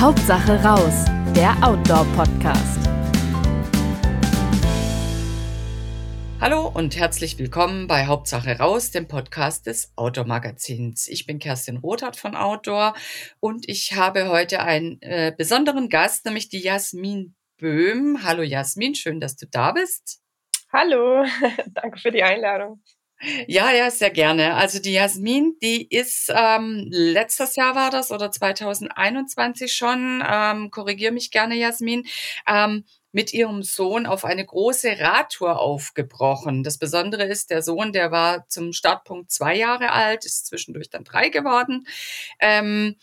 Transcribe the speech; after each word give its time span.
Hauptsache 0.00 0.62
raus, 0.62 1.06
der 1.34 1.56
Outdoor-Podcast. 1.60 2.88
Hallo 6.40 6.68
und 6.68 6.96
herzlich 6.96 7.36
willkommen 7.36 7.88
bei 7.88 8.06
Hauptsache 8.06 8.60
raus, 8.60 8.92
dem 8.92 9.08
Podcast 9.08 9.66
des 9.66 9.92
Outdoor 9.96 10.24
Magazins. 10.24 11.08
Ich 11.08 11.26
bin 11.26 11.40
Kerstin 11.40 11.78
Rothardt 11.78 12.14
von 12.14 12.36
Outdoor 12.36 12.94
und 13.40 13.68
ich 13.68 13.96
habe 13.96 14.28
heute 14.28 14.60
einen 14.60 15.02
äh, 15.02 15.34
besonderen 15.36 15.88
Gast, 15.88 16.24
nämlich 16.26 16.48
die 16.48 16.60
Jasmin 16.60 17.34
Böhm. 17.56 18.22
Hallo 18.22 18.44
Jasmin, 18.44 18.94
schön, 18.94 19.18
dass 19.18 19.34
du 19.34 19.48
da 19.48 19.72
bist. 19.72 20.22
Hallo, 20.72 21.24
danke 21.72 21.98
für 21.98 22.12
die 22.12 22.22
Einladung. 22.22 22.84
Ja, 23.48 23.72
ja, 23.72 23.90
sehr 23.90 24.10
gerne. 24.10 24.54
Also 24.54 24.78
die 24.78 24.92
Jasmin, 24.92 25.56
die 25.60 25.88
ist 25.88 26.30
ähm, 26.32 26.86
letztes 26.90 27.56
Jahr 27.56 27.74
war 27.74 27.90
das 27.90 28.12
oder 28.12 28.30
2021 28.30 29.72
schon, 29.72 30.22
ähm, 30.26 30.70
korrigier 30.70 31.10
mich 31.10 31.32
gerne, 31.32 31.56
Jasmin, 31.56 32.04
ähm, 32.46 32.84
mit 33.10 33.32
ihrem 33.34 33.62
Sohn 33.64 34.06
auf 34.06 34.24
eine 34.24 34.44
große 34.46 35.00
Radtour 35.00 35.58
aufgebrochen. 35.58 36.62
Das 36.62 36.78
Besondere 36.78 37.24
ist, 37.24 37.50
der 37.50 37.62
Sohn, 37.62 37.92
der 37.92 38.12
war 38.12 38.46
zum 38.48 38.72
Startpunkt 38.72 39.32
zwei 39.32 39.56
Jahre 39.56 39.90
alt, 39.90 40.24
ist 40.24 40.46
zwischendurch 40.46 40.88
dann 40.90 41.02
drei 41.04 41.28
geworden. 41.28 41.86
Ähm, 42.38 42.96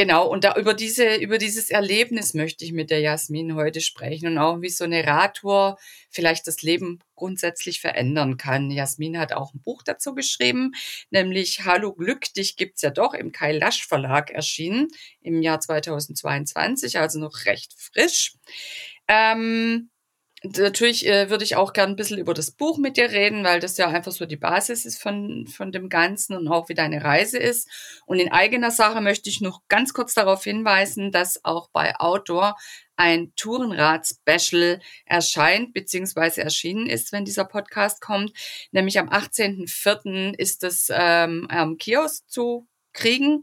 Genau, 0.00 0.26
und 0.26 0.44
da 0.44 0.54
über 0.56 0.72
diese, 0.72 1.16
über 1.16 1.36
dieses 1.36 1.68
Erlebnis 1.68 2.32
möchte 2.32 2.64
ich 2.64 2.72
mit 2.72 2.88
der 2.88 3.00
Jasmin 3.00 3.54
heute 3.54 3.82
sprechen 3.82 4.28
und 4.28 4.38
auch 4.38 4.62
wie 4.62 4.70
so 4.70 4.84
eine 4.84 5.06
Radtour 5.06 5.76
vielleicht 6.08 6.46
das 6.46 6.62
Leben 6.62 7.00
grundsätzlich 7.16 7.82
verändern 7.82 8.38
kann. 8.38 8.70
Jasmin 8.70 9.18
hat 9.18 9.34
auch 9.34 9.52
ein 9.52 9.60
Buch 9.60 9.82
dazu 9.82 10.14
geschrieben, 10.14 10.72
nämlich 11.10 11.66
Hallo 11.66 11.92
Glück, 11.92 12.32
dich 12.32 12.56
gibt's 12.56 12.80
ja 12.80 12.88
doch 12.88 13.12
im 13.12 13.30
Kai 13.30 13.52
Lasch 13.52 13.86
Verlag 13.86 14.30
erschienen 14.30 14.88
im 15.20 15.42
Jahr 15.42 15.60
2022, 15.60 16.98
also 16.98 17.18
noch 17.18 17.44
recht 17.44 17.74
frisch. 17.76 18.36
Ähm, 19.06 19.89
Natürlich 20.42 21.06
äh, 21.06 21.28
würde 21.28 21.44
ich 21.44 21.56
auch 21.56 21.74
gern 21.74 21.90
ein 21.90 21.96
bisschen 21.96 22.16
über 22.18 22.32
das 22.32 22.50
Buch 22.50 22.78
mit 22.78 22.96
dir 22.96 23.10
reden, 23.10 23.44
weil 23.44 23.60
das 23.60 23.76
ja 23.76 23.88
einfach 23.88 24.12
so 24.12 24.24
die 24.24 24.38
Basis 24.38 24.86
ist 24.86 25.00
von, 25.00 25.46
von 25.46 25.70
dem 25.70 25.90
Ganzen 25.90 26.34
und 26.34 26.48
auch 26.48 26.70
wie 26.70 26.74
deine 26.74 27.04
Reise 27.04 27.38
ist. 27.38 27.68
Und 28.06 28.18
in 28.18 28.32
eigener 28.32 28.70
Sache 28.70 29.02
möchte 29.02 29.28
ich 29.28 29.42
noch 29.42 29.60
ganz 29.68 29.92
kurz 29.92 30.14
darauf 30.14 30.42
hinweisen, 30.42 31.12
dass 31.12 31.44
auch 31.44 31.68
bei 31.72 31.94
Outdoor 32.00 32.56
ein 32.96 33.34
Tourenrad-Special 33.36 34.80
erscheint, 35.04 35.74
beziehungsweise 35.74 36.42
erschienen 36.42 36.86
ist, 36.86 37.12
wenn 37.12 37.26
dieser 37.26 37.44
Podcast 37.44 38.00
kommt. 38.00 38.32
Nämlich 38.72 38.98
am 38.98 39.10
18.04. 39.10 40.34
ist 40.38 40.62
das 40.62 40.88
ähm, 40.90 41.48
am 41.50 41.76
Kiosk 41.76 42.28
zu 42.30 42.66
kriegen. 42.94 43.42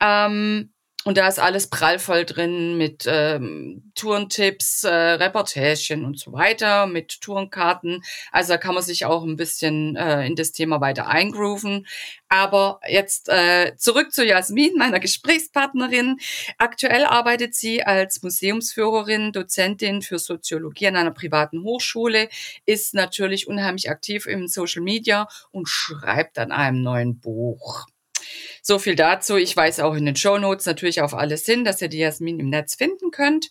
Ähm, 0.00 0.72
und 1.08 1.16
da 1.16 1.26
ist 1.26 1.38
alles 1.38 1.68
prallvoll 1.68 2.26
drin 2.26 2.76
mit 2.76 3.06
ähm, 3.08 3.90
Tourentipps, 3.94 4.84
äh, 4.84 4.92
Reportagen 4.92 6.04
und 6.04 6.18
so 6.18 6.34
weiter, 6.34 6.86
mit 6.86 7.22
Tourenkarten. 7.22 8.04
Also 8.30 8.52
da 8.52 8.58
kann 8.58 8.74
man 8.74 8.82
sich 8.82 9.06
auch 9.06 9.24
ein 9.24 9.36
bisschen 9.36 9.96
äh, 9.96 10.26
in 10.26 10.36
das 10.36 10.52
Thema 10.52 10.82
weiter 10.82 11.08
eingrooven. 11.08 11.86
Aber 12.28 12.78
jetzt 12.86 13.30
äh, 13.30 13.74
zurück 13.78 14.12
zu 14.12 14.22
Jasmin, 14.22 14.76
meiner 14.76 15.00
Gesprächspartnerin. 15.00 16.18
Aktuell 16.58 17.06
arbeitet 17.06 17.54
sie 17.54 17.82
als 17.82 18.22
Museumsführerin, 18.22 19.32
Dozentin 19.32 20.02
für 20.02 20.18
Soziologie 20.18 20.88
an 20.88 20.96
einer 20.96 21.12
privaten 21.12 21.62
Hochschule, 21.62 22.28
ist 22.66 22.92
natürlich 22.92 23.48
unheimlich 23.48 23.88
aktiv 23.88 24.26
im 24.26 24.46
Social 24.46 24.82
Media 24.82 25.26
und 25.52 25.70
schreibt 25.70 26.38
an 26.38 26.52
einem 26.52 26.82
neuen 26.82 27.18
Buch. 27.18 27.86
So 28.62 28.78
viel 28.78 28.94
dazu. 28.94 29.36
Ich 29.36 29.56
weise 29.56 29.84
auch 29.84 29.94
in 29.94 30.06
den 30.06 30.16
Show 30.16 30.38
Notes 30.38 30.66
natürlich 30.66 31.00
auf 31.00 31.14
alles 31.14 31.44
hin, 31.44 31.64
dass 31.64 31.82
ihr 31.82 31.88
die 31.88 31.98
Jasmin 31.98 32.40
im 32.40 32.50
Netz 32.50 32.74
finden 32.74 33.10
könnt. 33.10 33.50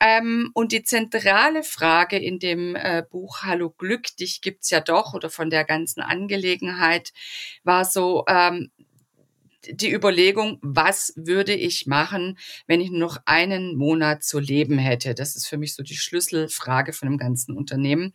Ähm, 0.00 0.50
und 0.54 0.72
die 0.72 0.82
zentrale 0.82 1.62
Frage 1.62 2.18
in 2.18 2.38
dem 2.38 2.76
äh, 2.76 3.02
Buch 3.08 3.42
Hallo 3.42 3.70
Glück, 3.70 4.16
dich 4.16 4.40
gibt's 4.40 4.70
ja 4.70 4.80
doch, 4.80 5.14
oder 5.14 5.30
von 5.30 5.50
der 5.50 5.64
ganzen 5.64 6.00
Angelegenheit, 6.00 7.12
war 7.64 7.84
so, 7.84 8.24
ähm, 8.28 8.70
die 9.70 9.92
Überlegung, 9.92 10.58
was 10.62 11.12
würde 11.16 11.54
ich 11.54 11.86
machen, 11.86 12.38
wenn 12.66 12.80
ich 12.80 12.90
nur 12.90 13.00
noch 13.00 13.18
einen 13.24 13.76
Monat 13.76 14.22
zu 14.22 14.38
leben 14.38 14.78
hätte? 14.78 15.14
Das 15.14 15.36
ist 15.36 15.46
für 15.46 15.58
mich 15.58 15.74
so 15.74 15.82
die 15.82 15.96
Schlüsselfrage 15.96 16.92
von 16.92 17.08
dem 17.08 17.18
ganzen 17.18 17.56
Unternehmen. 17.56 18.12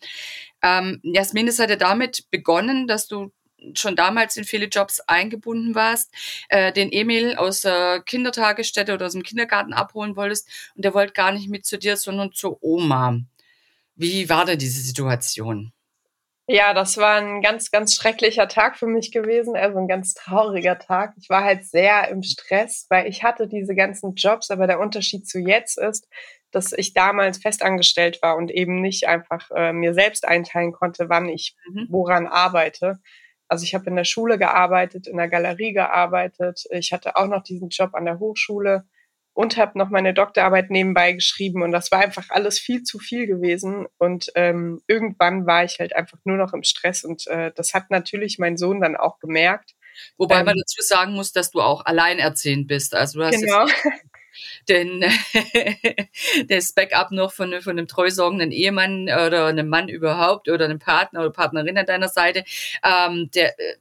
Ähm, 0.62 1.00
Jasmin, 1.04 1.48
es 1.48 1.60
hat 1.60 1.70
ja 1.70 1.76
damit 1.76 2.30
begonnen, 2.32 2.88
dass 2.88 3.08
du 3.08 3.32
schon 3.74 3.96
damals 3.96 4.38
in 4.38 4.44
viele 4.44 4.66
Jobs 4.66 5.00
eingebunden 5.02 5.76
warst, 5.76 6.12
äh, 6.50 6.72
den 6.72 6.92
Emil 6.92 7.36
aus 7.36 7.62
der 7.62 8.02
Kindertagesstätte 8.06 8.94
oder 8.94 9.06
aus 9.06 9.14
dem 9.14 9.24
Kindergarten 9.24 9.74
abholen 9.74 10.16
wolltest 10.16 10.48
und 10.76 10.86
der 10.86 10.94
wollte 10.94 11.14
gar 11.14 11.32
nicht 11.32 11.50
mit 11.50 11.66
zu 11.66 11.78
dir, 11.78 11.98
sondern 11.98 12.32
zur 12.32 12.62
Oma. 12.64 13.20
Wie 13.96 14.30
war 14.30 14.46
denn 14.46 14.60
diese 14.60 14.82
Situation? 14.82 15.74
Ja, 16.48 16.74
das 16.74 16.98
war 16.98 17.16
ein 17.16 17.42
ganz, 17.42 17.72
ganz 17.72 17.96
schrecklicher 17.96 18.48
Tag 18.48 18.78
für 18.78 18.88
mich 18.88 19.12
gewesen, 19.12 19.56
also 19.56 19.78
ein 19.78 19.88
ganz 19.88 20.16
trauriger 20.16 20.80
Tag. 20.80 21.14
Ich 21.18 21.30
war 21.30 21.44
halt 21.44 21.64
sehr 21.64 22.10
im 22.10 22.24
Stress, 22.24 22.88
weil 22.90 23.08
ich 23.08 23.24
hatte 23.24 23.48
diese 23.48 23.74
ganzen 23.74 24.16
Jobs, 24.16 24.52
aber 24.52 24.68
der 24.68 24.80
Unterschied 24.80 25.28
zu 25.28 25.40
jetzt 25.40 25.78
ist, 25.78 26.10
dass 26.52 26.74
ich 26.74 26.94
damals 26.94 27.38
festangestellt 27.38 28.22
war 28.22 28.36
und 28.36 28.52
eben 28.52 28.82
nicht 28.82 29.08
einfach 29.08 29.50
äh, 29.56 29.72
mir 29.72 29.94
selbst 29.94 30.28
einteilen 30.28 30.74
konnte, 30.74 31.08
wann 31.08 31.30
ich 31.30 31.56
mhm. 31.70 31.88
woran 31.90 32.28
arbeite. 32.28 33.00
Also 33.52 33.66
ich 33.66 33.76
habe 33.76 33.88
in 33.88 33.98
der 33.98 34.06
Schule 34.06 34.38
gearbeitet, 34.38 35.08
in 35.08 35.18
der 35.18 35.28
Galerie 35.28 35.74
gearbeitet. 35.74 36.64
Ich 36.70 36.94
hatte 36.94 37.18
auch 37.18 37.28
noch 37.28 37.44
diesen 37.44 37.68
Job 37.68 37.94
an 37.96 38.06
der 38.06 38.18
Hochschule 38.18 38.86
und 39.34 39.58
habe 39.58 39.78
noch 39.78 39.90
meine 39.90 40.14
Doktorarbeit 40.14 40.70
nebenbei 40.70 41.12
geschrieben. 41.12 41.62
Und 41.62 41.74
das 41.74 41.92
war 41.92 42.00
einfach 42.00 42.30
alles 42.30 42.60
viel 42.60 42.84
zu 42.84 42.98
viel 42.98 43.28
gewesen. 43.28 43.88
Und 43.98 44.32
ähm, 44.36 44.82
irgendwann 44.88 45.46
war 45.48 45.66
ich 45.66 45.80
halt 45.80 45.94
einfach 45.94 46.18
nur 46.24 46.38
noch 46.38 46.54
im 46.54 46.64
Stress. 46.64 47.04
Und 47.04 47.28
äh, 47.28 47.52
das 47.54 47.74
hat 47.74 47.92
natürlich 47.92 48.40
mein 48.40 48.56
Sohn 48.56 48.80
dann 48.80 48.96
auch 48.96 49.20
gemerkt. 49.20 49.72
Wobei 50.18 50.40
ähm, 50.40 50.46
man 50.46 50.56
dazu 50.58 50.82
sagen 50.82 51.12
muss, 51.12 51.34
dass 51.34 51.52
du 51.52 51.60
auch 51.60 51.86
alleinerziehend 51.86 52.70
bist. 52.70 52.96
Also 52.96 53.20
du 53.20 53.26
hast 53.26 53.42
genau. 53.42 53.66
Denn 54.70 55.04
das 56.48 56.74
Backup 56.74 57.12
noch 57.12 57.32
von, 57.32 57.62
von 57.62 57.78
einem 57.78 57.88
treusorgenden 57.88 58.52
Ehemann 58.52 59.04
oder 59.04 59.48
einem 59.48 59.70
Mann 59.70 59.90
überhaupt 59.90 60.50
oder 60.50 60.66
einem 60.66 60.80
Partner 60.80 61.22
oder 61.22 61.32
Partnerin 61.32 61.78
an 61.78 61.86
deiner 61.86 62.10
Seite, 62.10 62.44
ähm, 62.84 63.30
der, 63.34 63.60
äh, 63.60 63.76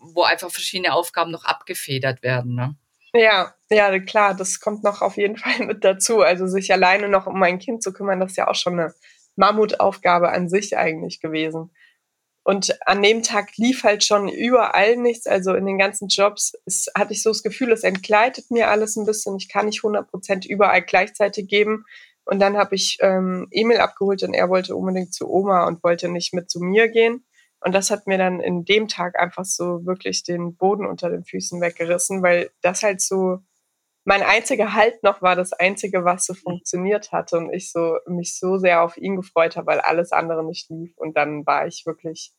wo 0.00 0.22
einfach 0.22 0.50
verschiedene 0.50 0.92
Aufgaben 0.92 1.30
noch 1.30 1.44
abgefedert 1.44 2.22
werden. 2.22 2.54
Ne? 2.54 2.76
Ja, 3.12 3.54
ja, 3.70 3.98
klar, 3.98 4.34
das 4.34 4.60
kommt 4.60 4.84
noch 4.84 5.02
auf 5.02 5.16
jeden 5.16 5.36
Fall 5.38 5.66
mit 5.66 5.84
dazu. 5.84 6.20
Also 6.20 6.46
sich 6.46 6.72
alleine 6.72 7.08
noch 7.08 7.26
um 7.26 7.38
mein 7.38 7.58
Kind 7.58 7.82
zu 7.82 7.92
kümmern, 7.92 8.20
das 8.20 8.32
ist 8.32 8.36
ja 8.36 8.48
auch 8.48 8.54
schon 8.54 8.78
eine 8.78 8.94
Mammutaufgabe 9.36 10.30
an 10.30 10.48
sich 10.48 10.76
eigentlich 10.76 11.20
gewesen. 11.20 11.70
Und 12.42 12.78
an 12.86 13.02
dem 13.02 13.22
Tag 13.22 13.56
lief 13.56 13.84
halt 13.84 14.02
schon 14.02 14.28
überall 14.28 14.96
nichts. 14.96 15.26
Also 15.26 15.54
in 15.54 15.66
den 15.66 15.78
ganzen 15.78 16.08
Jobs 16.08 16.54
es, 16.64 16.86
hatte 16.96 17.12
ich 17.12 17.22
so 17.22 17.30
das 17.30 17.42
Gefühl, 17.42 17.70
es 17.72 17.84
entgleitet 17.84 18.50
mir 18.50 18.68
alles 18.68 18.96
ein 18.96 19.06
bisschen. 19.06 19.36
Ich 19.36 19.48
kann 19.48 19.66
nicht 19.66 19.84
100 19.84 20.10
Prozent 20.10 20.46
überall 20.46 20.82
gleichzeitig 20.82 21.48
geben. 21.48 21.84
Und 22.24 22.40
dann 22.40 22.56
habe 22.56 22.74
ich 22.74 22.98
ähm, 23.00 23.48
Emil 23.50 23.78
abgeholt 23.78 24.22
und 24.22 24.34
er 24.34 24.48
wollte 24.48 24.76
unbedingt 24.76 25.12
zu 25.12 25.28
Oma 25.28 25.66
und 25.66 25.82
wollte 25.82 26.08
nicht 26.08 26.32
mit 26.32 26.50
zu 26.50 26.60
mir 26.60 26.88
gehen. 26.88 27.24
Und 27.60 27.74
das 27.74 27.90
hat 27.90 28.06
mir 28.06 28.16
dann 28.16 28.40
in 28.40 28.64
dem 28.64 28.88
Tag 28.88 29.18
einfach 29.20 29.44
so 29.44 29.84
wirklich 29.84 30.22
den 30.22 30.56
Boden 30.56 30.86
unter 30.86 31.10
den 31.10 31.24
Füßen 31.24 31.60
weggerissen, 31.60 32.22
weil 32.22 32.50
das 32.62 32.82
halt 32.82 33.02
so 33.02 33.40
mein 34.04 34.22
einziger 34.22 34.74
Halt 34.74 35.02
noch 35.02 35.22
war 35.22 35.36
das 35.36 35.52
einzige, 35.52 36.04
was 36.04 36.26
so 36.26 36.34
funktioniert 36.34 37.12
hatte 37.12 37.36
und 37.38 37.52
ich 37.52 37.70
so 37.70 37.98
mich 38.06 38.38
so 38.38 38.58
sehr 38.58 38.82
auf 38.82 38.96
ihn 38.96 39.16
gefreut 39.16 39.56
habe, 39.56 39.66
weil 39.66 39.80
alles 39.80 40.12
andere 40.12 40.44
nicht 40.44 40.70
lief. 40.70 40.96
Und 40.96 41.16
dann 41.16 41.46
war 41.46 41.66
ich 41.66 41.84
wirklich 41.86 42.32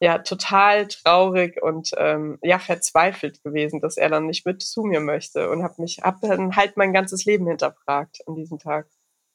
ja 0.00 0.18
total 0.18 0.88
traurig 0.88 1.62
und 1.62 1.90
ähm, 1.96 2.38
ja 2.42 2.58
verzweifelt 2.58 3.42
gewesen, 3.44 3.80
dass 3.80 3.96
er 3.96 4.08
dann 4.08 4.26
nicht 4.26 4.44
mit 4.44 4.60
zu 4.62 4.82
mir 4.82 5.00
möchte 5.00 5.48
und 5.48 5.62
habe 5.62 5.80
mich 5.80 6.00
hab 6.02 6.20
dann 6.20 6.56
halt 6.56 6.76
mein 6.76 6.92
ganzes 6.92 7.24
Leben 7.24 7.46
hinterfragt 7.46 8.18
an 8.26 8.34
diesem 8.34 8.58
Tag. 8.58 8.88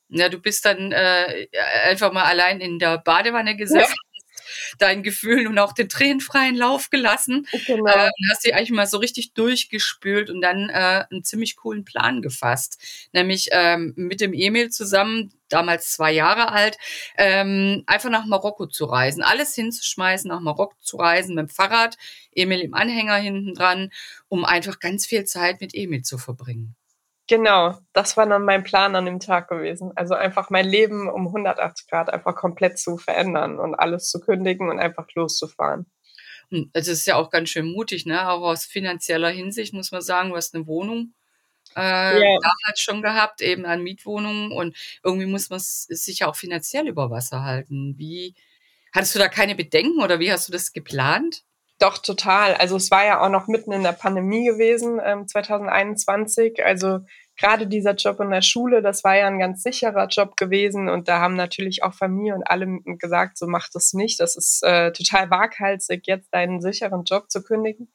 Ja, 0.09 0.29
du 0.29 0.39
bist 0.39 0.65
dann 0.65 0.91
äh, 0.91 1.47
einfach 1.85 2.13
mal 2.13 2.23
allein 2.23 2.61
in 2.61 2.79
der 2.79 2.97
Badewanne 2.97 3.55
gesessen 3.57 3.95
deinen 4.77 5.03
Gefühlen 5.03 5.47
und 5.47 5.59
auch 5.59 5.73
den 5.73 5.89
Tränen 5.89 6.21
freien 6.21 6.55
Lauf 6.55 6.89
gelassen. 6.89 7.47
Genau. 7.65 7.85
Äh, 7.87 8.09
hast 8.29 8.43
sie 8.43 8.53
eigentlich 8.53 8.71
mal 8.71 8.87
so 8.87 8.97
richtig 8.97 9.33
durchgespült 9.33 10.29
und 10.29 10.41
dann 10.41 10.69
äh, 10.69 11.05
einen 11.09 11.23
ziemlich 11.23 11.55
coolen 11.55 11.85
Plan 11.85 12.21
gefasst. 12.21 12.79
Nämlich 13.13 13.49
ähm, 13.51 13.93
mit 13.95 14.21
dem 14.21 14.33
Emil 14.33 14.69
zusammen, 14.69 15.31
damals 15.49 15.91
zwei 15.91 16.11
Jahre 16.11 16.51
alt, 16.51 16.77
ähm, 17.17 17.83
einfach 17.85 18.09
nach 18.09 18.25
Marokko 18.25 18.67
zu 18.67 18.85
reisen. 18.85 19.23
Alles 19.23 19.55
hinzuschmeißen, 19.55 20.27
nach 20.27 20.41
Marokko 20.41 20.75
zu 20.81 20.97
reisen 20.97 21.35
mit 21.35 21.47
dem 21.47 21.49
Fahrrad, 21.49 21.97
Emil 22.33 22.61
im 22.61 22.73
Anhänger 22.73 23.15
hinten 23.15 23.53
dran, 23.53 23.91
um 24.27 24.45
einfach 24.45 24.79
ganz 24.79 25.05
viel 25.05 25.25
Zeit 25.25 25.61
mit 25.61 25.73
Emil 25.73 26.01
zu 26.01 26.17
verbringen. 26.17 26.75
Genau, 27.27 27.77
das 27.91 28.15
war 28.15 28.25
dann 28.25 28.43
mein 28.43 28.63
Plan 28.63 28.95
an 28.95 29.05
dem 29.05 29.19
Tag 29.19 29.49
gewesen. 29.49 29.91
Also 29.95 30.13
einfach 30.15 30.49
mein 30.49 30.65
Leben 30.65 31.09
um 31.09 31.27
180 31.27 31.87
Grad 31.89 32.09
einfach 32.09 32.35
komplett 32.35 32.79
zu 32.79 32.97
verändern 32.97 33.59
und 33.59 33.75
alles 33.75 34.09
zu 34.09 34.21
kündigen 34.21 34.69
und 34.69 34.79
einfach 34.79 35.07
loszufahren. 35.13 35.85
Das 36.71 36.87
ist 36.87 37.05
ja 37.05 37.17
auch 37.17 37.29
ganz 37.29 37.49
schön 37.49 37.69
mutig, 37.69 38.05
ne? 38.05 38.29
Auch 38.29 38.41
aus 38.41 38.65
finanzieller 38.65 39.29
Hinsicht 39.29 39.73
muss 39.73 39.91
man 39.91 40.01
sagen, 40.01 40.29
du 40.29 40.37
hast 40.37 40.55
eine 40.55 40.65
Wohnung 40.65 41.13
äh, 41.75 42.19
ja. 42.19 42.39
damals 42.41 42.79
schon 42.79 43.01
gehabt, 43.01 43.41
eben 43.41 43.65
an 43.65 43.83
Mietwohnungen 43.83 44.51
und 44.51 44.75
irgendwie 45.03 45.25
muss 45.25 45.49
man 45.49 45.59
sich 45.59 46.19
ja 46.19 46.27
auch 46.27 46.35
finanziell 46.35 46.87
über 46.87 47.11
Wasser 47.11 47.43
halten. 47.43 47.95
Wie, 47.97 48.35
hattest 48.93 49.15
du 49.15 49.19
da 49.19 49.27
keine 49.27 49.55
Bedenken 49.55 50.01
oder 50.01 50.19
wie 50.19 50.31
hast 50.31 50.47
du 50.47 50.53
das 50.53 50.71
geplant? 50.71 51.43
Doch, 51.79 51.99
total. 51.99 52.55
Also 52.55 52.75
es 52.75 52.89
war 52.89 53.05
ja 53.05 53.21
auch 53.21 53.29
noch 53.29 53.47
mitten 53.47 53.71
in 53.71 53.83
der 53.83 53.91
Pandemie 53.91 54.45
gewesen, 54.45 54.99
ähm, 55.03 55.27
2021. 55.27 56.65
Also 56.65 57.01
gerade 57.37 57.67
dieser 57.67 57.93
Job 57.93 58.19
in 58.19 58.31
der 58.31 58.41
Schule, 58.41 58.81
das 58.81 59.03
war 59.03 59.15
ja 59.15 59.27
ein 59.27 59.37
ganz 59.37 59.61
sicherer 59.61 60.07
Job 60.07 60.37
gewesen 60.37 60.89
und 60.89 61.07
da 61.07 61.19
haben 61.19 61.35
natürlich 61.35 61.83
auch 61.83 61.93
Familie 61.93 62.33
und 62.33 62.43
alle 62.43 62.79
gesagt, 62.97 63.37
so 63.37 63.45
mach 63.45 63.69
das 63.71 63.93
nicht. 63.93 64.19
Das 64.19 64.35
ist 64.35 64.63
äh, 64.63 64.91
total 64.91 65.29
waghalsig, 65.29 66.07
jetzt 66.07 66.33
deinen 66.33 66.61
sicheren 66.61 67.03
Job 67.03 67.29
zu 67.29 67.43
kündigen. 67.43 67.91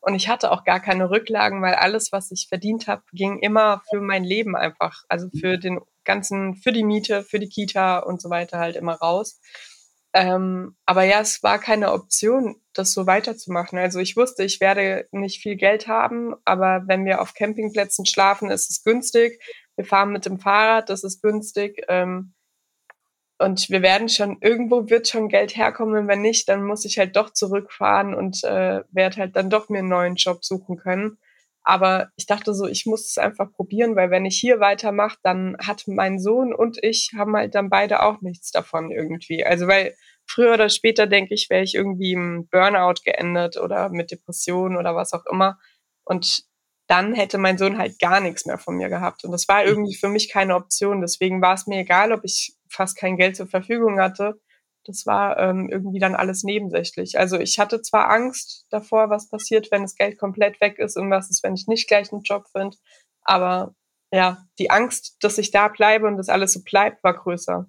Und 0.00 0.14
ich 0.14 0.28
hatte 0.28 0.50
auch 0.50 0.64
gar 0.64 0.80
keine 0.80 1.10
Rücklagen, 1.10 1.60
weil 1.62 1.74
alles, 1.74 2.12
was 2.12 2.30
ich 2.30 2.46
verdient 2.48 2.86
habe, 2.86 3.02
ging 3.12 3.38
immer 3.40 3.82
für 3.90 4.00
mein 4.00 4.24
Leben 4.24 4.56
einfach, 4.56 5.04
also 5.08 5.28
für 5.38 5.58
den 5.58 5.80
ganzen, 6.04 6.54
für 6.54 6.72
die 6.72 6.84
Miete, 6.84 7.22
für 7.22 7.38
die 7.38 7.48
Kita 7.48 7.98
und 7.98 8.22
so 8.22 8.30
weiter 8.30 8.58
halt 8.58 8.76
immer 8.76 8.94
raus. 8.94 9.40
Ähm, 10.14 10.76
aber 10.86 11.02
ja, 11.02 11.20
es 11.20 11.42
war 11.42 11.58
keine 11.58 11.92
Option, 11.92 12.56
das 12.78 12.92
so 12.92 13.06
weiterzumachen. 13.06 13.78
Also 13.78 13.98
ich 14.00 14.16
wusste, 14.16 14.44
ich 14.44 14.60
werde 14.60 15.08
nicht 15.10 15.40
viel 15.40 15.56
Geld 15.56 15.88
haben, 15.88 16.34
aber 16.44 16.84
wenn 16.86 17.04
wir 17.04 17.20
auf 17.20 17.34
Campingplätzen 17.34 18.06
schlafen, 18.06 18.50
ist 18.50 18.70
es 18.70 18.84
günstig. 18.84 19.40
Wir 19.76 19.84
fahren 19.84 20.12
mit 20.12 20.26
dem 20.26 20.38
Fahrrad, 20.38 20.88
das 20.88 21.04
ist 21.04 21.22
günstig. 21.22 21.84
Ähm, 21.88 22.34
und 23.38 23.68
wir 23.68 23.82
werden 23.82 24.08
schon, 24.08 24.38
irgendwo 24.40 24.88
wird 24.88 25.08
schon 25.08 25.28
Geld 25.28 25.56
herkommen. 25.56 26.08
Wenn 26.08 26.22
nicht, 26.22 26.48
dann 26.48 26.64
muss 26.64 26.84
ich 26.84 26.98
halt 26.98 27.16
doch 27.16 27.30
zurückfahren 27.30 28.14
und 28.14 28.42
äh, 28.44 28.82
werde 28.90 29.16
halt 29.16 29.36
dann 29.36 29.50
doch 29.50 29.68
mir 29.68 29.80
einen 29.80 29.88
neuen 29.88 30.14
Job 30.16 30.44
suchen 30.44 30.76
können. 30.76 31.18
Aber 31.62 32.10
ich 32.16 32.26
dachte 32.26 32.54
so, 32.54 32.66
ich 32.66 32.86
muss 32.86 33.08
es 33.08 33.18
einfach 33.18 33.52
probieren, 33.52 33.96
weil 33.96 34.10
wenn 34.10 34.24
ich 34.24 34.38
hier 34.38 34.60
weitermache, 34.60 35.18
dann 35.22 35.56
hat 35.58 35.82
mein 35.88 36.20
Sohn 36.20 36.54
und 36.54 36.78
ich 36.80 37.10
haben 37.16 37.34
halt 37.36 37.56
dann 37.56 37.68
beide 37.70 38.04
auch 38.04 38.20
nichts 38.20 38.52
davon 38.52 38.92
irgendwie. 38.92 39.44
Also 39.44 39.66
weil 39.66 39.94
früher 40.26 40.54
oder 40.54 40.68
später 40.68 41.06
denke 41.06 41.34
ich, 41.34 41.48
wäre 41.50 41.62
ich 41.62 41.74
irgendwie 41.74 42.12
im 42.12 42.48
Burnout 42.48 43.02
geendet 43.04 43.56
oder 43.56 43.88
mit 43.88 44.10
Depressionen 44.10 44.76
oder 44.76 44.94
was 44.94 45.12
auch 45.12 45.24
immer. 45.30 45.58
Und 46.04 46.44
dann 46.88 47.14
hätte 47.14 47.38
mein 47.38 47.58
Sohn 47.58 47.78
halt 47.78 47.98
gar 47.98 48.20
nichts 48.20 48.46
mehr 48.46 48.58
von 48.58 48.76
mir 48.76 48.88
gehabt. 48.88 49.24
Und 49.24 49.32
das 49.32 49.48
war 49.48 49.62
mhm. 49.62 49.68
irgendwie 49.68 49.94
für 49.96 50.08
mich 50.08 50.30
keine 50.30 50.54
Option. 50.54 51.00
Deswegen 51.00 51.42
war 51.42 51.54
es 51.54 51.66
mir 51.66 51.80
egal, 51.80 52.12
ob 52.12 52.24
ich 52.24 52.54
fast 52.68 52.96
kein 52.96 53.16
Geld 53.16 53.36
zur 53.36 53.46
Verfügung 53.46 54.00
hatte 54.00 54.38
das 54.86 55.06
war 55.06 55.38
ähm, 55.38 55.68
irgendwie 55.70 55.98
dann 55.98 56.14
alles 56.14 56.42
nebensächlich. 56.44 57.18
Also 57.18 57.38
ich 57.38 57.58
hatte 57.58 57.82
zwar 57.82 58.10
Angst 58.10 58.66
davor, 58.70 59.10
was 59.10 59.28
passiert, 59.28 59.70
wenn 59.70 59.82
das 59.82 59.96
Geld 59.96 60.18
komplett 60.18 60.60
weg 60.60 60.78
ist 60.78 60.96
und 60.96 61.10
was 61.10 61.30
ist, 61.30 61.42
wenn 61.42 61.54
ich 61.54 61.66
nicht 61.66 61.88
gleich 61.88 62.12
einen 62.12 62.22
Job 62.22 62.46
finde, 62.52 62.76
aber 63.22 63.74
ja, 64.12 64.46
die 64.58 64.70
Angst, 64.70 65.16
dass 65.20 65.38
ich 65.38 65.50
da 65.50 65.68
bleibe 65.68 66.06
und 66.06 66.16
das 66.16 66.28
alles 66.28 66.52
so 66.52 66.62
bleibt, 66.62 67.02
war 67.02 67.14
größer. 67.14 67.66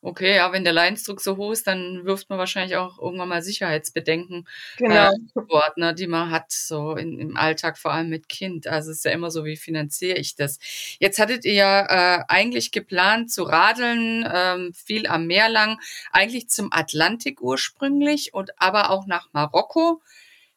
Okay, 0.00 0.36
ja, 0.36 0.52
wenn 0.52 0.64
der 0.64 0.72
Leidensdruck 0.72 1.20
so 1.20 1.36
hoch 1.36 1.52
ist, 1.52 1.66
dann 1.66 2.04
wirft 2.04 2.28
man 2.30 2.38
wahrscheinlich 2.38 2.76
auch 2.76 2.98
irgendwann 2.98 3.28
mal 3.28 3.42
Sicherheitsbedenken 3.42 4.48
genau. 4.76 5.10
äh, 5.10 5.40
Bord, 5.48 5.76
ne, 5.76 5.94
die 5.94 6.06
man 6.06 6.30
hat, 6.30 6.50
so 6.50 6.96
in, 6.96 7.18
im 7.18 7.36
Alltag, 7.36 7.78
vor 7.78 7.92
allem 7.92 8.08
mit 8.08 8.28
Kind. 8.28 8.66
Also 8.66 8.90
es 8.90 8.98
ist 8.98 9.04
ja 9.04 9.12
immer 9.12 9.30
so, 9.30 9.44
wie 9.44 9.56
finanziere 9.56 10.18
ich 10.18 10.36
das? 10.36 10.58
Jetzt 10.98 11.18
hattet 11.18 11.44
ihr 11.44 11.54
ja 11.54 12.18
äh, 12.18 12.24
eigentlich 12.28 12.72
geplant 12.72 13.30
zu 13.30 13.44
radeln, 13.44 14.28
ähm, 14.32 14.72
viel 14.72 15.06
am 15.06 15.26
Meer 15.26 15.48
lang, 15.48 15.78
eigentlich 16.10 16.48
zum 16.48 16.72
Atlantik 16.72 17.40
ursprünglich 17.40 18.34
und 18.34 18.60
aber 18.60 18.90
auch 18.90 19.06
nach 19.06 19.28
Marokko. 19.32 20.02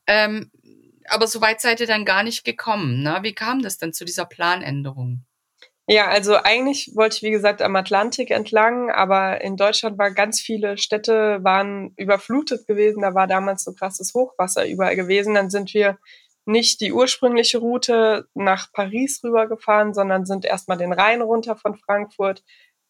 Ähm, 0.07 0.51
aber 1.07 1.27
so 1.27 1.41
weit 1.41 1.61
seid 1.61 1.79
ihr 1.79 1.87
dann 1.87 2.05
gar 2.05 2.23
nicht 2.23 2.43
gekommen. 2.43 3.03
Ne? 3.03 3.19
Wie 3.21 3.33
kam 3.33 3.61
das 3.61 3.77
dann 3.77 3.93
zu 3.93 4.05
dieser 4.05 4.25
Planänderung? 4.25 5.23
Ja, 5.87 6.07
also 6.07 6.35
eigentlich 6.35 6.93
wollte 6.95 7.17
ich, 7.17 7.23
wie 7.23 7.31
gesagt, 7.31 7.61
am 7.61 7.75
Atlantik 7.75 8.31
entlang, 8.31 8.89
aber 8.89 9.41
in 9.41 9.55
Deutschland 9.55 9.99
waren 9.99 10.15
ganz 10.15 10.41
viele 10.41 10.79
Städte 10.79 11.43
waren 11.43 11.93
überflutet 11.95 12.65
gewesen. 12.65 13.03
Da 13.03 13.13
war 13.13 13.27
damals 13.27 13.63
so 13.63 13.73
krasses 13.73 14.13
Hochwasser 14.15 14.67
überall 14.67 14.95
gewesen. 14.95 15.35
Dann 15.35 15.51
sind 15.51 15.75
wir 15.75 15.99
nicht 16.45 16.81
die 16.81 16.91
ursprüngliche 16.91 17.59
Route 17.59 18.27
nach 18.33 18.71
Paris 18.73 19.21
rübergefahren, 19.23 19.93
sondern 19.93 20.25
sind 20.25 20.43
erstmal 20.45 20.77
den 20.77 20.91
Rhein 20.91 21.21
runter 21.21 21.55
von 21.55 21.75
Frankfurt. 21.75 22.43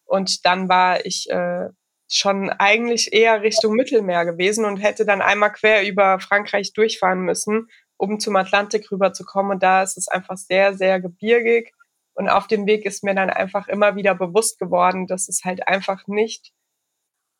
Und 0.06 0.46
dann 0.46 0.70
war 0.70 1.04
ich 1.04 1.28
äh, 1.28 1.68
schon 2.10 2.48
eigentlich 2.48 3.12
eher 3.12 3.42
Richtung 3.42 3.74
Mittelmeer 3.74 4.24
gewesen 4.24 4.64
und 4.64 4.78
hätte 4.78 5.04
dann 5.04 5.20
einmal 5.20 5.52
quer 5.52 5.86
über 5.86 6.18
Frankreich 6.18 6.72
durchfahren 6.72 7.20
müssen, 7.20 7.68
um 7.98 8.20
zum 8.20 8.36
Atlantik 8.36 8.90
rüberzukommen. 8.90 9.52
Und 9.52 9.62
da 9.62 9.82
ist 9.82 9.98
es 9.98 10.08
einfach 10.08 10.38
sehr, 10.38 10.74
sehr 10.74 10.98
gebirgig 11.00 11.75
und 12.16 12.28
auf 12.28 12.46
dem 12.46 12.66
Weg 12.66 12.84
ist 12.86 13.04
mir 13.04 13.14
dann 13.14 13.30
einfach 13.30 13.68
immer 13.68 13.94
wieder 13.94 14.14
bewusst 14.14 14.58
geworden, 14.58 15.06
dass 15.06 15.28
es 15.28 15.42
halt 15.44 15.68
einfach 15.68 16.06
nicht 16.06 16.52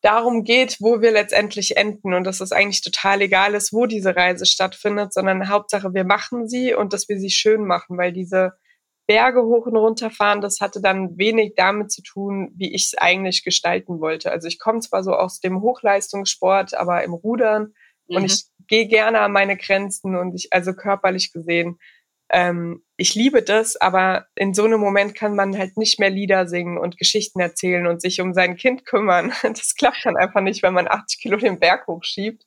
darum 0.03 0.45
geht, 0.45 0.77
wo 0.81 1.01
wir 1.01 1.11
letztendlich 1.11 1.77
enden 1.77 2.13
und 2.13 2.25
dass 2.25 2.41
es 2.41 2.53
eigentlich 2.53 2.83
total 2.83 3.23
egal 3.23 3.55
ist, 3.55 3.73
wo 3.73 3.87
diese 3.87 4.15
Reise 4.15 4.45
stattfindet, 4.45 5.15
sondern 5.15 5.49
Hauptsache 5.49 5.95
wir 5.95 6.05
machen 6.05 6.47
sie 6.47 6.75
und 6.75 6.93
dass 6.93 7.09
wir 7.09 7.19
sie 7.19 7.31
schön 7.31 7.65
machen, 7.65 7.97
weil 7.97 8.13
diese 8.13 8.53
Berge 9.07 9.43
hoch 9.43 9.67
und 9.67 9.77
runter 9.77 10.11
fahren, 10.11 10.41
das 10.41 10.61
hatte 10.61 10.81
dann 10.83 11.17
wenig 11.17 11.55
damit 11.57 11.91
zu 11.91 12.03
tun, 12.03 12.53
wie 12.57 12.75
ich 12.75 12.85
es 12.93 12.99
eigentlich 12.99 13.45
gestalten 13.45 14.01
wollte. 14.01 14.31
Also 14.31 14.49
ich 14.49 14.59
komme 14.59 14.81
zwar 14.81 15.03
so 15.03 15.13
aus 15.13 15.41
dem 15.41 15.63
Hochleistungssport, 15.63 16.75
aber 16.75 17.03
im 17.03 17.15
Rudern 17.15 17.73
mhm. 18.09 18.17
und 18.17 18.25
ich 18.25 18.45
gehe 18.69 18.89
gerne 18.89 19.21
an 19.21 19.33
meine 19.33 19.57
Grenzen 19.57 20.17
und 20.17 20.35
ich, 20.35 20.53
also 20.53 20.75
körperlich 20.75 21.33
gesehen, 21.33 21.79
ähm, 22.31 22.83
ich 22.97 23.15
liebe 23.15 23.43
das, 23.43 23.77
aber 23.77 24.27
in 24.35 24.55
so 24.55 24.65
einem 24.65 24.81
Moment 24.81 25.15
kann 25.15 25.37
man 25.37 25.57
halt 25.57 25.77
nicht 25.77 26.01
mehr 26.01 26.11
Lieder 26.11 26.49
singen 26.49 26.79
und 26.79 26.99
Geschichten 26.99 27.41
erzählen 27.41 27.87
und 27.87 28.01
sich 28.01 28.21
um 28.21 28.35
sein 28.35 28.57
Kind 28.57 28.85
kümmern. 28.85 29.33
Das 29.43 29.75
klappt 29.75 30.05
dann 30.05 30.17
einfach 30.17 30.41
nicht, 30.41 30.63
wenn 30.63 30.75
man 30.75 30.89
80 30.89 31.21
Kilo 31.21 31.37
den 31.37 31.61
Berg 31.61 31.87
hochschiebt. 31.87 32.45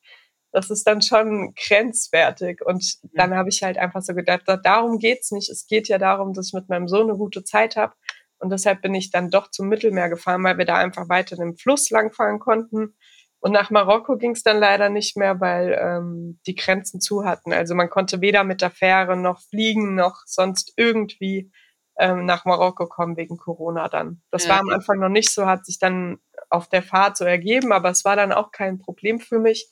Das 0.51 0.69
ist 0.71 0.87
dann 0.87 1.01
schon 1.01 1.53
grenzwertig. 1.55 2.61
Und 2.65 2.97
dann 3.13 3.35
habe 3.35 3.49
ich 3.49 3.61
halt 3.63 3.77
einfach 3.77 4.01
so 4.01 4.13
gedacht, 4.15 4.43
darum 4.63 4.97
geht's 4.97 5.31
nicht. 5.31 5.49
Es 5.49 5.67
geht 5.67 5.87
ja 5.87 5.97
darum, 5.97 6.33
dass 6.33 6.47
ich 6.47 6.53
mit 6.53 6.69
meinem 6.69 6.87
Sohn 6.87 7.09
eine 7.09 7.17
gute 7.17 7.43
Zeit 7.43 7.75
habe. 7.75 7.93
Und 8.39 8.51
deshalb 8.51 8.81
bin 8.81 8.95
ich 8.95 9.11
dann 9.11 9.29
doch 9.29 9.51
zum 9.51 9.67
Mittelmeer 9.67 10.09
gefahren, 10.09 10.43
weil 10.43 10.57
wir 10.57 10.65
da 10.65 10.75
einfach 10.75 11.09
weiter 11.09 11.37
im 11.39 11.55
Fluss 11.55 11.89
langfahren 11.89 12.39
konnten 12.39 12.95
und 13.41 13.51
nach 13.51 13.69
Marokko 13.69 14.17
ging 14.17 14.31
es 14.31 14.43
dann 14.43 14.59
leider 14.59 14.89
nicht 14.89 15.15
mehr, 15.15 15.39
weil 15.39 15.77
ähm, 15.79 16.39
die 16.45 16.55
Grenzen 16.55 16.99
zu 16.99 17.23
hatten. 17.23 17.53
Also 17.53 17.73
man 17.73 17.89
konnte 17.89 18.19
weder 18.21 18.43
mit 18.43 18.61
der 18.61 18.71
Fähre 18.71 19.15
noch 19.15 19.41
fliegen 19.41 19.95
noch 19.95 20.23
sonst 20.25 20.73
irgendwie 20.75 21.51
ähm, 21.97 22.25
nach 22.25 22.45
Marokko 22.45 22.87
kommen 22.87 23.17
wegen 23.17 23.37
Corona 23.37 23.87
dann. 23.87 24.21
Das 24.31 24.45
ja. 24.45 24.51
war 24.51 24.59
am 24.59 24.69
Anfang 24.69 24.99
noch 24.99 25.09
nicht 25.09 25.31
so, 25.31 25.45
hat 25.45 25.65
sich 25.65 25.79
dann 25.79 26.17
auf 26.49 26.67
der 26.67 26.83
Fahrt 26.83 27.17
so 27.17 27.25
ergeben, 27.25 27.71
aber 27.71 27.89
es 27.89 28.03
war 28.03 28.15
dann 28.15 28.33
auch 28.33 28.51
kein 28.51 28.79
Problem 28.79 29.19
für 29.19 29.39
mich, 29.39 29.69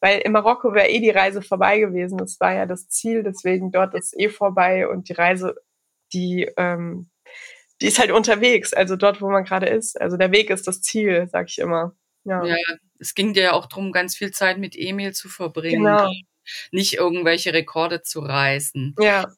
weil 0.00 0.18
in 0.18 0.32
Marokko 0.32 0.74
wäre 0.74 0.88
eh 0.88 1.00
die 1.00 1.10
Reise 1.10 1.42
vorbei 1.42 1.78
gewesen. 1.78 2.18
Das 2.18 2.38
war 2.40 2.52
ja 2.54 2.66
das 2.66 2.88
Ziel, 2.88 3.22
deswegen 3.22 3.70
dort 3.70 3.94
ist 3.94 4.18
eh 4.18 4.28
vorbei 4.28 4.88
und 4.88 5.08
die 5.08 5.14
Reise, 5.14 5.54
die 6.12 6.50
ähm, 6.56 7.10
die 7.82 7.88
ist 7.88 7.98
halt 7.98 8.10
unterwegs, 8.10 8.72
also 8.72 8.96
dort, 8.96 9.20
wo 9.20 9.30
man 9.30 9.44
gerade 9.44 9.66
ist. 9.66 10.00
Also 10.00 10.16
der 10.16 10.32
Weg 10.32 10.50
ist 10.50 10.66
das 10.66 10.80
Ziel, 10.80 11.28
sag 11.30 11.48
ich 11.48 11.58
immer. 11.58 11.94
Ja. 12.26 12.44
ja, 12.44 12.56
es 12.98 13.14
ging 13.14 13.34
dir 13.34 13.42
ja 13.42 13.52
auch 13.52 13.66
darum, 13.66 13.92
ganz 13.92 14.16
viel 14.16 14.32
Zeit 14.32 14.58
mit 14.58 14.76
Emil 14.76 15.12
zu 15.12 15.28
verbringen. 15.28 15.84
Genau. 15.84 16.12
Nicht 16.70 16.94
irgendwelche 16.94 17.52
Rekorde 17.52 18.02
zu 18.02 18.20
reißen. 18.20 18.94
Ja. 19.00 19.28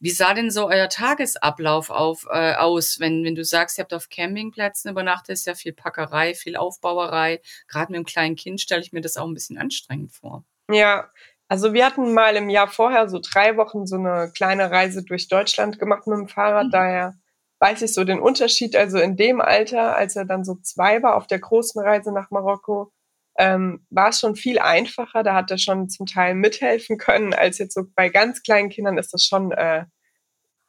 Wie 0.00 0.10
sah 0.10 0.32
denn 0.32 0.50
so 0.50 0.68
euer 0.68 0.88
Tagesablauf 0.88 1.90
auf, 1.90 2.26
äh, 2.30 2.54
aus, 2.54 3.00
wenn, 3.00 3.22
wenn 3.24 3.34
du 3.34 3.44
sagst, 3.44 3.78
ihr 3.78 3.82
habt 3.82 3.92
auf 3.92 4.08
Campingplätzen 4.08 4.90
übernachtet, 4.90 5.34
ist 5.34 5.46
ja 5.46 5.54
viel 5.54 5.74
Packerei, 5.74 6.34
viel 6.34 6.56
Aufbauerei. 6.56 7.42
Gerade 7.66 7.92
mit 7.92 7.96
einem 7.96 8.06
kleinen 8.06 8.36
Kind 8.36 8.60
stelle 8.60 8.80
ich 8.80 8.92
mir 8.92 9.02
das 9.02 9.16
auch 9.16 9.26
ein 9.26 9.34
bisschen 9.34 9.58
anstrengend 9.58 10.12
vor. 10.12 10.44
Ja, 10.70 11.10
also 11.48 11.72
wir 11.72 11.84
hatten 11.84 12.14
mal 12.14 12.36
im 12.36 12.50
Jahr 12.50 12.68
vorher 12.68 13.08
so 13.08 13.20
drei 13.20 13.56
Wochen 13.56 13.86
so 13.86 13.96
eine 13.96 14.30
kleine 14.34 14.70
Reise 14.70 15.02
durch 15.02 15.28
Deutschland 15.28 15.78
gemacht 15.78 16.06
mit 16.06 16.18
dem 16.18 16.28
Fahrrad. 16.28 16.66
Mhm. 16.66 16.70
Daher 16.70 17.18
weiß 17.60 17.82
ich 17.82 17.94
so 17.94 18.04
den 18.04 18.20
Unterschied. 18.20 18.76
Also 18.76 18.98
in 18.98 19.16
dem 19.16 19.40
Alter, 19.40 19.96
als 19.96 20.16
er 20.16 20.24
dann 20.24 20.44
so 20.44 20.56
zwei 20.62 21.02
war 21.02 21.16
auf 21.16 21.26
der 21.26 21.40
großen 21.40 21.80
Reise 21.80 22.12
nach 22.12 22.30
Marokko, 22.30 22.92
ähm, 23.38 23.86
war 23.90 24.10
es 24.10 24.20
schon 24.20 24.36
viel 24.36 24.58
einfacher. 24.58 25.22
Da 25.22 25.34
hat 25.34 25.50
er 25.50 25.58
schon 25.58 25.88
zum 25.88 26.06
Teil 26.06 26.34
mithelfen 26.34 26.98
können, 26.98 27.34
als 27.34 27.58
jetzt 27.58 27.74
so 27.74 27.84
bei 27.94 28.08
ganz 28.08 28.42
kleinen 28.42 28.68
Kindern 28.68 28.98
ist 28.98 29.12
das 29.12 29.24
schon 29.24 29.52
äh, 29.52 29.84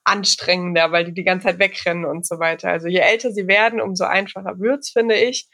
anstrengender, 0.04 0.92
weil 0.92 1.06
die 1.06 1.14
die 1.14 1.24
ganze 1.24 1.48
Zeit 1.48 1.60
wegrennen 1.60 2.06
und 2.06 2.26
so 2.26 2.40
weiter. 2.40 2.70
Also 2.70 2.88
je 2.88 3.00
älter 3.00 3.32
sie 3.32 3.48
werden, 3.48 3.82
umso 3.82 4.06
einfacher 4.06 4.60
wird's, 4.60 4.90
finde 4.90 5.16
ich. 5.16 5.48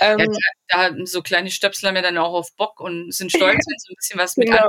Ähm, 0.00 0.18
ja, 0.18 0.26
da, 0.68 0.90
da 0.90 1.06
so 1.06 1.22
kleine 1.22 1.50
Stöpsel 1.50 1.88
haben 1.88 1.96
ja 1.96 2.02
dann 2.02 2.18
auch 2.18 2.34
auf 2.34 2.54
Bock 2.56 2.80
und 2.80 3.14
sind 3.14 3.30
stolz, 3.30 3.54
wenn 3.66 3.78
so 3.78 3.92
ein 3.92 3.96
bisschen 3.96 4.18
was 4.18 4.36
mit 4.36 4.48
genau. 4.48 4.68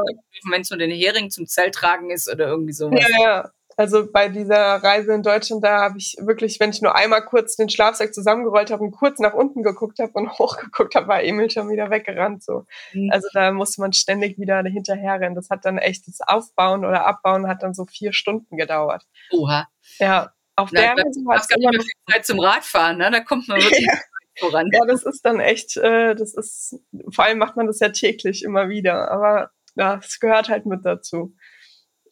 wenn 0.52 0.62
es 0.62 0.70
nur 0.70 0.78
den 0.78 0.92
Hering 0.92 1.32
zum 1.32 1.48
Zelt 1.48 1.74
tragen 1.74 2.12
ist 2.12 2.32
oder 2.32 2.48
irgendwie 2.48 2.74
sowas. 2.74 3.04
Ja, 3.10 3.22
ja. 3.22 3.52
Also 3.78 4.10
bei 4.10 4.30
dieser 4.30 4.58
Reise 4.58 5.14
in 5.14 5.22
Deutschland, 5.22 5.64
da 5.64 5.82
habe 5.82 5.98
ich 5.98 6.16
wirklich, 6.20 6.60
wenn 6.60 6.70
ich 6.70 6.82
nur 6.82 6.96
einmal 6.96 7.26
kurz 7.26 7.58
den 7.58 7.70
Schlafsack 7.70 8.14
zusammengerollt 8.14 8.72
habe 8.72 8.84
und 8.84 8.92
kurz 8.92 9.20
nach 9.20 9.34
unten 9.34 9.64
geguckt 9.64 10.00
habe 10.00 10.12
und 10.14 10.30
hochgeguckt 10.40 10.96
habe, 10.96 11.08
war 11.08 11.24
Emil 11.24 11.50
schon 11.50 11.70
wieder 11.70 11.90
weggerannt. 11.90 12.44
So. 12.44 12.66
Mhm. 12.94 13.10
Also 13.12 13.28
da 13.34 13.52
musste 13.52 13.82
man 13.82 13.92
ständig 13.94 14.40
wieder 14.40 14.64
hinterherrennen. 14.64 15.36
Das 15.36 15.50
hat 15.50 15.66
dann 15.66 15.78
echt 15.78 16.08
das 16.08 16.22
Aufbauen 16.22 16.86
oder 16.86 17.06
Abbauen 17.06 17.48
hat 17.48 17.64
dann 17.64 17.74
so 17.74 17.86
vier 17.86 18.14
Stunden 18.14 18.56
gedauert. 18.58 19.04
Oha. 19.32 19.68
Ja, 20.00 20.32
auf 20.56 20.70
Na, 20.72 20.82
der 20.82 20.92
Reise 20.92 21.20
war 21.26 21.36
es 21.36 21.48
gar 21.48 21.58
nicht 21.58 21.70
mehr 21.70 21.82
viel 21.82 22.14
Zeit 22.14 22.26
zum 22.26 22.40
Radfahren, 22.40 22.98
ne? 22.98 23.12
Da 23.12 23.20
kommt 23.20 23.48
man 23.48 23.60
wirklich 23.60 23.88
voran. 24.40 24.70
Ja, 24.72 24.86
das 24.86 25.04
ist 25.04 25.26
dann 25.26 25.40
echt, 25.40 25.76
äh, 25.78 26.16
das 26.16 26.34
ist, 26.34 26.80
vor 27.12 27.26
allem 27.26 27.40
macht 27.40 27.58
man 27.58 27.68
das 27.68 27.80
ja 27.80 27.90
täglich 27.90 28.44
immer 28.44 28.70
wieder, 28.70 29.12
aber 29.12 29.52
ja, 29.76 30.00
es 30.02 30.20
gehört 30.20 30.48
halt 30.48 30.66
mit 30.66 30.86
dazu. 30.86 31.36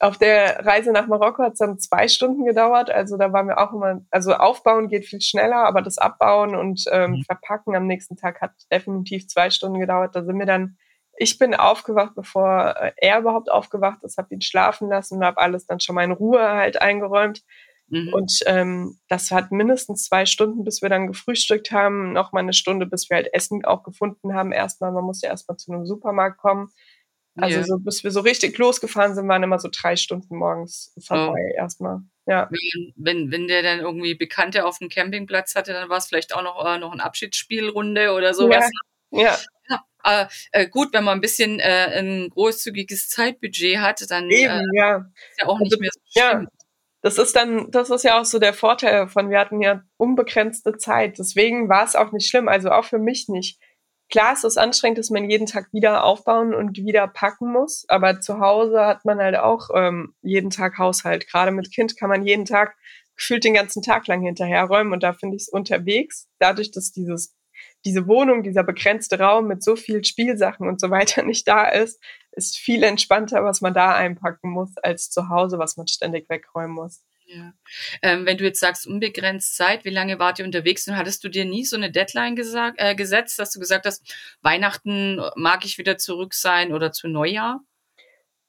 Auf 0.04 0.18
der 0.18 0.66
Reise 0.66 0.92
nach 0.92 1.08
Marokko 1.08 1.44
hat 1.44 1.54
es 1.54 1.60
dann 1.60 1.80
zwei 1.80 2.10
Stunden 2.10 2.44
gedauert. 2.44 2.90
Also 2.90 3.16
da 3.16 3.32
waren 3.32 3.48
wir 3.48 3.58
auch 3.58 3.72
immer, 3.72 4.02
also 4.12 4.34
aufbauen 4.34 4.90
geht 4.90 5.06
viel 5.06 5.22
schneller, 5.22 5.66
aber 5.66 5.82
das 5.82 5.98
Abbauen 5.98 6.58
und 6.58 6.84
ähm, 6.92 7.12
mhm. 7.12 7.24
Verpacken 7.24 7.74
am 7.74 7.88
nächsten 7.88 8.18
Tag 8.18 8.42
hat 8.42 8.52
definitiv 8.70 9.30
zwei 9.30 9.50
Stunden 9.50 9.80
gedauert. 9.80 10.14
Da 10.14 10.26
sind 10.26 10.38
wir 10.38 10.46
dann, 10.46 10.76
ich 11.16 11.40
bin 11.40 11.56
aufgewacht, 11.56 12.16
bevor 12.16 12.76
äh, 12.76 12.92
er 12.98 13.20
überhaupt 13.20 13.50
aufgewacht 13.50 14.04
ist, 14.04 14.18
habe 14.18 14.34
ihn 14.34 14.42
schlafen 14.42 14.90
lassen 14.90 15.20
und 15.20 15.24
habe 15.24 15.38
alles 15.38 15.68
dann 15.68 15.80
schon 15.80 15.96
mal 15.96 16.04
in 16.04 16.12
Ruhe 16.12 16.42
halt 16.42 16.82
eingeräumt. 16.82 17.42
Mhm. 17.88 18.14
Und 18.14 18.40
ähm, 18.46 19.00
das 19.08 19.32
hat 19.32 19.54
mindestens 19.54 20.04
zwei 20.04 20.26
Stunden, 20.26 20.66
bis 20.66 20.82
wir 20.82 20.90
dann 20.90 21.08
gefrühstückt 21.08 21.72
haben, 21.72 22.12
noch 22.12 22.34
mal 22.34 22.42
eine 22.42 22.52
Stunde, 22.52 22.88
bis 22.88 23.10
wir 23.10 23.16
halt 23.16 23.34
Essen 23.34 23.64
auch 23.64 23.84
gefunden 23.84 24.34
haben. 24.34 24.52
Erstmal, 24.52 24.92
man 24.92 25.06
muss 25.06 25.22
ja 25.22 25.30
erstmal 25.30 25.56
zu 25.56 25.72
einem 25.72 25.86
Supermarkt 25.86 26.40
kommen. 26.40 26.72
Also 27.36 27.58
yeah. 27.58 27.66
so, 27.66 27.78
bis 27.80 28.04
wir 28.04 28.12
so 28.12 28.20
richtig 28.20 28.58
losgefahren 28.58 29.16
sind, 29.16 29.28
waren 29.28 29.42
immer 29.42 29.58
so 29.58 29.68
drei 29.72 29.96
Stunden 29.96 30.38
morgens 30.38 30.94
vorbei 31.04 31.52
oh. 31.54 31.58
erstmal. 31.58 32.02
Ja. 32.28 32.48
Wenn, 32.52 32.94
wenn, 32.96 33.32
wenn 33.32 33.48
der 33.48 33.64
dann 33.64 33.80
irgendwie 33.80 34.14
Bekannte 34.14 34.66
auf 34.66 34.78
dem 34.78 34.90
Campingplatz 34.90 35.56
hatte, 35.56 35.74
dann 35.74 35.90
war 35.90 35.98
es 35.98 36.06
vielleicht 36.06 36.36
auch 36.36 36.44
noch, 36.44 36.64
äh, 36.66 36.78
noch 36.78 36.94
ein 36.94 37.00
Abschiedsspielrunde 37.00 38.14
oder 38.14 38.34
sowas. 38.34 38.70
Ja. 39.10 39.38
ja. 39.70 39.84
ja. 40.06 40.30
Äh, 40.52 40.68
gut, 40.68 40.94
wenn 40.94 41.04
man 41.04 41.18
ein 41.18 41.22
bisschen 41.22 41.60
äh, 41.60 42.00
ein 42.00 42.30
großzügiges 42.30 43.10
Zeitbudget 43.10 43.80
hat, 43.80 44.04
dann 44.12 44.30
Eben, 44.30 44.52
äh, 44.52 44.78
ja. 44.78 44.98
ist 44.98 45.40
ja 45.40 45.48
auch 45.48 45.60
nicht 45.60 45.74
also, 45.74 45.82
mehr 45.82 45.92
so 45.92 46.00
schlimm. 46.12 46.44
Ja. 46.44 46.48
Das 47.02 47.18
ist 47.18 47.36
dann, 47.36 47.70
das 47.72 47.90
ist 47.90 48.04
ja 48.04 48.20
auch 48.20 48.26
so 48.26 48.40
der 48.40 48.54
Vorteil 48.54 48.94
davon. 48.94 49.30
Wir 49.30 49.40
hatten 49.40 49.62
ja 49.62 49.84
unbegrenzte 49.98 50.78
Zeit. 50.78 51.18
Deswegen 51.18 51.68
war 51.68 51.84
es 51.84 51.96
auch 51.96 52.14
nicht 52.14 52.30
schlimm. 52.30 52.48
Also 52.48 52.70
auch 52.70 52.86
für 52.86 53.00
mich 53.00 53.28
nicht 53.28 53.60
Klar 54.10 54.34
ist 54.34 54.44
es 54.44 54.58
anstrengend, 54.58 55.00
dass 55.00 55.10
man 55.10 55.30
jeden 55.30 55.48
Tag 55.48 55.74
wieder 55.74 56.04
aufbauen 56.04 56.54
und 56.54 56.78
wieder 56.78 57.08
packen 57.08 57.52
muss, 57.52 57.86
aber 57.88 58.22
zu 58.22 58.40
Hause 58.40 58.86
hat 58.86 59.06
man 59.06 59.20
halt 59.20 59.36
auch 59.36 59.70
ähm, 59.74 60.14
jeden 60.22 60.50
Tag 60.50 60.78
Haushalt. 60.78 61.28
Gerade 61.28 61.52
mit 61.52 61.72
Kind 61.74 61.98
kann 61.98 62.10
man 62.10 62.24
jeden 62.26 62.46
Tag 62.46 62.76
gefühlt 63.16 63.44
den 63.44 63.54
ganzen 63.54 63.82
Tag 63.82 64.08
lang 64.08 64.22
hinterherräumen 64.22 64.94
und 64.94 65.04
da 65.04 65.14
finde 65.14 65.36
ich 65.36 65.44
es 65.44 65.50
unterwegs, 65.50 66.28
dadurch, 66.40 66.72
dass 66.72 66.92
dieses 66.92 67.36
diese 67.86 68.08
Wohnung, 68.08 68.44
dieser 68.44 68.64
begrenzte 68.64 69.20
Raum 69.20 69.48
mit 69.48 69.64
so 69.64 69.76
viel 69.76 70.04
Spielsachen 70.04 70.68
und 70.68 70.80
so 70.80 70.90
weiter 70.90 71.24
nicht 71.26 71.48
da 71.48 71.68
ist, 71.68 72.02
ist 72.32 72.58
viel 72.58 72.84
entspannter, 72.84 73.44
was 73.44 73.62
man 73.62 73.74
da 73.74 73.94
einpacken 73.94 74.50
muss, 74.50 74.76
als 74.78 75.10
zu 75.10 75.30
Hause, 75.30 75.60
was 75.60 75.78
man 75.78 75.88
ständig 75.88 76.30
wegräumen 76.30 76.76
muss. 76.76 77.02
Ja. 77.26 77.54
Ähm, 78.02 78.26
wenn 78.26 78.38
du 78.38 78.44
jetzt 78.44 78.60
sagst, 78.60 78.86
unbegrenzt 78.86 79.56
Zeit, 79.56 79.86
wie 79.86 79.90
lange 79.90 80.20
wart 80.20 80.40
ihr 80.40 80.46
unterwegs 80.46 80.88
und 80.88 80.98
hattest 80.98 81.24
du 81.24 81.30
dir 81.30 81.46
nie 81.46 81.64
so 81.64 81.76
eine 81.76 81.92
Deadline 81.92 82.36
gesagt, 82.36 82.76
äh, 82.80 82.96
gesetzt, 82.96 83.40
dass 83.40 83.52
du 83.52 83.60
gesagt 83.60 83.86
hast, 83.86 84.14
Weihnachten 84.42 85.22
mag 85.36 85.66
ich 85.66 85.78
wieder 85.78 85.98
zurück 85.98 86.34
sein 86.34 86.74
oder 86.74 86.92
zu 86.92 87.08
Neujahr? 87.08 87.62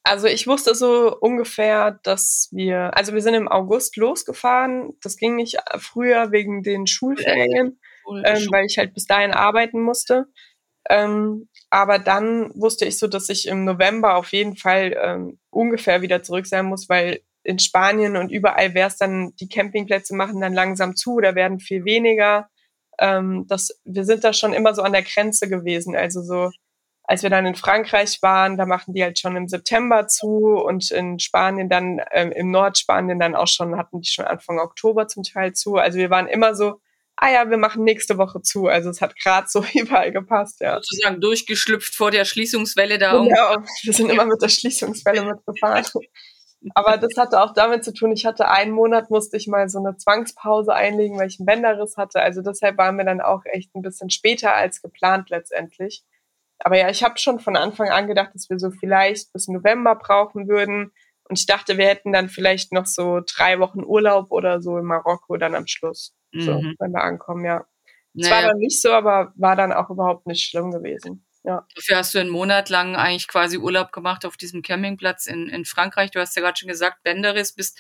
Also 0.07 0.27
ich 0.27 0.47
wusste 0.47 0.75
so 0.75 1.17
ungefähr, 1.19 1.99
dass 2.03 2.49
wir, 2.53 2.95
also 2.95 3.15
wir 3.15 3.23
sind 3.23 3.33
im 3.33 3.49
August 3.49 3.97
losgefahren. 3.97 4.93
Das 5.01 5.17
ging 5.17 5.35
nicht 5.35 5.57
früher 5.79 6.31
wegen 6.31 6.63
den 6.63 6.87
Schulferien, 6.87 7.81
ähm, 8.07 8.49
weil 8.51 8.67
ich 8.67 8.77
halt 8.77 8.93
bis 8.93 9.07
dahin 9.07 9.33
arbeiten 9.33 9.81
musste. 9.81 10.27
Ähm, 10.91 11.49
aber 11.71 11.99
dann 11.99 12.51
wusste 12.55 12.85
ich 12.85 12.99
so, 12.99 13.07
dass 13.07 13.31
ich 13.31 13.49
im 13.49 13.65
November 13.65 14.17
auf 14.17 14.33
jeden 14.33 14.57
Fall 14.57 14.95
ähm, 15.01 15.39
ungefähr 15.49 16.03
wieder 16.03 16.23
zurück 16.23 16.47
sein 16.47 16.67
muss, 16.67 16.91
weil 16.91 17.21
in 17.45 17.59
Spanien 17.59 18.17
und 18.17 18.31
überall 18.31 18.75
wäre 18.75 18.89
es 18.89 18.97
dann, 18.97 19.35
die 19.37 19.49
Campingplätze 19.49 20.15
machen 20.15 20.41
dann 20.41 20.55
langsam 20.55 20.97
zu 20.97 21.15
oder 21.15 21.35
werden 21.35 21.61
viel 21.61 21.85
weniger. 21.85 22.49
Ähm, 22.99 23.47
das, 23.49 23.81
wir 23.85 24.05
sind 24.05 24.25
da 24.25 24.33
schon 24.33 24.53
immer 24.53 24.75
so 24.75 24.83
an 24.83 24.93
der 24.93 25.03
Grenze 25.03 25.49
gewesen. 25.49 25.95
Also 25.95 26.23
so, 26.23 26.51
als 27.05 27.23
wir 27.23 27.31
dann 27.31 27.47
in 27.47 27.55
Frankreich 27.55 28.23
waren, 28.23 28.57
da 28.57 28.67
machen 28.67 28.95
die 28.95 29.03
halt 29.03 29.19
schon 29.19 29.37
im 29.37 29.47
September 29.47 30.09
zu 30.09 30.57
und 30.57 30.91
in 30.91 31.19
Spanien 31.19 31.69
dann, 31.69 32.01
ähm, 32.13 32.33
im 32.33 32.51
Nordspanien 32.51 33.19
dann 33.19 33.35
auch 33.35 33.49
schon, 33.49 33.77
hatten 33.77 34.01
die 34.01 34.09
schon 34.09 34.25
Anfang 34.25 34.59
Oktober 34.59 35.07
zum 35.07 35.23
Teil 35.23 35.53
zu. 35.53 35.77
Also 35.77 35.99
wir 35.99 36.11
waren 36.11 36.29
immer 36.29 36.55
so, 36.55 36.81
ah 37.17 37.31
ja, 37.31 37.51
wir 37.51 37.59
machen 37.59 37.85
nächste 37.85 38.19
Woche 38.19 38.43
zu. 38.43 38.67
Also 38.67 38.91
es 38.91 39.01
hat 39.01 39.17
gerade 39.17 39.47
so 39.49 39.65
überall 39.75 40.13
gepasst, 40.13 40.61
ja. 40.61 40.77
Sozusagen 40.77 41.21
durchgeschlüpft 41.21 41.95
vor 41.95 42.11
der 42.11 42.25
Schließungswelle 42.25 42.99
da. 42.99 43.13
Genau, 43.13 43.57
wir 43.83 43.93
sind 43.93 44.11
immer 44.11 44.25
mit 44.25 44.41
der 44.41 44.49
Schließungswelle 44.49 45.25
mitgefahren. 45.27 45.85
Aber 46.75 46.97
das 46.97 47.17
hatte 47.19 47.43
auch 47.43 47.53
damit 47.53 47.85
zu 47.85 47.93
tun, 47.93 48.13
ich 48.13 48.25
hatte 48.25 48.49
einen 48.49 48.73
Monat, 48.73 49.11
musste 49.11 49.37
ich 49.37 49.47
mal 49.49 49.69
so 49.69 49.79
eine 49.79 49.97
Zwangspause 49.97 50.75
einlegen, 50.75 51.19
weil 51.19 51.29
ich 51.29 51.39
einen 51.39 51.47
Bänderriss 51.47 51.97
hatte. 51.97 52.21
Also 52.21 52.41
deshalb 52.41 52.79
waren 52.79 52.97
wir 52.97 53.05
dann 53.05 53.21
auch 53.21 53.43
echt 53.45 53.75
ein 53.75 53.83
bisschen 53.83 54.09
später 54.11 54.55
als 54.55 54.81
geplant 54.81 55.31
letztendlich. 55.31 56.05
Aber 56.59 56.79
ja, 56.79 56.89
ich 56.89 57.05
habe 57.05 57.19
schon 57.19 57.41
von 57.41 57.57
Anfang 57.57 57.91
an 57.91 58.07
gedacht, 58.07 58.31
dass 58.35 58.49
wir 58.49 58.59
so 58.59 58.71
vielleicht 58.71 59.33
bis 59.33 59.49
November 59.49 59.95
brauchen 59.97 60.49
würden. 60.49 60.93
Und 61.29 61.39
ich 61.39 61.47
dachte, 61.47 61.77
wir 61.77 61.87
hätten 61.87 62.13
dann 62.13 62.29
vielleicht 62.29 62.73
noch 62.73 62.87
so 62.87 63.21
drei 63.27 63.59
Wochen 63.59 63.85
Urlaub 63.85 64.31
oder 64.31 64.63
so 64.63 64.79
in 64.79 64.85
Marokko 64.85 65.37
dann 65.37 65.55
am 65.55 65.67
Schluss, 65.67 66.15
mhm. 66.33 66.41
so, 66.41 66.63
wenn 66.79 66.93
wir 66.93 67.03
ankommen, 67.03 67.45
ja. 67.45 67.67
Es 68.17 68.29
naja. 68.29 68.35
war 68.35 68.51
dann 68.51 68.59
nicht 68.59 68.81
so, 68.81 68.93
aber 68.93 69.33
war 69.37 69.57
dann 69.57 69.73
auch 69.73 69.91
überhaupt 69.91 70.27
nicht 70.27 70.45
schlimm 70.45 70.71
gewesen. 70.71 71.27
Ja. 71.45 71.67
Dafür 71.75 71.99
hast 71.99 72.15
du 72.15 72.19
einen 72.19 72.31
Monat 72.31 72.71
lang 72.71 72.97
eigentlich 72.97 73.29
quasi 73.29 73.59
Urlaub 73.59 73.93
gemacht 73.93 74.25
auf 74.25 74.39
diesem 74.39 74.63
Campingplatz 74.63 75.27
in, 75.27 75.51
in 75.51 75.67
Frankreich. 75.67 76.11
Du 76.11 76.19
hast 76.19 76.35
ja 76.37 76.43
gerade 76.43 76.57
schon 76.57 76.71
gesagt, 76.71 77.03
Benderis, 77.03 77.53
bist 77.53 77.79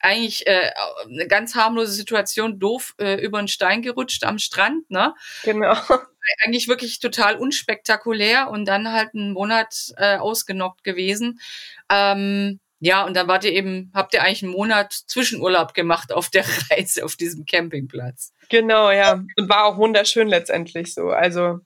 eigentlich 0.00 0.46
äh, 0.46 0.70
eine 1.04 1.26
ganz 1.26 1.54
harmlose 1.54 1.92
Situation, 1.92 2.58
doof 2.58 2.94
äh, 2.98 3.14
über 3.14 3.38
einen 3.38 3.48
Stein 3.48 3.80
gerutscht 3.80 4.22
am 4.24 4.38
Strand, 4.38 4.90
ne? 4.90 5.14
Genau. 5.44 5.74
Eigentlich 6.44 6.68
wirklich 6.68 6.98
total 6.98 7.36
unspektakulär 7.36 8.50
und 8.50 8.66
dann 8.66 8.92
halt 8.92 9.14
einen 9.14 9.32
Monat 9.32 9.94
äh, 9.96 10.16
ausgenockt 10.16 10.82
gewesen. 10.84 11.40
Ähm, 11.88 12.58
ja, 12.80 13.04
und 13.06 13.16
dann 13.16 13.28
wart 13.28 13.44
ihr 13.44 13.52
eben, 13.52 13.92
habt 13.94 14.12
ihr 14.12 14.22
eigentlich 14.22 14.42
einen 14.42 14.52
Monat 14.52 14.92
Zwischenurlaub 14.92 15.72
gemacht 15.72 16.12
auf 16.12 16.28
der 16.28 16.44
Reise 16.70 17.04
auf 17.04 17.16
diesem 17.16 17.46
Campingplatz. 17.46 18.32
Genau, 18.50 18.90
ja. 18.90 19.24
Und 19.36 19.48
war 19.48 19.64
auch 19.64 19.78
wunderschön 19.78 20.28
letztendlich 20.28 20.92
so. 20.92 21.10
Also 21.10 21.60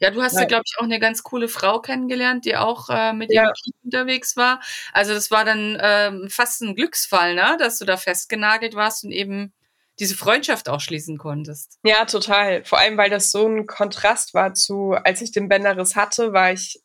ja, 0.00 0.10
du 0.10 0.22
hast 0.22 0.38
ja, 0.38 0.44
glaube 0.44 0.64
ich, 0.66 0.76
auch 0.78 0.84
eine 0.84 0.98
ganz 1.00 1.22
coole 1.22 1.48
Frau 1.48 1.80
kennengelernt, 1.80 2.44
die 2.44 2.56
auch 2.56 2.88
äh, 2.88 3.12
mit 3.12 3.32
ja. 3.32 3.44
ihrem 3.44 3.52
Kind 3.54 3.76
unterwegs 3.84 4.36
war. 4.36 4.60
Also 4.92 5.14
das 5.14 5.30
war 5.30 5.44
dann 5.44 5.78
ähm, 5.80 6.28
fast 6.30 6.62
ein 6.62 6.74
Glücksfall, 6.74 7.34
ne? 7.34 7.56
dass 7.58 7.78
du 7.78 7.84
da 7.84 7.96
festgenagelt 7.96 8.74
warst 8.74 9.04
und 9.04 9.12
eben 9.12 9.52
diese 9.98 10.16
Freundschaft 10.16 10.68
auch 10.68 10.80
schließen 10.80 11.18
konntest. 11.18 11.78
Ja, 11.82 12.04
total. 12.04 12.64
Vor 12.64 12.78
allem, 12.78 12.96
weil 12.96 13.10
das 13.10 13.30
so 13.30 13.46
ein 13.46 13.66
Kontrast 13.66 14.34
war 14.34 14.54
zu, 14.54 14.92
als 14.92 15.20
ich 15.22 15.32
den 15.32 15.48
Bänderriss 15.48 15.96
hatte, 15.96 16.32
war 16.32 16.52
ich 16.52 16.80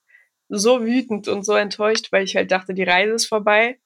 so 0.49 0.83
wütend 0.83 1.27
und 1.27 1.45
so 1.45 1.53
enttäuscht, 1.53 2.11
weil 2.11 2.23
ich 2.23 2.35
halt 2.35 2.51
dachte, 2.51 2.73
die 2.73 2.83
Reise 2.83 3.13
ist 3.13 3.27
vorbei. 3.27 3.79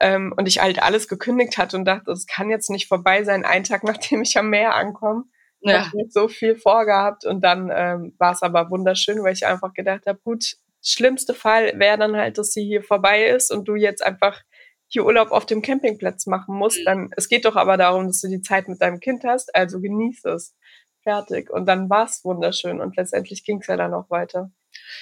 Ähm, 0.00 0.34
und 0.36 0.48
ich 0.48 0.60
halt 0.60 0.82
alles 0.82 1.06
gekündigt 1.06 1.58
hatte 1.58 1.76
und 1.76 1.84
dachte, 1.84 2.10
es 2.10 2.26
kann 2.26 2.50
jetzt 2.50 2.70
nicht 2.70 2.88
vorbei 2.88 3.22
sein, 3.24 3.44
einen 3.44 3.64
Tag 3.64 3.84
nachdem 3.84 4.22
ich 4.22 4.36
am 4.36 4.50
Meer 4.50 4.74
ankomme. 4.74 5.24
Ja. 5.62 5.90
Ich 5.96 6.12
so 6.12 6.28
viel 6.28 6.56
vorgehabt 6.56 7.24
und 7.24 7.42
dann 7.42 7.70
ähm, 7.72 8.14
war 8.18 8.32
es 8.32 8.42
aber 8.42 8.70
wunderschön, 8.70 9.22
weil 9.22 9.32
ich 9.32 9.46
einfach 9.46 9.72
gedacht 9.74 10.06
habe, 10.06 10.18
gut, 10.24 10.56
schlimmste 10.82 11.34
Fall 11.34 11.72
wäre 11.78 11.98
dann 11.98 12.16
halt, 12.16 12.38
dass 12.38 12.52
sie 12.52 12.64
hier 12.64 12.82
vorbei 12.82 13.26
ist 13.26 13.50
und 13.52 13.66
du 13.66 13.76
jetzt 13.76 14.04
einfach 14.04 14.42
hier 14.88 15.06
Urlaub 15.06 15.30
auf 15.30 15.46
dem 15.46 15.62
Campingplatz 15.62 16.26
machen 16.26 16.56
musst. 16.56 16.80
Mhm. 16.80 16.84
Dann, 16.84 17.10
es 17.16 17.28
geht 17.28 17.44
doch 17.44 17.56
aber 17.56 17.76
darum, 17.76 18.06
dass 18.06 18.20
du 18.20 18.28
die 18.28 18.42
Zeit 18.42 18.68
mit 18.68 18.82
deinem 18.82 19.00
Kind 19.00 19.24
hast, 19.24 19.54
also 19.54 19.80
genieß 19.80 20.24
es. 20.24 20.54
Fertig. 21.02 21.50
Und 21.50 21.66
dann 21.66 21.90
war 21.90 22.04
es 22.04 22.24
wunderschön 22.24 22.80
und 22.80 22.96
letztendlich 22.96 23.44
ging 23.44 23.60
es 23.60 23.66
ja 23.66 23.76
dann 23.76 23.94
auch 23.94 24.08
weiter. 24.10 24.50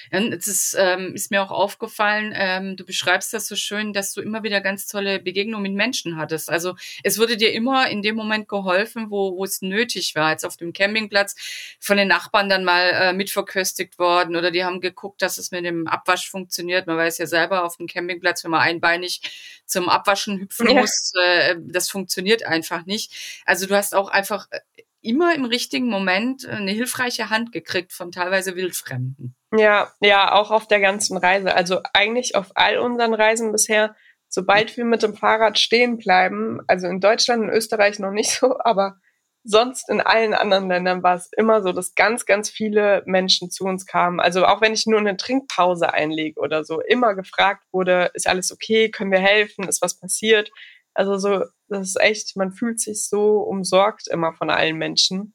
Es 0.09 0.47
ist, 0.47 0.75
ähm, 0.77 1.13
ist 1.13 1.31
mir 1.31 1.41
auch 1.43 1.51
aufgefallen, 1.51 2.33
ähm, 2.35 2.75
du 2.75 2.85
beschreibst 2.85 3.33
das 3.33 3.47
so 3.47 3.55
schön, 3.55 3.93
dass 3.93 4.13
du 4.13 4.21
immer 4.21 4.43
wieder 4.43 4.61
ganz 4.61 4.87
tolle 4.87 5.19
Begegnungen 5.19 5.63
mit 5.63 5.73
Menschen 5.73 6.17
hattest. 6.17 6.49
Also 6.49 6.75
es 7.03 7.17
wurde 7.17 7.37
dir 7.37 7.53
immer 7.53 7.89
in 7.89 8.01
dem 8.01 8.15
Moment 8.15 8.47
geholfen, 8.47 9.09
wo, 9.09 9.37
wo 9.37 9.43
es 9.43 9.61
nötig 9.61 10.15
war. 10.15 10.31
Jetzt 10.31 10.45
auf 10.45 10.57
dem 10.57 10.73
Campingplatz 10.73 11.35
von 11.79 11.97
den 11.97 12.07
Nachbarn 12.07 12.49
dann 12.49 12.63
mal 12.63 12.89
äh, 12.89 13.13
mitverköstigt 13.13 13.99
worden 13.99 14.35
oder 14.35 14.51
die 14.51 14.63
haben 14.63 14.81
geguckt, 14.81 15.21
dass 15.21 15.37
es 15.37 15.51
mit 15.51 15.65
dem 15.65 15.87
Abwasch 15.87 16.29
funktioniert. 16.29 16.87
Man 16.87 16.97
weiß 16.97 17.17
ja 17.17 17.27
selber 17.27 17.63
auf 17.63 17.77
dem 17.77 17.87
Campingplatz, 17.87 18.43
wenn 18.43 18.51
man 18.51 18.61
einbeinig 18.61 19.21
zum 19.65 19.89
Abwaschen 19.89 20.39
hüpfen 20.39 20.67
ja. 20.67 20.81
muss, 20.81 21.11
äh, 21.21 21.55
das 21.59 21.89
funktioniert 21.89 22.45
einfach 22.45 22.85
nicht. 22.85 23.41
Also 23.45 23.65
du 23.67 23.75
hast 23.75 23.95
auch 23.95 24.09
einfach 24.09 24.47
äh, 24.51 24.59
immer 25.01 25.33
im 25.33 25.45
richtigen 25.45 25.87
Moment 25.87 26.45
eine 26.45 26.71
hilfreiche 26.71 27.29
Hand 27.29 27.51
gekriegt 27.51 27.91
von 27.93 28.11
teilweise 28.11 28.55
Wildfremden. 28.55 29.35
Ja, 29.53 29.91
ja, 29.99 30.33
auch 30.33 30.51
auf 30.51 30.67
der 30.67 30.79
ganzen 30.79 31.17
Reise. 31.17 31.53
Also 31.53 31.81
eigentlich 31.93 32.35
auf 32.35 32.51
all 32.55 32.77
unseren 32.77 33.13
Reisen 33.13 33.51
bisher 33.51 33.95
sobald 34.31 34.77
wir 34.77 34.85
mit 34.85 35.03
dem 35.03 35.13
Fahrrad 35.13 35.59
stehen 35.59 35.97
bleiben, 35.97 36.61
also 36.67 36.87
in 36.87 37.01
Deutschland 37.01 37.43
und 37.43 37.49
Österreich 37.49 37.99
noch 37.99 38.11
nicht 38.11 38.31
so, 38.39 38.57
aber 38.59 38.97
sonst 39.43 39.89
in 39.89 40.01
allen 40.01 40.33
anderen 40.33 40.69
Ländern 40.69 41.03
war 41.03 41.15
es 41.15 41.29
immer 41.35 41.61
so, 41.61 41.71
dass 41.73 41.95
ganz, 41.95 42.25
ganz 42.25 42.49
viele 42.49 43.03
Menschen 43.05 43.49
zu 43.49 43.65
uns 43.65 43.85
kamen. 43.85 44.19
Also 44.19 44.45
auch 44.45 44.61
wenn 44.61 44.73
ich 44.73 44.85
nur 44.85 44.99
eine 44.99 45.17
Trinkpause 45.17 45.93
einlege 45.93 46.39
oder 46.39 46.63
so, 46.63 46.79
immer 46.79 47.15
gefragt 47.15 47.63
wurde, 47.71 48.11
ist 48.13 48.27
alles 48.27 48.51
okay, 48.51 48.89
können 48.89 49.11
wir 49.11 49.19
helfen, 49.19 49.67
ist 49.67 49.81
was 49.81 49.99
passiert? 49.99 50.51
Also 50.93 51.17
so, 51.17 51.43
das 51.69 51.87
ist 51.87 51.99
echt, 51.99 52.37
man 52.37 52.51
fühlt 52.51 52.79
sich 52.79 53.07
so 53.07 53.39
umsorgt 53.39 54.07
immer 54.07 54.33
von 54.33 54.49
allen 54.49 54.77
Menschen. 54.77 55.33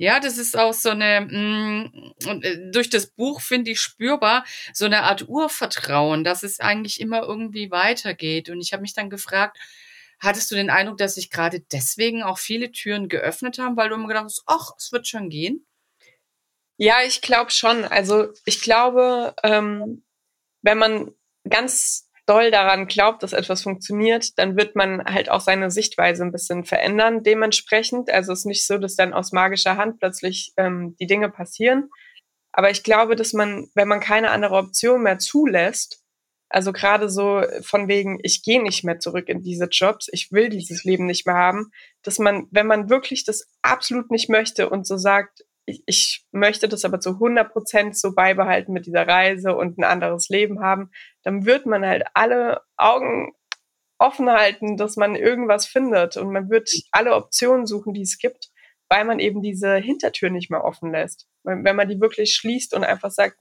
Ja, 0.00 0.18
das 0.18 0.38
ist 0.38 0.58
auch 0.58 0.72
so 0.72 0.90
eine, 0.90 1.20
mh, 1.20 1.90
mm, 2.26 2.42
äh, 2.42 2.70
durch 2.72 2.88
das 2.88 3.08
Buch 3.08 3.42
finde 3.42 3.72
ich 3.72 3.80
spürbar, 3.80 4.44
so 4.72 4.86
eine 4.86 5.02
Art 5.02 5.28
Urvertrauen, 5.28 6.24
dass 6.24 6.42
es 6.42 6.58
eigentlich 6.58 7.00
immer 7.00 7.22
irgendwie 7.22 7.70
weitergeht. 7.70 8.48
Und 8.48 8.60
ich 8.60 8.72
habe 8.72 8.82
mich 8.82 8.94
dann 8.94 9.10
gefragt, 9.10 9.58
Hattest 10.22 10.50
du 10.50 10.54
den 10.54 10.68
Eindruck, 10.68 10.98
dass 10.98 11.14
sich 11.14 11.30
gerade 11.30 11.60
deswegen 11.72 12.22
auch 12.22 12.38
viele 12.38 12.72
Türen 12.72 13.08
geöffnet 13.08 13.58
haben, 13.58 13.78
weil 13.78 13.88
du 13.88 13.94
immer 13.94 14.06
gedacht 14.06 14.26
hast, 14.26 14.42
ach, 14.44 14.72
es 14.76 14.92
wird 14.92 15.08
schon 15.08 15.30
gehen? 15.30 15.66
Ja, 16.76 17.02
ich 17.06 17.22
glaube 17.22 17.50
schon. 17.50 17.84
Also 17.84 18.28
ich 18.44 18.60
glaube, 18.60 19.34
ähm, 19.42 20.04
wenn 20.60 20.76
man 20.76 21.14
ganz 21.48 22.09
doll 22.30 22.52
daran 22.52 22.86
glaubt, 22.86 23.24
dass 23.24 23.32
etwas 23.32 23.62
funktioniert, 23.62 24.38
dann 24.38 24.56
wird 24.56 24.76
man 24.76 25.04
halt 25.04 25.28
auch 25.30 25.40
seine 25.40 25.70
Sichtweise 25.72 26.22
ein 26.22 26.30
bisschen 26.30 26.64
verändern 26.64 27.24
dementsprechend. 27.24 28.08
Also 28.08 28.32
es 28.32 28.40
ist 28.40 28.46
nicht 28.46 28.66
so, 28.66 28.78
dass 28.78 28.94
dann 28.94 29.12
aus 29.12 29.32
magischer 29.32 29.76
Hand 29.76 29.98
plötzlich 29.98 30.52
ähm, 30.56 30.94
die 31.00 31.08
Dinge 31.08 31.28
passieren. 31.28 31.90
Aber 32.52 32.70
ich 32.70 32.84
glaube, 32.84 33.16
dass 33.16 33.32
man, 33.32 33.68
wenn 33.74 33.88
man 33.88 33.98
keine 33.98 34.30
andere 34.30 34.54
Option 34.54 35.02
mehr 35.02 35.18
zulässt, 35.18 36.04
also 36.48 36.72
gerade 36.72 37.08
so 37.08 37.42
von 37.62 37.88
wegen, 37.88 38.20
ich 38.22 38.44
gehe 38.44 38.62
nicht 38.62 38.84
mehr 38.84 39.00
zurück 39.00 39.28
in 39.28 39.42
diese 39.42 39.66
Jobs, 39.66 40.08
ich 40.12 40.30
will 40.30 40.50
dieses 40.50 40.84
Leben 40.84 41.06
nicht 41.06 41.26
mehr 41.26 41.36
haben, 41.36 41.72
dass 42.02 42.20
man, 42.20 42.46
wenn 42.52 42.66
man 42.66 42.90
wirklich 42.90 43.24
das 43.24 43.48
absolut 43.62 44.10
nicht 44.12 44.28
möchte 44.28 44.70
und 44.70 44.86
so 44.86 44.96
sagt, 44.96 45.44
ich, 45.66 45.82
ich 45.86 46.26
möchte 46.32 46.68
das 46.68 46.84
aber 46.84 47.00
zu 47.00 47.10
100 47.10 47.52
Prozent 47.52 47.96
so 47.96 48.14
beibehalten 48.14 48.72
mit 48.72 48.86
dieser 48.86 49.06
Reise 49.06 49.54
und 49.54 49.78
ein 49.78 49.84
anderes 49.84 50.28
Leben 50.28 50.60
haben, 50.60 50.90
dann 51.22 51.46
wird 51.46 51.66
man 51.66 51.84
halt 51.84 52.04
alle 52.14 52.62
Augen 52.76 53.32
offen 53.98 54.30
halten, 54.30 54.76
dass 54.76 54.96
man 54.96 55.14
irgendwas 55.14 55.66
findet 55.66 56.16
und 56.16 56.32
man 56.32 56.48
wird 56.48 56.70
alle 56.90 57.14
Optionen 57.14 57.66
suchen, 57.66 57.92
die 57.92 58.02
es 58.02 58.18
gibt, 58.18 58.48
weil 58.88 59.04
man 59.04 59.18
eben 59.18 59.42
diese 59.42 59.76
Hintertür 59.76 60.30
nicht 60.30 60.50
mehr 60.50 60.64
offen 60.64 60.90
lässt. 60.90 61.28
Wenn 61.44 61.76
man 61.76 61.88
die 61.88 62.00
wirklich 62.00 62.34
schließt 62.34 62.74
und 62.74 62.84
einfach 62.84 63.10
sagt, 63.10 63.36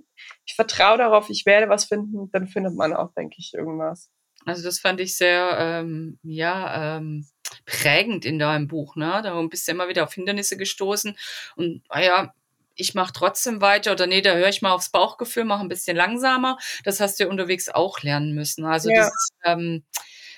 ich 0.45 0.55
vertraue 0.55 0.97
darauf, 0.97 1.29
ich 1.29 1.45
werde 1.45 1.69
was 1.69 1.85
finden, 1.85 2.29
dann 2.31 2.47
findet 2.47 2.75
man 2.75 2.93
auch, 2.93 3.13
denke 3.13 3.37
ich, 3.39 3.53
irgendwas. 3.53 4.11
Also 4.45 4.63
das 4.63 4.79
fand 4.79 4.99
ich 4.99 5.17
sehr, 5.17 5.57
ähm, 5.59 6.19
ja, 6.23 6.97
ähm, 6.97 7.27
prägend 7.69 8.25
in 8.25 8.39
deinem 8.39 8.67
Buch. 8.67 8.95
Ne? 8.95 9.21
Da 9.23 9.41
bist 9.43 9.67
du 9.67 9.71
immer 9.71 9.87
wieder 9.87 10.03
auf 10.03 10.13
Hindernisse 10.13 10.57
gestoßen 10.57 11.17
und 11.55 11.83
naja, 11.89 12.15
ah 12.15 12.33
ich 12.79 12.93
mache 12.93 13.11
trotzdem 13.13 13.61
weiter 13.61 13.91
oder 13.91 14.07
nee, 14.07 14.21
da 14.21 14.33
höre 14.35 14.47
ich 14.47 14.61
mal 14.61 14.71
aufs 14.71 14.89
Bauchgefühl, 14.89 15.43
mache 15.43 15.61
ein 15.61 15.67
bisschen 15.67 15.97
langsamer. 15.97 16.57
Das 16.85 17.01
hast 17.01 17.19
du 17.19 17.25
ja 17.25 17.29
unterwegs 17.29 17.67
auch 17.67 18.01
lernen 18.01 18.33
müssen. 18.33 18.65
Also 18.65 18.89
ja. 18.89 19.01
das 19.01 19.29
ähm, 19.43 19.83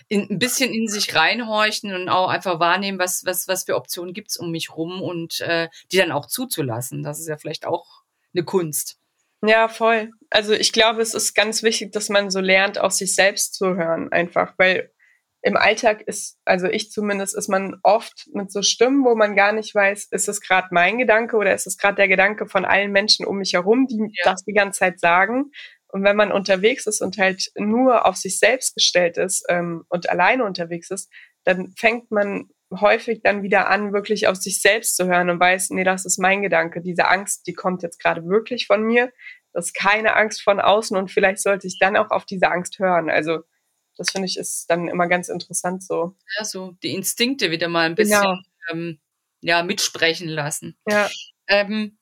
in, 0.08 0.28
ein 0.30 0.40
bisschen 0.40 0.74
in 0.74 0.88
sich 0.88 1.16
reinhorchen 1.16 1.94
und 1.94 2.10
auch 2.10 2.30
einfach 2.30 2.60
wahrnehmen, 2.60 3.00
was, 3.00 3.26
was, 3.26 3.48
was 3.48 3.66
für 3.66 3.76
Optionen 3.76 4.14
gibt's 4.14 4.38
um 4.38 4.52
mich 4.52 4.76
rum 4.76 5.02
und 5.02 5.40
äh, 5.42 5.70
die 5.92 5.98
dann 5.98 6.12
auch 6.12 6.26
zuzulassen. 6.26 7.04
Das 7.04 7.20
ist 7.20 7.28
ja 7.28 7.38
vielleicht 7.38 7.66
auch 7.66 8.02
eine 8.34 8.44
Kunst. 8.44 8.98
Ja, 9.44 9.68
voll. 9.68 10.12
Also 10.30 10.54
ich 10.54 10.72
glaube, 10.72 11.02
es 11.02 11.14
ist 11.14 11.34
ganz 11.34 11.64
wichtig, 11.64 11.92
dass 11.92 12.10
man 12.10 12.30
so 12.30 12.40
lernt, 12.40 12.80
auf 12.80 12.92
sich 12.92 13.16
selbst 13.16 13.56
zu 13.56 13.76
hören, 13.76 14.12
einfach, 14.12 14.54
weil 14.58 14.92
im 15.44 15.58
Alltag 15.58 16.02
ist, 16.02 16.40
also 16.46 16.68
ich 16.68 16.92
zumindest, 16.92 17.36
ist 17.36 17.48
man 17.48 17.80
oft 17.84 18.28
mit 18.34 18.52
so 18.52 18.62
Stimmen, 18.62 19.04
wo 19.04 19.16
man 19.16 19.36
gar 19.36 19.54
nicht 19.54 19.74
weiß, 19.74 20.06
ist 20.12 20.30
es 20.30 20.40
gerade 20.40 20.68
mein 20.72 21.00
Gedanke 21.00 21.36
oder 21.36 21.54
ist 21.54 21.66
es 21.66 21.78
gerade 21.78 21.96
der 21.96 22.08
Gedanke 22.08 22.48
von 22.48 22.64
allen 22.64 22.92
Menschen 22.92 23.26
um 23.26 23.38
mich 23.38 23.54
herum, 23.54 23.88
die 23.88 23.98
ja. 23.98 24.32
das 24.32 24.44
die 24.44 24.54
ganze 24.54 24.80
Zeit 24.80 25.00
sagen. 25.00 25.52
Und 25.88 26.04
wenn 26.04 26.16
man 26.16 26.32
unterwegs 26.32 26.86
ist 26.86 27.02
und 27.02 27.18
halt 27.18 27.52
nur 27.56 28.06
auf 28.06 28.16
sich 28.16 28.40
selbst 28.40 28.76
gestellt 28.76 29.18
ist 29.18 29.44
ähm, 29.50 29.84
und 29.90 30.10
alleine 30.10 30.46
unterwegs 30.46 30.92
ist, 30.92 31.12
dann 31.44 31.74
fängt 31.76 32.12
man 32.12 32.50
häufig 32.80 33.22
dann 33.24 33.44
wieder 33.44 33.68
an, 33.68 33.92
wirklich 33.92 34.28
auf 34.28 34.38
sich 34.38 34.62
selbst 34.62 34.96
zu 34.96 35.08
hören 35.08 35.30
und 35.30 35.40
weiß, 35.40 35.72
nee, 35.72 35.84
das 35.84 36.06
ist 36.06 36.20
mein 36.20 36.42
Gedanke. 36.44 36.82
Diese 36.82 37.08
Angst, 37.08 37.48
die 37.48 37.54
kommt 37.54 37.84
jetzt 37.84 38.00
gerade 38.00 38.26
wirklich 38.26 38.68
von 38.68 38.84
mir. 38.84 39.12
Das 39.54 39.68
ist 39.68 39.74
keine 39.74 40.16
Angst 40.16 40.42
von 40.44 40.62
außen 40.62 40.96
und 40.96 41.12
vielleicht 41.12 41.40
sollte 41.40 41.68
ich 41.68 41.78
dann 41.80 41.98
auch 41.98 42.12
auf 42.12 42.26
diese 42.26 42.50
Angst 42.50 42.80
hören. 42.80 43.10
Also 43.10 43.40
das 44.02 44.12
finde 44.12 44.28
ich 44.28 44.38
ist 44.38 44.70
dann 44.70 44.88
immer 44.88 45.08
ganz 45.08 45.30
interessant 45.30 45.84
so. 45.84 46.16
Ja, 46.38 46.46
so 46.46 46.72
die 46.84 46.94
Instinkte 46.94 47.52
wieder 47.52 47.68
mal 47.68 47.86
ein 47.86 47.96
bisschen 47.96 48.22
genau. 48.22 48.38
ähm, 48.72 49.00
ja, 49.42 49.64
mitsprechen 49.64 50.28
lassen. 50.28 50.78
Ja. 50.88 51.10
Ähm, 51.48 51.98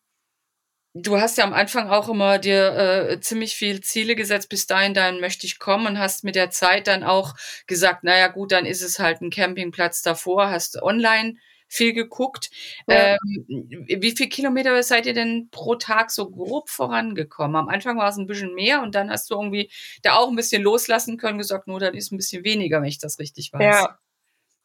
Du 0.96 1.20
hast 1.20 1.38
ja 1.38 1.44
am 1.44 1.54
Anfang 1.54 1.88
auch 1.88 2.10
immer 2.10 2.40
dir 2.40 2.76
äh, 2.76 3.20
ziemlich 3.20 3.56
viel 3.56 3.82
Ziele 3.82 4.16
gesetzt, 4.16 4.50
bis 4.50 4.66
dahin, 4.66 4.96
dahin 4.96 5.22
möchte 5.22 5.46
ich 5.46 5.60
kommen 5.60 5.86
und 5.86 6.00
hast 6.00 6.24
mit 6.24 6.34
der 6.34 6.50
Zeit 6.50 6.88
dann 6.88 7.04
auch 7.04 7.36
gesagt, 7.68 8.04
naja 8.04 8.28
gut, 8.28 8.52
dann 8.52 8.66
ist 8.66 8.82
es 8.82 8.98
halt 8.98 9.22
ein 9.22 9.30
Campingplatz 9.30 10.02
davor, 10.02 10.50
hast 10.50 10.82
online 10.82 11.36
viel 11.70 11.94
geguckt. 11.94 12.50
Ja. 12.88 13.16
Ähm, 13.16 13.88
wie 13.88 14.12
viel 14.12 14.28
Kilometer 14.28 14.82
seid 14.84 15.06
ihr 15.06 15.14
denn 15.14 15.48
pro 15.52 15.76
Tag 15.76 16.12
so 16.12 16.30
grob 16.30 16.70
vorangekommen? 16.70 17.56
Am 17.56 17.70
Anfang 17.70 17.98
war 17.98 18.10
es 18.10 18.18
ein 18.18 18.28
bisschen 18.28 18.54
mehr 18.56 18.82
und 18.82 18.96
dann 18.96 19.10
hast 19.10 19.30
du 19.30 19.36
irgendwie 19.36 19.72
da 20.02 20.16
auch 20.16 20.30
ein 20.30 20.36
bisschen 20.36 20.64
loslassen 20.64 21.18
können, 21.18 21.38
gesagt, 21.38 21.68
nur 21.68 21.80
dann 21.80 21.94
ist 21.94 22.12
ein 22.12 22.18
bisschen 22.18 22.44
weniger, 22.44 22.82
wenn 22.82 22.90
ich 22.90 23.00
das 23.00 23.20
richtig 23.20 23.54
weiß. 23.54 23.62
Ja, 23.62 24.00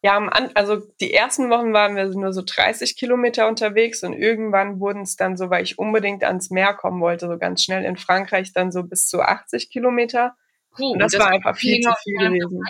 ja, 0.05 0.19
also 0.53 0.83
die 1.01 1.15
ersten 1.15 1.49
Wochen 1.49 1.73
waren 1.73 1.97
wir 1.97 2.07
nur 2.07 2.35
so 2.35 2.43
30 2.45 2.95
Kilometer 2.95 3.49
unterwegs 3.49 4.03
und 4.03 4.13
irgendwann 4.13 4.79
wurden 4.79 5.01
es 5.01 5.17
dann 5.17 5.39
so, 5.39 5.49
weil 5.49 5.63
ich 5.63 5.79
unbedingt 5.79 6.25
ans 6.25 6.51
Meer 6.51 6.75
kommen 6.75 7.01
wollte, 7.01 7.27
so 7.27 7.39
ganz 7.39 7.63
schnell 7.63 7.87
in 7.87 7.97
Frankreich 7.97 8.53
dann 8.53 8.71
so 8.71 8.83
bis 8.83 9.09
zu 9.09 9.23
80 9.23 9.71
Kilometer. 9.71 10.37
Puh, 10.77 10.93
und 10.93 10.99
das, 10.99 11.13
das 11.13 11.23
war 11.23 11.29
einfach 11.31 11.57
viel 11.57 11.81
zu 11.81 11.91
viel 12.03 12.19
gewesen. 12.19 12.63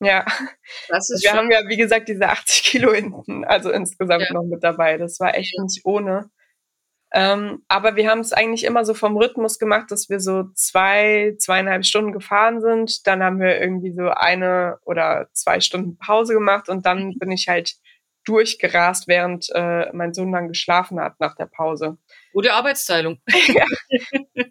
Ja, 0.00 0.26
wir 0.88 1.32
haben 1.32 1.50
ja, 1.50 1.60
wie 1.68 1.76
gesagt, 1.76 2.08
diese 2.08 2.28
80 2.28 2.62
Kilo 2.64 2.92
hinten, 2.92 3.44
also 3.44 3.70
insgesamt 3.70 4.24
ja. 4.28 4.32
noch 4.34 4.44
mit 4.44 4.62
dabei. 4.62 4.98
Das 4.98 5.18
war 5.20 5.34
echt 5.34 5.58
nicht 5.58 5.80
ohne. 5.84 6.30
Ähm, 7.14 7.62
aber 7.68 7.96
wir 7.96 8.10
haben 8.10 8.20
es 8.20 8.32
eigentlich 8.32 8.64
immer 8.64 8.84
so 8.84 8.92
vom 8.92 9.16
Rhythmus 9.16 9.58
gemacht, 9.58 9.90
dass 9.90 10.10
wir 10.10 10.20
so 10.20 10.50
zwei, 10.54 11.34
zweieinhalb 11.38 11.86
Stunden 11.86 12.12
gefahren 12.12 12.60
sind. 12.60 13.06
Dann 13.06 13.22
haben 13.22 13.40
wir 13.40 13.58
irgendwie 13.60 13.92
so 13.92 14.10
eine 14.10 14.78
oder 14.84 15.28
zwei 15.32 15.60
Stunden 15.60 15.96
Pause 15.96 16.34
gemacht 16.34 16.68
und 16.68 16.84
dann 16.84 17.08
mhm. 17.08 17.18
bin 17.18 17.30
ich 17.30 17.48
halt 17.48 17.76
durchgerast, 18.26 19.08
während 19.08 19.48
äh, 19.54 19.90
mein 19.92 20.12
Sohn 20.12 20.32
dann 20.32 20.48
geschlafen 20.48 21.00
hat 21.00 21.18
nach 21.20 21.36
der 21.36 21.46
Pause. 21.46 21.96
Gute 22.36 22.52
Arbeitsteilung. 22.52 23.18
ja. 23.48 23.64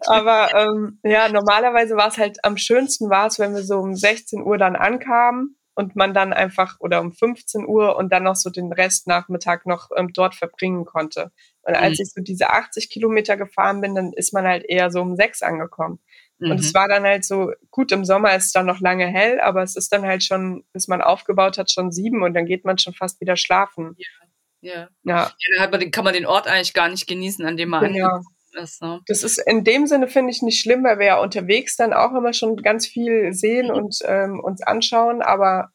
Aber 0.08 0.52
ähm, 0.56 0.98
ja, 1.04 1.28
normalerweise 1.28 1.94
war 1.94 2.08
es 2.08 2.18
halt 2.18 2.44
am 2.44 2.56
schönsten 2.56 3.10
war 3.10 3.28
es, 3.28 3.38
wenn 3.38 3.54
wir 3.54 3.62
so 3.62 3.78
um 3.78 3.94
16 3.94 4.42
Uhr 4.42 4.58
dann 4.58 4.74
ankamen 4.74 5.56
und 5.76 5.94
man 5.94 6.12
dann 6.12 6.32
einfach 6.32 6.80
oder 6.80 7.00
um 7.00 7.12
15 7.12 7.64
Uhr 7.64 7.94
und 7.94 8.12
dann 8.12 8.24
noch 8.24 8.34
so 8.34 8.50
den 8.50 8.72
Rest 8.72 9.06
Nachmittag 9.06 9.66
noch 9.66 9.90
ähm, 9.96 10.12
dort 10.12 10.34
verbringen 10.34 10.84
konnte. 10.84 11.30
Und 11.62 11.76
als 11.76 11.98
mhm. 11.98 12.02
ich 12.02 12.12
so 12.12 12.22
diese 12.22 12.50
80 12.50 12.90
Kilometer 12.90 13.36
gefahren 13.36 13.80
bin, 13.80 13.94
dann 13.94 14.12
ist 14.12 14.32
man 14.32 14.48
halt 14.48 14.64
eher 14.68 14.90
so 14.90 15.00
um 15.00 15.14
sechs 15.14 15.42
angekommen. 15.42 16.00
Mhm. 16.40 16.50
Und 16.50 16.58
es 16.58 16.72
mhm. 16.72 16.78
war 16.78 16.88
dann 16.88 17.04
halt 17.04 17.24
so, 17.24 17.52
gut, 17.70 17.92
im 17.92 18.04
Sommer 18.04 18.34
ist 18.34 18.46
es 18.46 18.52
dann 18.52 18.66
noch 18.66 18.80
lange 18.80 19.06
hell, 19.06 19.38
aber 19.38 19.62
es 19.62 19.76
ist 19.76 19.92
dann 19.92 20.02
halt 20.02 20.24
schon, 20.24 20.64
bis 20.72 20.88
man 20.88 21.02
aufgebaut 21.02 21.56
hat, 21.56 21.70
schon 21.70 21.92
sieben 21.92 22.24
und 22.24 22.34
dann 22.34 22.46
geht 22.46 22.64
man 22.64 22.78
schon 22.78 22.94
fast 22.94 23.20
wieder 23.20 23.36
schlafen. 23.36 23.94
Ja. 23.96 24.25
Ja. 24.66 24.88
ja. 25.04 25.32
ja 25.56 25.66
dann 25.66 25.90
kann 25.90 26.04
man 26.04 26.12
den 26.12 26.26
Ort 26.26 26.48
eigentlich 26.48 26.74
gar 26.74 26.88
nicht 26.88 27.06
genießen, 27.06 27.44
an 27.46 27.56
dem 27.56 27.68
man 27.68 27.92
genau. 27.92 28.20
ist. 28.54 28.82
Ne? 28.82 29.00
Das 29.06 29.22
ist 29.22 29.38
in 29.38 29.64
dem 29.64 29.86
Sinne, 29.86 30.08
finde 30.08 30.32
ich, 30.32 30.42
nicht 30.42 30.60
schlimm, 30.60 30.82
weil 30.82 30.98
wir 30.98 31.06
ja 31.06 31.20
unterwegs 31.20 31.76
dann 31.76 31.92
auch 31.92 32.12
immer 32.12 32.32
schon 32.32 32.56
ganz 32.56 32.86
viel 32.86 33.32
sehen 33.32 33.68
mhm. 33.68 33.74
und 33.74 33.98
ähm, 34.04 34.40
uns 34.40 34.62
anschauen, 34.62 35.22
aber 35.22 35.70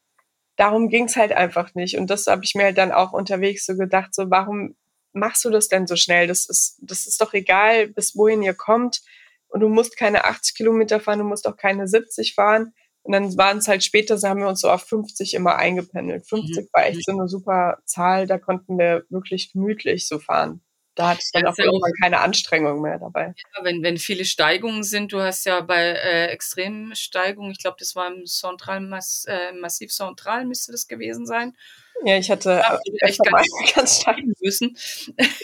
darum 0.57 0.89
ging 0.89 1.05
es 1.05 1.15
halt 1.15 1.31
einfach 1.31 1.73
nicht. 1.73 1.97
Und 1.97 2.09
das 2.09 2.27
habe 2.27 2.43
ich 2.43 2.55
mir 2.55 2.63
halt 2.63 2.77
dann 2.77 2.91
auch 2.91 3.13
unterwegs 3.13 3.65
so 3.65 3.75
gedacht, 3.77 4.13
so 4.13 4.29
warum 4.29 4.75
machst 5.13 5.45
du 5.45 5.49
das 5.49 5.67
denn 5.67 5.87
so 5.87 5.95
schnell? 5.95 6.27
Das 6.27 6.49
ist, 6.49 6.79
das 6.81 7.07
ist 7.07 7.21
doch 7.21 7.33
egal, 7.33 7.87
bis 7.87 8.15
wohin 8.15 8.43
ihr 8.43 8.53
kommt. 8.53 9.01
Und 9.47 9.61
du 9.61 9.69
musst 9.69 9.97
keine 9.97 10.25
80 10.25 10.55
Kilometer 10.55 10.99
fahren, 10.99 11.19
du 11.19 11.25
musst 11.25 11.47
auch 11.47 11.57
keine 11.57 11.87
70 11.87 12.35
fahren. 12.35 12.73
Und 13.03 13.13
dann 13.13 13.35
waren 13.37 13.57
es 13.57 13.67
halt 13.67 13.83
später, 13.83 14.17
so 14.17 14.27
haben 14.27 14.41
wir 14.41 14.47
uns 14.47 14.61
so 14.61 14.69
auf 14.69 14.83
50 14.83 15.33
immer 15.33 15.55
eingependelt. 15.55 16.27
50 16.27 16.65
mhm. 16.65 16.69
war 16.73 16.85
echt 16.85 17.03
so 17.03 17.11
eine 17.11 17.27
super 17.27 17.79
Zahl, 17.85 18.27
da 18.27 18.37
konnten 18.37 18.77
wir 18.77 19.05
wirklich 19.09 19.51
gemütlich 19.51 20.07
so 20.07 20.19
fahren. 20.19 20.61
Da 20.95 21.09
hat 21.09 21.19
es 21.19 21.31
dann 21.31 21.47
auch 21.47 21.57
irgendwann 21.57 21.93
keine 22.01 22.19
Anstrengung 22.19 22.81
mehr 22.81 22.99
dabei. 22.99 23.33
Ja, 23.55 23.63
wenn, 23.63 23.81
wenn 23.81 23.97
viele 23.97 24.25
Steigungen 24.25 24.83
sind, 24.83 25.13
du 25.13 25.21
hast 25.21 25.45
ja 25.45 25.61
bei 25.61 25.81
äh, 25.81 26.27
extremen 26.27 26.95
Steigungen, 26.95 27.51
ich 27.51 27.59
glaube, 27.59 27.77
das 27.79 27.95
war 27.95 28.13
im 28.13 28.25
Central, 28.25 28.81
Mass, 28.81 29.25
äh, 29.27 29.53
Massiv 29.53 29.91
Central 29.91 30.45
müsste 30.45 30.73
das 30.73 30.87
gewesen 30.87 31.25
sein. 31.25 31.55
Ja, 32.03 32.17
ich 32.17 32.29
hatte 32.29 32.49
ja, 32.49 32.79
echt 32.99 33.19
ganz, 33.19 33.47
ganz 33.75 34.01
steigen 34.01 34.33
müssen. 34.41 34.77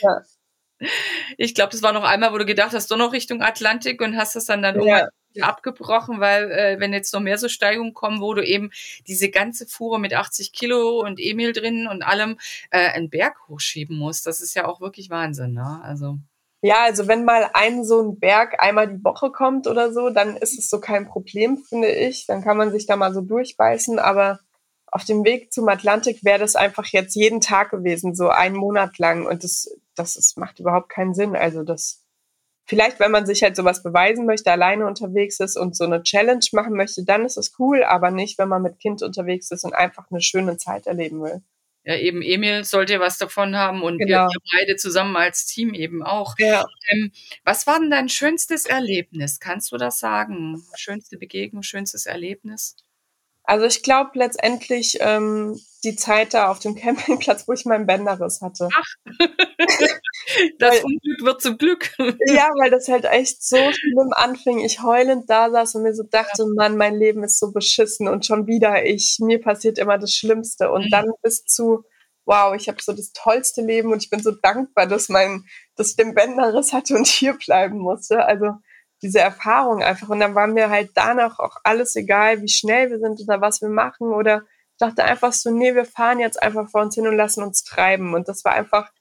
Ja. 0.02 0.22
Ich 1.38 1.56
glaube, 1.56 1.72
das 1.72 1.82
war 1.82 1.92
noch 1.92 2.04
einmal, 2.04 2.32
wo 2.34 2.38
du 2.38 2.46
gedacht 2.46 2.72
hast, 2.74 2.92
doch 2.92 2.98
noch 2.98 3.12
Richtung 3.12 3.42
Atlantik 3.42 4.00
und 4.00 4.16
hast 4.16 4.36
das 4.36 4.46
dann 4.46 4.62
dann 4.62 4.80
ja, 4.84 5.08
abgebrochen, 5.44 6.20
weil 6.20 6.52
äh, 6.52 6.80
wenn 6.80 6.94
jetzt 6.94 7.14
noch 7.14 7.22
mehr 7.22 7.38
so 7.38 7.48
Steigungen 7.50 7.94
kommen, 7.94 8.22
wo 8.22 8.34
du 8.34 8.46
eben 8.46 8.72
diese 9.08 9.30
ganze 9.30 9.68
Fuhre 9.68 10.00
mit 10.00 10.14
80 10.14 10.52
Kilo 10.52 11.00
und 11.00 11.20
Emil 11.20 11.54
drin 11.54 11.88
und 11.88 12.04
allem 12.04 12.38
äh, 12.72 12.90
einen 12.90 13.10
Berg 13.10 13.36
hochschieben 13.48 13.98
musst, 13.98 14.26
das 14.26 14.42
ist 14.42 14.56
ja 14.56 14.66
auch 14.66 14.82
wirklich 14.82 15.10
Wahnsinn, 15.10 15.54
ne? 15.54 15.82
Also. 15.84 16.18
Ja, 16.62 16.84
also 16.84 17.08
wenn 17.08 17.24
mal 17.24 17.50
ein 17.54 17.84
so 17.86 18.02
ein 18.02 18.20
Berg 18.20 18.62
einmal 18.62 18.88
die 18.88 19.04
Woche 19.04 19.32
kommt 19.32 19.68
oder 19.68 19.94
so, 19.94 20.10
dann 20.10 20.36
ist 20.36 20.58
es 20.58 20.70
so 20.70 20.80
kein 20.80 21.08
Problem, 21.08 21.58
finde 21.58 21.92
ich. 21.92 22.26
Dann 22.26 22.44
kann 22.44 22.58
man 22.58 22.72
sich 22.72 22.88
da 22.88 22.96
mal 22.96 23.14
so 23.14 23.22
durchbeißen. 23.22 24.00
Aber 24.00 24.40
auf 24.88 25.06
dem 25.06 25.24
Weg 25.24 25.54
zum 25.54 25.68
Atlantik 25.70 26.24
wäre 26.24 26.40
das 26.40 26.56
einfach 26.56 26.86
jetzt 26.88 27.16
jeden 27.16 27.42
Tag 27.42 27.70
gewesen, 27.70 28.16
so 28.16 28.30
einen 28.30 28.56
Monat 28.56 28.98
lang. 28.98 29.28
Und 29.28 29.44
das, 29.44 29.70
das 29.96 30.16
ist, 30.16 30.38
macht 30.38 30.60
überhaupt 30.60 30.90
keinen 30.90 31.14
Sinn. 31.14 31.36
Also 31.36 31.64
das, 31.64 32.04
vielleicht, 32.68 33.00
wenn 33.00 33.12
man 33.12 33.26
sich 33.26 33.42
halt 33.44 33.56
sowas 33.56 33.82
beweisen 33.82 34.26
möchte, 34.26 34.52
alleine 34.52 34.86
unterwegs 34.86 35.40
ist 35.40 35.58
und 35.58 35.76
so 35.76 35.86
eine 35.86 36.04
Challenge 36.04 36.46
machen 36.52 36.74
möchte, 36.76 37.04
dann 37.04 37.26
ist 37.26 37.38
es 37.38 37.56
cool, 37.60 37.84
aber 37.84 38.12
nicht, 38.12 38.38
wenn 38.38 38.50
man 38.50 38.62
mit 38.62 38.80
Kind 38.80 39.02
unterwegs 39.02 39.50
ist 39.52 39.64
und 39.64 39.74
einfach 39.74 40.06
eine 40.12 40.22
schöne 40.22 40.58
Zeit 40.58 40.88
erleben 40.88 41.22
will 41.24 41.42
ja, 41.88 41.96
eben 41.96 42.22
Emil 42.22 42.66
sollte 42.66 43.00
was 43.00 43.18
davon 43.18 43.56
haben 43.56 43.82
und 43.82 43.98
genau. 43.98 44.26
wir, 44.26 44.28
wir, 44.28 44.42
beide 44.60 44.76
zusammen 44.76 45.16
als 45.16 45.46
Team 45.46 45.74
eben 45.74 46.04
auch. 46.04 46.36
Ja. 46.38 46.66
Ähm, 46.90 47.14
was 47.46 47.66
war 47.66 47.80
denn 47.80 47.90
dein 47.90 48.10
schönstes 48.10 48.66
Erlebnis? 48.66 49.40
Kannst 49.40 49.72
du 49.72 49.78
das 49.78 49.98
sagen? 50.00 50.62
Schönste 50.76 51.18
Begegnung, 51.18 51.64
schönstes 51.64 52.06
Erlebnis? 52.06 52.76
Also 53.44 53.66
ich 53.66 53.84
glaube 53.84 54.12
letztendlich 54.16 54.98
ähm, 55.00 55.58
die 55.86 55.96
Zeit 55.96 56.34
da 56.34 56.50
auf 56.52 56.60
dem 56.60 56.76
Campingplatz, 56.80 57.48
wo 57.48 57.54
ich 57.54 57.64
meinen 57.64 57.86
Bänderriss 57.86 58.42
hatte. 58.42 58.68
Ach. 58.74 58.96
das 60.60 60.84
Unglück 60.84 61.24
wird 61.24 61.42
zum 61.42 61.58
Glück. 61.58 61.92
ja, 62.28 62.50
weil 62.60 62.72
das 62.72 62.88
halt 62.88 63.06
echt 63.06 63.44
so 63.44 63.58
schlimm 63.58 64.12
anfing. 64.12 64.60
Ich 64.60 64.82
heulend 64.82 65.30
da 65.30 65.50
saß 65.50 65.76
und 65.76 65.84
mir 65.84 65.94
so 65.94 66.04
dachte, 66.04 66.44
ja. 66.44 66.54
Mann, 66.56 66.78
mein 66.78 66.96
Leben 66.96 67.24
ist 67.24 67.40
so 67.40 67.52
beschissen 67.52 68.08
und 68.08 68.26
schon 68.26 68.48
wieder 68.48 68.86
ich, 68.86 69.18
mir 69.20 69.42
passiert 69.42 69.78
immer 69.78 69.98
das 69.98 70.14
Schlimmste. 70.14 70.72
Und 70.72 70.86
mhm. 70.86 70.90
dann 70.90 71.12
bis 71.22 71.44
zu, 71.44 71.84
wow, 72.26 72.56
ich 72.56 72.68
habe 72.68 72.82
so 72.82 72.94
das 72.94 73.12
tollste 73.14 73.62
Leben 73.62 73.92
und 73.92 74.04
ich 74.04 74.10
bin 74.10 74.22
so 74.22 74.32
dankbar, 74.32 74.86
dass 74.88 75.10
mein, 75.10 75.46
dass 75.76 75.92
ich 75.92 75.96
den 75.96 76.14
Bänderriss 76.14 76.74
hatte 76.74 76.96
und 76.96 77.08
hier 77.08 77.34
bleiben 77.34 77.80
musste. 77.80 78.26
Also 78.26 78.52
diese 79.02 79.20
Erfahrung 79.20 79.82
einfach. 79.84 80.10
Und 80.10 80.20
dann 80.20 80.36
war 80.36 80.48
mir 80.48 80.70
halt 80.70 80.92
danach 80.96 81.40
auch 81.40 81.58
alles 81.64 81.96
egal, 81.96 82.42
wie 82.42 82.50
schnell 82.50 82.90
wir 82.90 83.00
sind 83.00 83.22
oder 83.22 83.42
was 83.42 83.62
wir 83.62 83.70
machen. 83.70 84.14
Oder 84.14 84.44
ich 84.72 84.78
dachte 84.80 85.04
einfach 85.04 85.34
so, 85.34 85.52
nee, 85.52 85.76
wir 85.76 85.86
fahren 85.86 86.20
jetzt 86.20 86.42
einfach 86.42 86.70
vor 86.70 86.82
uns 86.82 86.96
hin 86.96 87.08
und 87.08 87.16
lassen 87.16 87.44
uns 87.44 87.64
treiben. 87.64 88.14
Und 88.14 88.28
das 88.28 88.44
war 88.44 88.54
einfach 88.54 88.92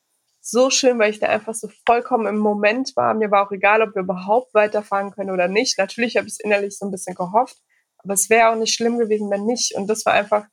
so 0.48 0.70
schön, 0.70 0.98
weil 0.98 1.10
ich 1.10 1.18
da 1.18 1.26
einfach 1.26 1.54
so 1.54 1.68
vollkommen 1.86 2.26
im 2.26 2.38
Moment 2.38 2.92
war. 2.94 3.14
Mir 3.14 3.30
war 3.30 3.46
auch 3.46 3.52
egal, 3.52 3.82
ob 3.82 3.94
wir 3.94 4.02
überhaupt 4.02 4.54
weiterfahren 4.54 5.10
können 5.10 5.30
oder 5.30 5.48
nicht. 5.48 5.78
Natürlich 5.78 6.16
habe 6.16 6.26
ich 6.26 6.34
es 6.34 6.40
innerlich 6.40 6.78
so 6.78 6.86
ein 6.86 6.92
bisschen 6.92 7.14
gehofft, 7.14 7.56
aber 7.98 8.14
es 8.14 8.30
wäre 8.30 8.50
auch 8.50 8.56
nicht 8.56 8.74
schlimm 8.74 8.98
gewesen, 8.98 9.30
wenn 9.30 9.44
nicht. 9.44 9.74
Und 9.74 9.88
das 9.88 10.06
war 10.06 10.12
einfach, 10.12 10.46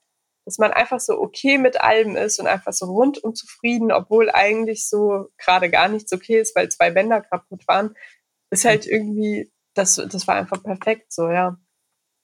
dass 0.45 0.58
man 0.58 0.71
einfach 0.71 0.99
so 0.99 1.19
okay 1.19 1.58
mit 1.58 1.82
allem 1.82 2.15
ist 2.15 2.39
und 2.39 2.47
einfach 2.47 2.73
so 2.73 2.88
rundum 2.88 3.36
zufrieden, 3.36 3.91
obwohl 3.91 4.32
eigentlich 4.32 4.89
so 4.89 5.27
gerade 5.38 5.69
gar 5.69 5.88
nichts 5.88 6.12
okay 6.12 6.39
ist, 6.39 6.56
weil 6.56 6.69
zwei 6.69 6.89
Bänder 6.89 7.21
kaputt 7.21 7.67
waren 7.67 7.95
ist 8.53 8.65
halt 8.65 8.86
irgendwie, 8.86 9.51
das, 9.73 9.95
das 9.95 10.27
war 10.27 10.36
einfach 10.36 10.63
perfekt 10.63 11.12
so, 11.12 11.29
ja. 11.29 11.58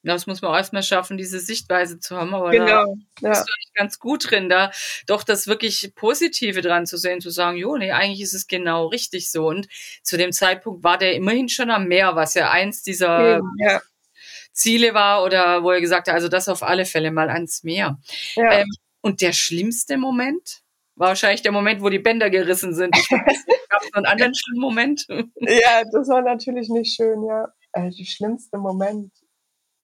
Das 0.03 0.27
muss 0.27 0.41
man 0.41 0.51
auch 0.51 0.57
erstmal 0.57 0.83
schaffen, 0.83 1.17
diese 1.17 1.39
Sichtweise 1.39 1.99
zu 1.99 2.15
haben. 2.15 2.33
Aber 2.33 2.51
genau, 2.51 2.65
da 2.65 2.77
ja. 3.21 3.29
bist 3.29 3.41
du 3.41 3.51
eigentlich 3.51 3.73
ganz 3.75 3.99
gut 3.99 4.31
drin, 4.31 4.47
da 4.49 4.71
doch 5.07 5.23
das 5.23 5.47
wirklich 5.47 5.91
Positive 5.95 6.62
dran 6.62 6.85
zu 6.85 6.97
sehen, 6.97 7.19
zu 7.19 7.29
sagen, 7.29 7.57
jo, 7.57 7.75
nee, 7.75 7.91
eigentlich 7.91 8.21
ist 8.21 8.33
es 8.33 8.47
genau 8.47 8.88
richtig 8.88 9.29
so. 9.29 9.47
Und 9.47 9.67
zu 10.01 10.17
dem 10.17 10.31
Zeitpunkt 10.31 10.83
war 10.83 10.97
der 10.97 11.15
immerhin 11.15 11.49
schon 11.49 11.69
am 11.69 11.88
Meer, 11.88 12.15
was 12.15 12.33
ja 12.33 12.49
eins 12.49 12.81
dieser 12.81 13.41
ja. 13.57 13.81
Ziele 14.53 14.93
war 14.93 15.23
oder 15.23 15.63
wo 15.63 15.71
er 15.71 15.81
gesagt 15.81 16.07
hat, 16.07 16.15
also 16.15 16.29
das 16.29 16.47
auf 16.47 16.63
alle 16.63 16.85
Fälle 16.85 17.12
mal 17.12 17.29
ans 17.29 17.63
Meer. 17.63 17.99
Ja. 18.35 18.51
Ähm, 18.51 18.67
und 19.01 19.21
der 19.21 19.33
schlimmste 19.33 19.97
Moment? 19.97 20.62
war 20.99 21.07
wahrscheinlich 21.07 21.41
der 21.41 21.53
Moment, 21.53 21.81
wo 21.81 21.89
die 21.89 21.99
Bänder 21.99 22.29
gerissen 22.29 22.75
sind. 22.75 22.93
Gab 23.09 23.81
es 23.81 23.89
noch 23.91 23.95
einen 23.95 24.05
anderen 24.05 24.35
schlimmen 24.35 24.59
Moment? 24.59 25.05
ja, 25.39 25.83
das 25.91 26.09
war 26.09 26.21
natürlich 26.21 26.69
nicht 26.69 26.93
schön, 26.93 27.23
ja. 27.23 27.47
Also 27.71 27.97
der 27.97 28.05
schlimmste 28.05 28.57
Moment. 28.57 29.12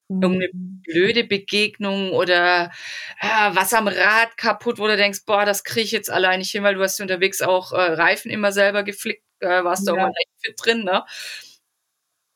Irgendeine 0.08 0.50
blöde 0.54 1.24
Begegnung 1.24 2.12
oder 2.12 2.72
äh, 3.20 3.56
was 3.56 3.74
am 3.74 3.88
Rad 3.88 4.38
kaputt, 4.38 4.78
wo 4.78 4.88
du 4.88 4.98
denkst, 4.98 5.26
boah, 5.26 5.46
das 5.46 5.63
kriege 5.63 5.86
ich 5.86 5.91
jetzt 5.91 6.12
allein 6.12 6.39
nicht 6.39 6.52
hin, 6.52 6.63
weil 6.63 6.76
du 6.76 6.82
hast 6.82 7.02
unterwegs 7.02 7.41
auch 7.41 7.72
äh, 7.72 7.94
Reifen 7.94 8.30
immer 8.30 8.52
selber 8.52 8.84
geflickt, 8.84 9.24
äh, 9.39 9.63
warst 9.63 9.88
ja. 9.88 9.96
da 9.96 10.06
auch 10.06 10.13
echt 10.15 10.32
fit 10.46 10.56
drin, 10.63 10.84
ne? 10.84 11.04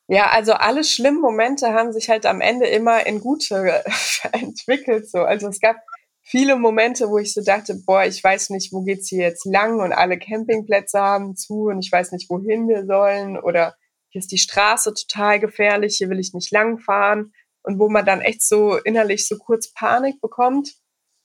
Ja, 0.08 0.30
also 0.30 0.54
alle 0.54 0.82
schlimmen 0.82 1.20
Momente 1.20 1.68
haben 1.68 1.92
sich 1.92 2.10
halt 2.10 2.26
am 2.26 2.40
Ende 2.40 2.66
immer 2.66 3.06
in 3.06 3.20
gute 3.20 3.84
entwickelt. 4.32 5.08
So. 5.08 5.18
Also 5.18 5.46
es 5.46 5.60
gab 5.60 5.76
viele 6.22 6.56
Momente, 6.56 7.08
wo 7.08 7.18
ich 7.18 7.32
so 7.32 7.42
dachte, 7.44 7.76
boah, 7.86 8.04
ich 8.04 8.22
weiß 8.22 8.50
nicht, 8.50 8.72
wo 8.72 8.82
geht's 8.82 9.08
hier 9.08 9.22
jetzt 9.22 9.46
lang 9.46 9.78
und 9.78 9.92
alle 9.92 10.18
Campingplätze 10.18 10.98
haben 10.98 11.36
zu 11.36 11.68
und 11.68 11.78
ich 11.78 11.92
weiß 11.92 12.10
nicht, 12.10 12.28
wohin 12.28 12.68
wir 12.68 12.86
sollen 12.86 13.38
oder 13.38 13.76
hier 14.08 14.18
ist 14.18 14.32
die 14.32 14.38
Straße 14.38 14.92
total 14.94 15.38
gefährlich, 15.38 15.98
hier 15.98 16.10
will 16.10 16.18
ich 16.18 16.34
nicht 16.34 16.50
langfahren 16.50 17.32
und 17.62 17.78
wo 17.78 17.88
man 17.88 18.04
dann 18.04 18.20
echt 18.20 18.42
so 18.42 18.76
innerlich 18.76 19.26
so 19.26 19.36
kurz 19.36 19.72
Panik 19.72 20.20
bekommt. 20.20 20.74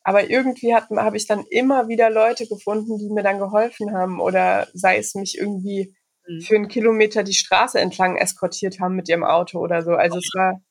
Aber 0.03 0.29
irgendwie 0.29 0.75
habe 0.75 1.17
ich 1.17 1.25
dann 1.25 1.45
immer 1.49 1.87
wieder 1.87 2.09
Leute 2.09 2.47
gefunden, 2.47 2.99
die 2.99 3.09
mir 3.09 3.23
dann 3.23 3.39
geholfen 3.39 3.91
haben 3.93 4.19
oder 4.19 4.67
sei 4.73 4.97
es 4.97 5.15
mich 5.15 5.37
irgendwie 5.37 5.95
mhm. 6.27 6.41
für 6.41 6.55
einen 6.55 6.67
Kilometer 6.67 7.23
die 7.23 7.33
Straße 7.33 7.79
entlang 7.79 8.15
eskortiert 8.15 8.79
haben 8.79 8.95
mit 8.95 9.09
ihrem 9.09 9.23
Auto 9.23 9.59
oder 9.59 9.81
so. 9.81 9.93
Also 9.93 10.19
es 10.19 10.29
war, 10.35 10.61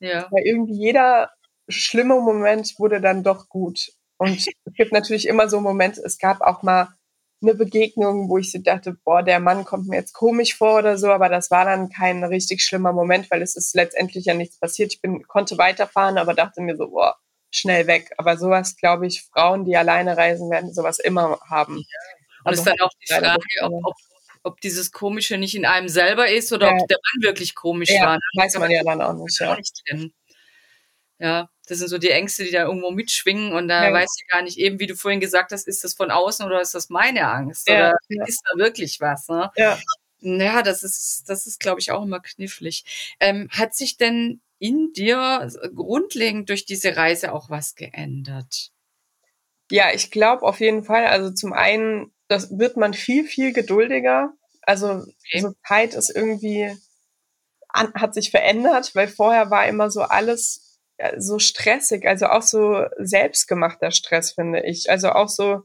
ja. 0.00 0.30
war 0.30 0.40
irgendwie 0.44 0.78
jeder 0.78 1.30
schlimme 1.68 2.20
Moment 2.20 2.74
wurde 2.78 3.00
dann 3.00 3.22
doch 3.22 3.48
gut. 3.48 3.92
Und 4.18 4.36
es 4.38 4.74
gibt 4.74 4.92
natürlich 4.92 5.26
immer 5.26 5.48
so 5.48 5.60
Momente, 5.60 6.02
es 6.04 6.18
gab 6.18 6.42
auch 6.42 6.62
mal 6.62 6.88
eine 7.42 7.54
Begegnung, 7.54 8.28
wo 8.28 8.38
ich 8.38 8.52
so 8.52 8.58
dachte, 8.58 8.96
boah, 9.04 9.22
der 9.22 9.40
Mann 9.40 9.64
kommt 9.64 9.88
mir 9.88 9.96
jetzt 9.96 10.12
komisch 10.12 10.56
vor 10.56 10.78
oder 10.78 10.98
so, 10.98 11.10
aber 11.10 11.28
das 11.28 11.50
war 11.50 11.64
dann 11.64 11.90
kein 11.90 12.22
richtig 12.24 12.62
schlimmer 12.62 12.92
Moment, 12.92 13.30
weil 13.30 13.42
es 13.42 13.56
ist 13.56 13.74
letztendlich 13.74 14.24
ja 14.24 14.34
nichts 14.34 14.58
passiert. 14.58 14.92
Ich 14.92 15.00
bin, 15.00 15.22
konnte 15.26 15.58
weiterfahren, 15.58 16.18
aber 16.18 16.34
dachte 16.34 16.60
mir 16.60 16.76
so, 16.76 16.88
boah, 16.88 17.16
schnell 17.50 17.86
weg. 17.86 18.12
Aber 18.16 18.36
sowas, 18.36 18.76
glaube 18.76 19.06
ich, 19.06 19.22
Frauen, 19.32 19.64
die 19.64 19.76
alleine 19.76 20.16
reisen, 20.16 20.50
werden 20.50 20.72
sowas 20.72 20.98
immer 20.98 21.38
haben. 21.48 21.76
Ja. 21.76 22.44
Und 22.44 22.52
es 22.54 22.58
ist 22.60 22.66
dann 22.66 22.80
auch 22.80 22.90
die 23.00 23.12
Frage, 23.12 23.38
ob, 23.62 23.72
ob, 23.84 23.94
ob, 24.42 24.60
dieses 24.60 24.90
Komische 24.90 25.38
nicht 25.38 25.54
in 25.54 25.64
einem 25.64 25.88
selber 25.88 26.28
ist 26.28 26.52
oder 26.52 26.68
ja. 26.68 26.76
ob 26.76 26.88
der 26.88 26.98
Mann 26.98 27.22
wirklich 27.22 27.54
komisch 27.54 27.90
ja, 27.90 28.06
war. 28.06 28.18
Weiß 28.36 28.58
man 28.58 28.70
ja 28.70 28.82
dann 28.82 29.02
auch 29.02 29.14
nicht. 29.14 29.38
Ja. 29.38 29.52
Auch 29.52 29.56
nicht 29.56 29.82
ja, 31.18 31.48
das 31.68 31.78
sind 31.78 31.88
so 31.88 31.98
die 31.98 32.10
Ängste, 32.10 32.44
die 32.44 32.50
da 32.50 32.64
irgendwo 32.64 32.90
mitschwingen 32.90 33.52
und 33.52 33.68
da 33.68 33.88
ja. 33.88 33.92
weiß 33.92 34.10
ich 34.18 34.28
gar 34.28 34.42
nicht, 34.42 34.58
eben 34.58 34.80
wie 34.80 34.86
du 34.86 34.96
vorhin 34.96 35.20
gesagt 35.20 35.52
hast, 35.52 35.68
ist 35.68 35.84
das 35.84 35.94
von 35.94 36.10
außen 36.10 36.44
oder 36.44 36.60
ist 36.60 36.74
das 36.74 36.90
meine 36.90 37.28
Angst 37.28 37.68
ja, 37.68 37.90
oder 37.90 38.26
ist 38.26 38.42
da 38.44 38.58
wirklich 38.58 39.00
was? 39.00 39.28
Ne? 39.28 39.50
Ja. 39.56 39.78
Ja, 40.24 40.62
das 40.62 40.84
ist, 40.84 41.24
das 41.26 41.48
ist, 41.48 41.58
glaube 41.58 41.80
ich, 41.80 41.90
auch 41.90 42.02
immer 42.02 42.20
knifflig. 42.20 43.14
Ähm, 43.18 43.48
hat 43.50 43.74
sich 43.74 43.96
denn 43.96 44.40
in 44.60 44.92
dir 44.92 45.50
grundlegend 45.74 46.48
durch 46.48 46.64
diese 46.64 46.96
Reise 46.96 47.32
auch 47.32 47.50
was 47.50 47.74
geändert? 47.74 48.70
Ja, 49.72 49.92
ich 49.92 50.12
glaube 50.12 50.42
auf 50.42 50.60
jeden 50.60 50.84
Fall. 50.84 51.06
Also 51.06 51.32
zum 51.32 51.52
einen, 51.52 52.12
das 52.28 52.56
wird 52.56 52.76
man 52.76 52.94
viel, 52.94 53.24
viel 53.24 53.52
geduldiger. 53.52 54.32
Also 54.60 54.90
okay. 54.90 55.40
so 55.40 55.54
Zeit 55.66 55.94
ist 55.94 56.14
irgendwie, 56.14 56.70
an, 57.68 57.92
hat 57.94 58.14
sich 58.14 58.30
verändert, 58.30 58.94
weil 58.94 59.08
vorher 59.08 59.50
war 59.50 59.66
immer 59.66 59.90
so 59.90 60.02
alles 60.02 60.71
so 61.18 61.38
stressig, 61.38 62.06
also 62.06 62.26
auch 62.26 62.42
so 62.42 62.84
selbstgemachter 62.98 63.90
Stress, 63.90 64.32
finde 64.32 64.64
ich. 64.64 64.90
Also 64.90 65.10
auch 65.10 65.28
so 65.28 65.62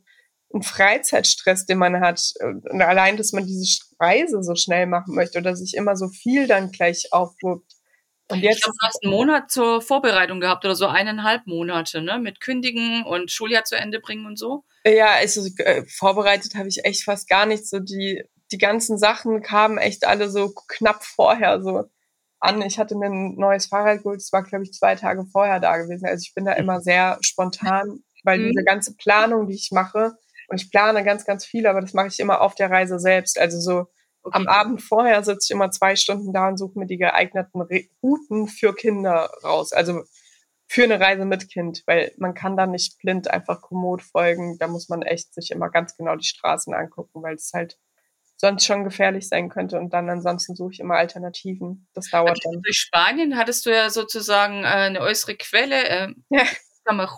ein 0.54 0.64
Freizeitstress, 0.64 1.66
den 1.66 1.78
man 1.78 2.00
hat. 2.00 2.22
Und 2.42 2.82
allein, 2.82 3.18
dass 3.18 3.34
man 3.34 3.46
diese 3.46 3.82
Reise 4.00 4.42
so 4.44 4.56
schnell 4.56 4.88
machen 4.88 5.16
möchte 5.16 5.40
oder 5.40 5.56
sich 5.56 5.76
immer 5.76 5.96
so 5.96 6.08
viel 6.08 6.48
dann 6.48 6.72
gleich 6.72 7.10
aufwirbt. 7.12 7.74
Und 8.30 8.42
jetzt 8.42 8.58
ich 8.58 8.64
glaube, 8.64 8.78
du 8.80 8.88
hast 8.88 9.04
einen 9.04 9.14
Monat 9.14 9.52
zur 9.52 9.82
Vorbereitung 9.82 10.42
gehabt 10.42 10.66
oder 10.66 10.76
so 10.76 10.88
eineinhalb 10.88 11.48
Monate, 11.48 12.02
ne? 12.02 12.20
Mit 12.20 12.42
Kündigen 12.42 13.04
und 13.04 13.32
Schuljahr 13.32 13.64
zu 13.64 13.76
Ende 13.76 14.00
bringen 14.00 14.26
und 14.26 14.38
so. 14.38 14.66
Ja, 14.86 15.14
also 15.14 15.48
äh, 15.60 15.84
vorbereitet 15.88 16.56
habe 16.56 16.68
ich 16.68 16.84
echt 16.84 17.04
fast 17.04 17.30
gar 17.30 17.46
nichts. 17.46 17.70
So 17.70 17.80
die, 17.80 18.24
die 18.52 18.58
ganzen 18.58 18.98
Sachen 18.98 19.42
kamen 19.42 19.78
echt 19.78 20.06
alle 20.06 20.30
so 20.30 20.54
knapp 20.68 21.04
vorher. 21.06 21.62
So 21.62 21.86
an. 22.40 22.62
Ich 22.62 22.80
hatte 22.80 22.96
mir 22.96 23.08
ein 23.08 23.36
neues 23.36 23.68
Fahrrad 23.68 24.04
geholt. 24.04 24.22
Das 24.22 24.32
war, 24.32 24.44
glaube 24.44 24.64
ich, 24.64 24.74
zwei 24.74 24.96
Tage 24.96 25.26
vorher 25.26 25.60
da 25.60 25.78
gewesen. 25.78 26.06
Also 26.08 26.24
ich 26.24 26.34
bin 26.34 26.46
da 26.46 26.54
immer 26.54 26.82
sehr 26.82 27.18
spontan, 27.22 28.00
weil 28.24 28.40
mhm. 28.40 28.50
diese 28.50 28.64
ganze 28.64 28.96
Planung, 28.96 29.48
die 29.48 29.56
ich 29.56 29.70
mache, 29.72 30.18
und 30.48 30.62
ich 30.62 30.72
plane 30.72 31.04
ganz, 31.04 31.26
ganz 31.26 31.46
viel, 31.46 31.68
aber 31.68 31.82
das 31.82 31.94
mache 31.94 32.08
ich 32.08 32.20
immer 32.20 32.42
auf 32.42 32.56
der 32.56 32.72
Reise 32.72 33.00
selbst. 33.00 33.40
Also 33.40 33.60
so 33.60 33.88
okay. 34.24 34.38
am 34.38 34.48
Abend 34.48 34.82
vorher 34.82 35.24
sitze 35.24 35.48
ich 35.48 35.52
immer 35.52 35.72
zwei 35.72 35.96
Stunden 35.96 36.32
da 36.34 36.48
und 36.48 36.58
suche 36.58 36.80
mir 36.80 36.88
die 36.88 36.98
geeigneten 36.98 37.62
Routen 38.02 38.48
für 38.48 38.74
Kinder 38.74 39.30
raus. 39.44 39.74
Also 39.74 40.04
für 40.70 40.84
eine 40.84 41.00
Reise 41.00 41.26
mit 41.26 41.50
Kind, 41.50 41.84
weil 41.86 42.12
man 42.18 42.34
kann 42.34 42.58
da 42.58 42.66
nicht 42.66 42.98
blind 43.00 43.30
einfach 43.30 43.62
kommod 43.62 44.02
folgen. 44.02 44.58
Da 44.58 44.68
muss 44.68 44.90
man 44.90 45.02
echt 45.02 45.34
sich 45.34 45.52
immer 45.52 45.70
ganz 45.70 45.96
genau 45.96 46.16
die 46.16 46.28
Straßen 46.28 46.74
angucken, 46.74 47.24
weil 47.24 47.36
es 47.36 47.52
halt 47.54 47.78
sonst 48.38 48.66
schon 48.66 48.84
gefährlich 48.84 49.28
sein 49.28 49.50
könnte. 49.50 49.78
Und 49.78 49.94
dann 49.94 50.10
ansonsten 50.10 50.56
suche 50.56 50.74
ich 50.74 50.80
immer 50.80 50.96
Alternativen. 50.96 51.88
Das 51.94 52.10
dauert 52.10 52.40
dann. 52.44 52.62
Durch 52.62 52.78
Spanien 52.78 53.38
hattest 53.38 53.66
du 53.66 53.72
ja 53.72 53.90
sozusagen 53.90 54.64
äh, 54.64 54.68
eine 54.68 55.02
äußere 55.02 55.36
Quelle. 55.36 55.88
Äh, 55.88 56.08
ja. 56.30 56.44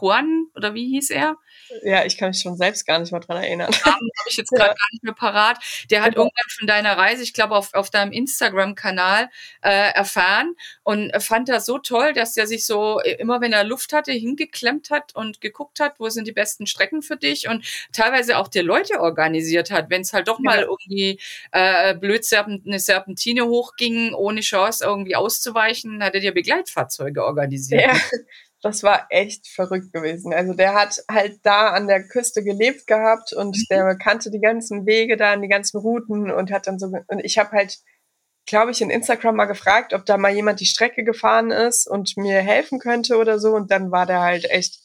Juan 0.02 0.46
oder 0.56 0.74
wie 0.74 0.88
hieß 0.88 1.12
er? 1.12 1.36
Ja, 1.84 2.06
ich 2.06 2.18
kann 2.18 2.30
mich 2.30 2.42
schon 2.42 2.58
selbst 2.58 2.86
gar 2.86 3.00
nicht 3.00 3.12
mehr 3.12 3.22
dran 3.22 3.38
erinnern. 3.38 3.70
Namen 3.86 4.10
habe 4.18 4.30
ich 4.30 4.38
jetzt 4.38 4.50
gerade 4.50 4.70
ja. 4.70 4.76
gar 4.76 4.88
nicht 4.92 5.04
mehr 5.04 5.14
parat. 5.14 5.58
Der 5.90 6.02
hat 6.02 6.12
genau. 6.12 6.24
irgendwann 6.24 6.50
von 6.58 6.68
deiner 6.68 6.98
Reise, 6.98 7.24
ich 7.24 7.34
glaube, 7.34 7.56
auf, 7.56 7.74
auf 7.74 7.90
deinem 7.90 8.12
Instagram-Kanal 8.12 9.30
äh, 9.62 9.94
erfahren 9.94 10.56
und 10.84 11.12
fand 11.22 11.50
das 11.50 11.66
so 11.66 11.78
toll, 11.78 12.14
dass 12.14 12.36
er 12.38 12.48
sich 12.48 12.66
so 12.66 13.00
äh, 13.02 13.14
immer, 13.14 13.42
wenn 13.42 13.54
er 13.54 13.64
Luft 13.64 13.94
hatte, 13.94 14.12
hingeklemmt 14.12 14.90
hat 14.90 15.16
und 15.16 15.42
geguckt 15.42 15.80
hat, 15.80 16.00
wo 16.00 16.10
sind 16.10 16.28
die 16.28 16.32
besten 16.32 16.66
Strecken 16.66 17.02
für 17.02 17.18
dich 17.18 17.48
und 17.48 17.66
teilweise 17.92 18.38
auch 18.38 18.48
dir 18.48 18.64
Leute 18.64 19.00
organisiert 19.00 19.72
hat, 19.72 19.90
wenn 19.90 20.02
es 20.02 20.14
halt 20.14 20.28
doch 20.28 20.40
mal 20.40 20.62
ja. 20.62 20.68
irgendwie 20.68 21.20
äh, 21.52 21.96
blöd 21.96 22.26
Serpent, 22.26 22.66
eine 22.66 22.80
Serpentine 22.80 23.46
hochging, 23.46 24.14
ohne 24.14 24.42
Chance 24.42 24.84
irgendwie 24.86 25.16
auszuweichen, 25.16 26.04
hat 26.04 26.16
er 26.16 26.22
dir 26.22 26.34
Begleitfahrzeuge 26.34 27.24
organisiert. 27.24 27.82
Ja 27.82 27.94
das 28.62 28.84
war 28.84 29.08
echt 29.10 29.48
verrückt 29.48 29.94
gewesen. 29.94 30.34
Also 30.34 30.54
der 30.54 30.74
hat 30.74 31.04
halt 31.10 31.40
da 31.44 31.70
an 31.70 31.88
der 31.88 32.04
Küste 32.08 32.44
gelebt 32.44 32.88
gehabt 32.88 33.34
und 33.34 33.58
mhm. 33.58 33.66
der 33.70 33.96
kannte 33.96 34.32
die 34.32 34.42
ganzen 34.42 34.86
Wege 34.86 35.18
da, 35.18 35.36
die 35.36 35.48
ganzen 35.48 35.78
Routen 35.78 36.32
und 36.32 36.52
hat 36.52 36.68
dann 36.68 36.80
so 36.80 36.88
und 36.88 37.20
ich 37.24 37.38
habe 37.38 37.52
halt 37.52 37.80
glaube 38.46 38.72
ich 38.72 38.82
in 38.82 38.90
Instagram 38.90 39.36
mal 39.36 39.46
gefragt, 39.46 39.94
ob 39.94 40.06
da 40.06 40.18
mal 40.18 40.34
jemand 40.34 40.60
die 40.60 40.66
Strecke 40.66 41.04
gefahren 41.04 41.52
ist 41.52 41.88
und 41.88 42.18
mir 42.18 42.42
helfen 42.42 42.80
könnte 42.80 43.18
oder 43.18 43.40
so 43.40 43.56
und 43.56 43.72
dann 43.72 43.92
war 43.92 44.06
der 44.06 44.22
halt 44.22 44.50
echt 44.50 44.80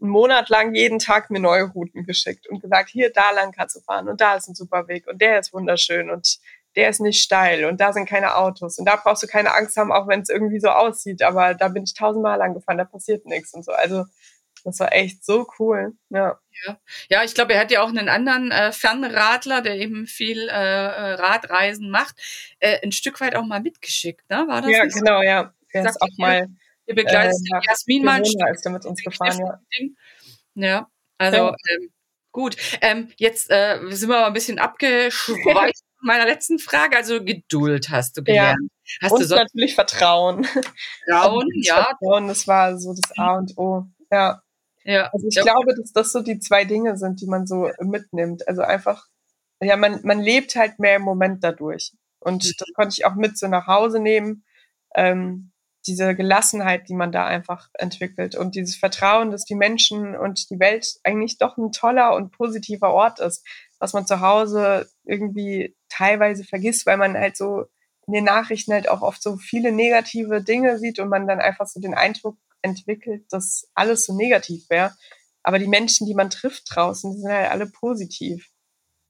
einen 0.00 0.10
Monat 0.10 0.50
lang 0.50 0.74
jeden 0.74 0.98
Tag 0.98 1.30
mir 1.30 1.40
neue 1.40 1.64
Routen 1.64 2.04
geschickt 2.04 2.46
und 2.48 2.60
gesagt, 2.60 2.90
hier 2.90 3.10
da 3.10 3.30
lang 3.30 3.52
kannst 3.52 3.76
du 3.76 3.80
fahren 3.80 4.08
und 4.08 4.20
da 4.20 4.36
ist 4.36 4.48
ein 4.48 4.54
super 4.54 4.86
Weg 4.88 5.06
und 5.06 5.20
der 5.20 5.38
ist 5.38 5.52
wunderschön 5.52 6.10
und 6.10 6.38
der 6.76 6.90
ist 6.90 7.00
nicht 7.00 7.22
steil 7.22 7.64
und 7.64 7.80
da 7.80 7.92
sind 7.92 8.06
keine 8.06 8.36
Autos 8.36 8.78
und 8.78 8.84
da 8.84 8.96
brauchst 8.96 9.22
du 9.22 9.26
keine 9.26 9.54
Angst 9.54 9.76
haben, 9.76 9.90
auch 9.90 10.06
wenn 10.08 10.20
es 10.20 10.28
irgendwie 10.28 10.60
so 10.60 10.68
aussieht, 10.68 11.22
aber 11.22 11.54
da 11.54 11.68
bin 11.68 11.84
ich 11.84 11.94
tausendmal 11.94 12.38
lang 12.38 12.54
gefahren, 12.54 12.78
da 12.78 12.84
passiert 12.84 13.24
nichts 13.24 13.54
und 13.54 13.64
so. 13.64 13.72
Also 13.72 14.04
das 14.64 14.80
war 14.80 14.92
echt 14.92 15.24
so 15.24 15.46
cool. 15.58 15.94
Ja. 16.10 16.38
Ja, 16.66 16.78
ja 17.08 17.24
ich 17.24 17.34
glaube, 17.34 17.54
er 17.54 17.60
hat 17.60 17.70
ja 17.70 17.82
auch 17.82 17.88
einen 17.88 18.08
anderen 18.08 18.50
äh, 18.50 18.72
Fernradler, 18.72 19.62
der 19.62 19.76
eben 19.76 20.06
viel 20.06 20.48
äh, 20.48 20.52
äh 20.52 21.12
Radreisen 21.14 21.88
macht, 21.90 22.16
äh, 22.58 22.78
ein 22.82 22.92
Stück 22.92 23.20
weit 23.20 23.36
auch 23.36 23.44
mal 23.44 23.60
mitgeschickt, 23.60 24.28
ne? 24.28 24.44
War 24.48 24.62
das? 24.62 24.70
Ja, 24.70 24.84
genau, 24.84 25.18
so? 25.18 25.24
ja. 25.24 25.52
Er 25.70 25.84
ist 25.84 26.02
auch 26.02 26.08
mal. 26.18 26.48
Ihr 26.86 26.94
begleitet 26.94 27.36
äh, 27.52 27.60
Jasmin 27.66 28.04
mal 28.04 28.18
ein 28.18 28.24
Stück. 28.24 28.48
ist 28.52 28.68
mit 28.68 28.86
uns 28.86 29.02
gefahren, 29.02 29.38
ja. 29.38 29.60
Ja, 30.54 30.90
also 31.18 31.36
ja. 31.36 31.48
Ähm, 31.48 31.90
gut. 32.32 32.56
Ähm, 32.80 33.12
jetzt 33.16 33.50
äh, 33.50 33.78
sind 33.90 34.08
wir 34.08 34.20
mal 34.20 34.26
ein 34.26 34.32
bisschen 34.32 34.58
abgeschweift 34.58 35.85
meiner 36.00 36.26
letzten 36.26 36.58
Frage. 36.58 36.96
Also 36.96 37.22
Geduld 37.22 37.90
hast 37.90 38.16
du 38.16 38.22
gelernt. 38.22 38.70
Ja. 38.84 39.08
Hast 39.08 39.12
und 39.12 39.30
du 39.30 39.34
natürlich 39.34 39.74
Vertrauen. 39.74 40.44
Vertrauen, 40.44 41.48
ja. 41.62 41.84
Vertrauen, 41.84 42.28
das 42.28 42.46
war 42.46 42.78
so 42.78 42.94
das 42.94 43.16
A 43.18 43.36
und 43.36 43.56
O. 43.58 43.86
Ja. 44.10 44.42
Ja. 44.84 45.10
Also 45.12 45.26
ich 45.26 45.34
ja. 45.34 45.42
glaube, 45.42 45.74
dass 45.74 45.92
das 45.92 46.12
so 46.12 46.22
die 46.22 46.38
zwei 46.38 46.64
Dinge 46.64 46.96
sind, 46.96 47.20
die 47.20 47.26
man 47.26 47.46
so 47.46 47.70
mitnimmt. 47.80 48.46
Also 48.46 48.62
einfach, 48.62 49.06
ja, 49.60 49.76
man, 49.76 50.00
man 50.04 50.20
lebt 50.20 50.54
halt 50.54 50.78
mehr 50.78 50.96
im 50.96 51.02
Moment 51.02 51.42
dadurch. 51.42 51.92
Und 52.20 52.44
mhm. 52.44 52.52
das 52.58 52.68
konnte 52.74 52.94
ich 52.96 53.04
auch 53.04 53.14
mit 53.14 53.36
so 53.36 53.48
nach 53.48 53.66
Hause 53.66 53.98
nehmen. 53.98 54.44
Ähm, 54.94 55.50
diese 55.86 56.14
Gelassenheit, 56.14 56.88
die 56.88 56.94
man 56.94 57.12
da 57.12 57.26
einfach 57.26 57.68
entwickelt 57.74 58.34
und 58.34 58.54
dieses 58.54 58.76
Vertrauen, 58.76 59.30
dass 59.30 59.44
die 59.44 59.54
Menschen 59.54 60.16
und 60.16 60.50
die 60.50 60.58
Welt 60.58 60.98
eigentlich 61.04 61.38
doch 61.38 61.56
ein 61.56 61.70
toller 61.70 62.14
und 62.14 62.32
positiver 62.32 62.92
Ort 62.92 63.20
ist 63.20 63.46
was 63.86 63.92
man 63.92 64.06
zu 64.06 64.20
Hause 64.20 64.90
irgendwie 65.04 65.76
teilweise 65.88 66.42
vergisst, 66.42 66.86
weil 66.86 66.96
man 66.96 67.16
halt 67.16 67.36
so 67.36 67.66
in 68.08 68.14
den 68.14 68.24
Nachrichten 68.24 68.72
halt 68.72 68.88
auch 68.88 69.02
oft 69.02 69.22
so 69.22 69.36
viele 69.36 69.70
negative 69.70 70.42
Dinge 70.42 70.78
sieht 70.78 70.98
und 70.98 71.08
man 71.08 71.28
dann 71.28 71.38
einfach 71.38 71.68
so 71.68 71.80
den 71.80 71.94
Eindruck 71.94 72.36
entwickelt, 72.62 73.24
dass 73.30 73.70
alles 73.74 74.04
so 74.04 74.16
negativ 74.16 74.68
wäre. 74.70 74.92
Aber 75.44 75.60
die 75.60 75.68
Menschen, 75.68 76.04
die 76.08 76.14
man 76.14 76.30
trifft 76.30 76.64
draußen, 76.74 77.12
die 77.12 77.20
sind 77.20 77.30
halt 77.30 77.52
alle 77.52 77.66
positiv. 77.66 78.50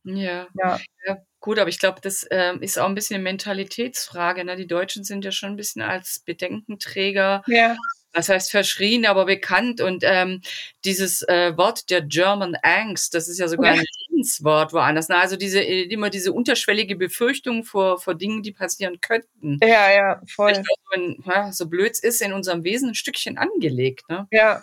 Ja. 0.05 0.47
ja. 0.55 0.79
ja 1.07 1.17
gut, 1.41 1.59
aber 1.59 1.71
ich 1.71 1.79
glaube, 1.79 2.03
das 2.03 2.27
ähm, 2.31 2.61
ist 2.61 2.79
auch 2.79 2.87
ein 2.87 2.95
bisschen 2.95 3.15
eine 3.15 3.25
Mentalitätsfrage. 3.25 4.45
Ne? 4.45 4.57
Die 4.57 4.67
Deutschen 4.67 5.05
sind 5.05 5.25
ja 5.25 5.33
schon 5.33 5.51
ein 5.51 5.57
bisschen 5.57 5.81
als 5.81 6.21
Bedenkenträger 6.21 7.43
ja 7.47 7.77
was 8.17 8.29
heißt 8.29 8.51
verschrien, 8.51 9.07
aber 9.07 9.27
bekannt. 9.27 9.81
Und 9.81 10.03
ähm, 10.05 10.41
dieses 10.85 11.23
äh, 11.23 11.57
Wort 11.57 11.91
der 11.91 12.03
German 12.03 12.57
Angst, 12.63 13.15
das 13.15 13.29
ist 13.29 13.39
ja 13.39 13.49
sogar 13.49 13.73
ein 13.73 13.85
Lebenswort 14.27 14.73
woanders. 14.73 15.09
Na, 15.09 15.21
also 15.21 15.37
diese 15.37 15.61
äh, 15.61 15.83
immer 15.83 16.11
diese 16.11 16.33
unterschwellige 16.33 16.97
Befürchtung 16.97 17.65
vor, 17.65 17.99
vor 17.99 18.15
Dingen, 18.15 18.43
die 18.43 18.53
passieren 18.53 19.01
könnten. 19.01 19.59
Ja, 19.63 19.91
ja, 19.93 20.23
voll. 20.27 20.55
So, 20.55 20.63
ein, 20.95 21.23
ja, 21.27 21.53
so 21.53 21.69
blöd 21.69 21.99
ist 21.99 22.21
in 22.23 22.33
unserem 22.33 22.65
Wesen 22.65 22.91
ein 22.91 22.95
Stückchen 22.95 23.39
angelegt. 23.39 24.09
Ne? 24.09 24.27
Ja. 24.31 24.63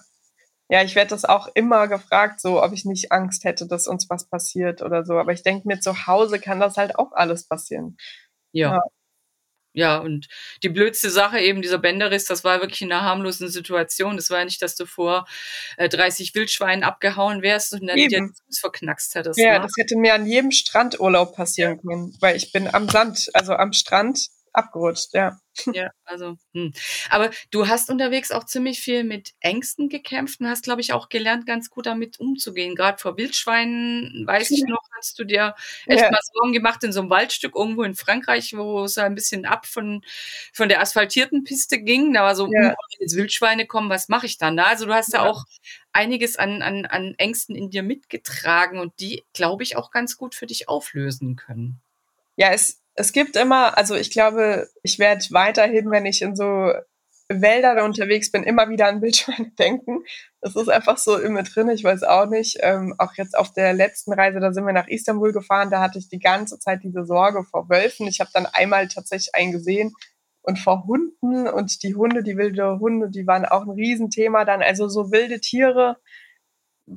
Ja, 0.69 0.81
ich 0.81 0.95
werde 0.95 1.09
das 1.09 1.25
auch 1.25 1.49
immer 1.53 1.87
gefragt, 1.87 2.39
so 2.39 2.63
ob 2.63 2.71
ich 2.71 2.85
nicht 2.85 3.11
Angst 3.11 3.43
hätte, 3.43 3.67
dass 3.67 3.87
uns 3.87 4.09
was 4.09 4.27
passiert 4.27 4.81
oder 4.81 5.05
so. 5.05 5.19
Aber 5.19 5.33
ich 5.33 5.43
denke 5.43 5.67
mir, 5.67 5.79
zu 5.79 6.07
Hause 6.07 6.39
kann 6.39 6.59
das 6.59 6.77
halt 6.77 6.97
auch 6.97 7.11
alles 7.11 7.47
passieren. 7.47 7.97
ja. 8.51 8.75
ja 8.75 8.81
ja, 9.73 9.97
und 9.97 10.27
die 10.61 10.69
blödste 10.69 11.09
Sache 11.09 11.39
eben, 11.39 11.63
dieser 11.63 11.79
Bänderriss, 11.79 12.25
das 12.25 12.43
war 12.43 12.61
wirklich 12.61 12.81
in 12.83 12.91
einer 12.91 13.01
harmlosen 13.01 13.49
Situation. 13.49 14.15
Das 14.15 14.29
war 14.29 14.39
ja 14.39 14.45
nicht, 14.45 14.61
dass 14.61 14.75
du 14.75 14.85
vor 14.85 15.27
äh, 15.77 15.89
30 15.89 16.35
Wildschweinen 16.35 16.83
abgehauen 16.83 17.41
wärst 17.41 17.73
und 17.73 17.87
dann 17.87 17.97
eben. 17.97 18.09
dir 18.09 18.17
den 18.19 18.33
Fuß 18.33 18.59
verknackst 18.59 19.15
hättest. 19.15 19.39
Ja, 19.39 19.53
ne? 19.53 19.61
das 19.61 19.73
hätte 19.77 19.97
mir 19.97 20.13
an 20.13 20.27
jedem 20.27 20.51
Strandurlaub 20.51 21.35
passieren 21.35 21.81
können, 21.81 22.15
weil 22.19 22.35
ich 22.35 22.51
bin 22.51 22.73
am 22.73 22.87
Sand, 22.87 23.29
also 23.33 23.53
am 23.53 23.73
Strand 23.73 24.29
abgerutscht, 24.53 25.13
ja. 25.13 25.37
Ja, 25.71 25.91
also, 26.05 26.37
hm. 26.53 26.73
aber 27.09 27.29
du 27.51 27.67
hast 27.67 27.89
unterwegs 27.89 28.31
auch 28.31 28.43
ziemlich 28.43 28.79
viel 28.79 29.03
mit 29.03 29.33
Ängsten 29.39 29.87
gekämpft 29.87 30.39
und 30.39 30.47
hast, 30.47 30.63
glaube 30.63 30.81
ich, 30.81 30.93
auch 30.93 31.09
gelernt, 31.09 31.45
ganz 31.45 31.69
gut 31.69 31.85
damit 31.85 32.19
umzugehen. 32.19 32.75
Gerade 32.75 32.97
vor 32.97 33.17
Wildschweinen, 33.17 34.25
weiß 34.25 34.49
ich 34.51 34.63
noch, 34.67 34.81
hast 34.97 35.19
du 35.19 35.23
dir 35.23 35.55
echt 35.85 36.01
ja. 36.01 36.11
mal 36.11 36.19
Sorgen 36.33 36.53
gemacht 36.53 36.83
in 36.83 36.91
so 36.91 37.01
einem 37.01 37.09
Waldstück 37.09 37.55
irgendwo 37.55 37.83
in 37.83 37.95
Frankreich, 37.95 38.53
wo 38.57 38.83
es 38.83 38.97
ein 38.97 39.15
bisschen 39.15 39.45
ab 39.45 39.65
von, 39.65 40.01
von 40.53 40.69
der 40.69 40.81
asphaltierten 40.81 41.43
Piste 41.43 41.79
ging. 41.79 42.13
Da 42.13 42.23
war 42.23 42.35
so, 42.35 42.47
ja. 42.51 42.59
hm, 42.59 42.67
wenn 42.69 42.99
jetzt 42.99 43.15
Wildschweine 43.15 43.67
kommen, 43.67 43.89
was 43.89 44.09
mache 44.09 44.25
ich 44.25 44.37
dann? 44.37 44.57
Also 44.57 44.85
du 44.85 44.93
hast 44.93 45.13
ja, 45.13 45.23
ja 45.23 45.29
auch 45.29 45.45
einiges 45.91 46.35
an, 46.35 46.61
an, 46.61 46.85
an 46.85 47.13
Ängsten 47.17 47.55
in 47.55 47.69
dir 47.69 47.83
mitgetragen 47.83 48.79
und 48.79 48.93
die, 48.99 49.23
glaube 49.33 49.63
ich, 49.63 49.77
auch 49.77 49.91
ganz 49.91 50.17
gut 50.17 50.33
für 50.33 50.47
dich 50.47 50.67
auflösen 50.67 51.35
können. 51.35 51.79
Ja, 52.35 52.49
es, 52.51 52.82
es 52.95 53.11
gibt 53.11 53.35
immer, 53.35 53.77
also 53.77 53.95
ich 53.95 54.11
glaube, 54.11 54.69
ich 54.83 54.99
werde 54.99 55.25
weiterhin, 55.31 55.89
wenn 55.91 56.05
ich 56.05 56.21
in 56.21 56.35
so 56.35 56.71
Wälder 57.29 57.83
unterwegs 57.83 58.31
bin, 58.31 58.43
immer 58.43 58.69
wieder 58.69 58.87
an 58.87 59.01
Wildschweine 59.01 59.51
denken. 59.57 60.03
Das 60.41 60.55
ist 60.55 60.69
einfach 60.69 60.97
so 60.97 61.17
immer 61.17 61.43
drin, 61.43 61.69
ich 61.69 61.83
weiß 61.83 62.03
auch 62.03 62.27
nicht. 62.27 62.57
Ähm, 62.61 62.93
auch 62.97 63.13
jetzt 63.15 63.37
auf 63.37 63.53
der 63.53 63.73
letzten 63.73 64.13
Reise, 64.13 64.39
da 64.39 64.53
sind 64.53 64.65
wir 64.65 64.73
nach 64.73 64.87
Istanbul 64.87 65.31
gefahren, 65.31 65.71
da 65.71 65.81
hatte 65.81 65.99
ich 65.99 66.09
die 66.09 66.19
ganze 66.19 66.59
Zeit 66.59 66.83
diese 66.83 67.05
Sorge 67.05 67.43
vor 67.43 67.69
Wölfen. 67.69 68.07
Ich 68.07 68.19
habe 68.19 68.29
dann 68.33 68.45
einmal 68.45 68.87
tatsächlich 68.87 69.33
einen 69.35 69.51
gesehen 69.51 69.93
und 70.41 70.59
vor 70.59 70.85
Hunden 70.85 71.47
und 71.47 71.83
die 71.83 71.95
Hunde, 71.95 72.21
die 72.21 72.37
wilde 72.37 72.79
Hunde, 72.79 73.09
die 73.09 73.25
waren 73.25 73.45
auch 73.45 73.63
ein 73.63 73.71
Riesenthema 73.71 74.43
dann. 74.43 74.61
Also 74.61 74.89
so 74.89 75.11
wilde 75.11 75.39
Tiere, 75.39 75.97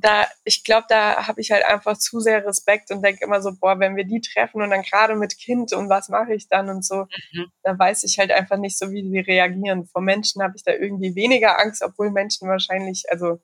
da, 0.01 0.27
ich 0.45 0.65
glaube, 0.65 0.87
da 0.89 1.27
habe 1.27 1.41
ich 1.41 1.51
halt 1.51 1.65
einfach 1.65 1.97
zu 1.97 2.21
sehr 2.21 2.45
Respekt 2.45 2.91
und 2.91 3.03
denke 3.03 3.25
immer 3.25 3.41
so, 3.41 3.53
boah, 3.59 3.79
wenn 3.79 3.97
wir 3.97 4.05
die 4.05 4.21
treffen 4.21 4.63
und 4.63 4.71
dann 4.71 4.83
gerade 4.83 5.15
mit 5.15 5.39
Kind 5.39 5.73
und 5.73 5.89
was 5.89 6.09
mache 6.09 6.35
ich 6.35 6.49
dann 6.49 6.69
und 6.69 6.85
so, 6.85 7.07
mhm. 7.33 7.47
da 7.63 7.79
weiß 7.79 8.05
ich 8.05 8.19
halt 8.19 8.31
einfach 8.31 8.57
nicht 8.57 8.79
so, 8.79 8.91
wie 8.91 9.03
die 9.03 9.21
reagieren. 9.21 9.87
Vor 9.87 10.03
Menschen 10.03 10.43
habe 10.43 10.55
ich 10.57 10.65
da 10.65 10.73
irgendwie 10.73 11.15
weniger 11.15 11.61
Angst, 11.61 11.83
obwohl 11.83 12.11
Menschen 12.11 12.49
wahrscheinlich, 12.49 13.05
also 13.11 13.41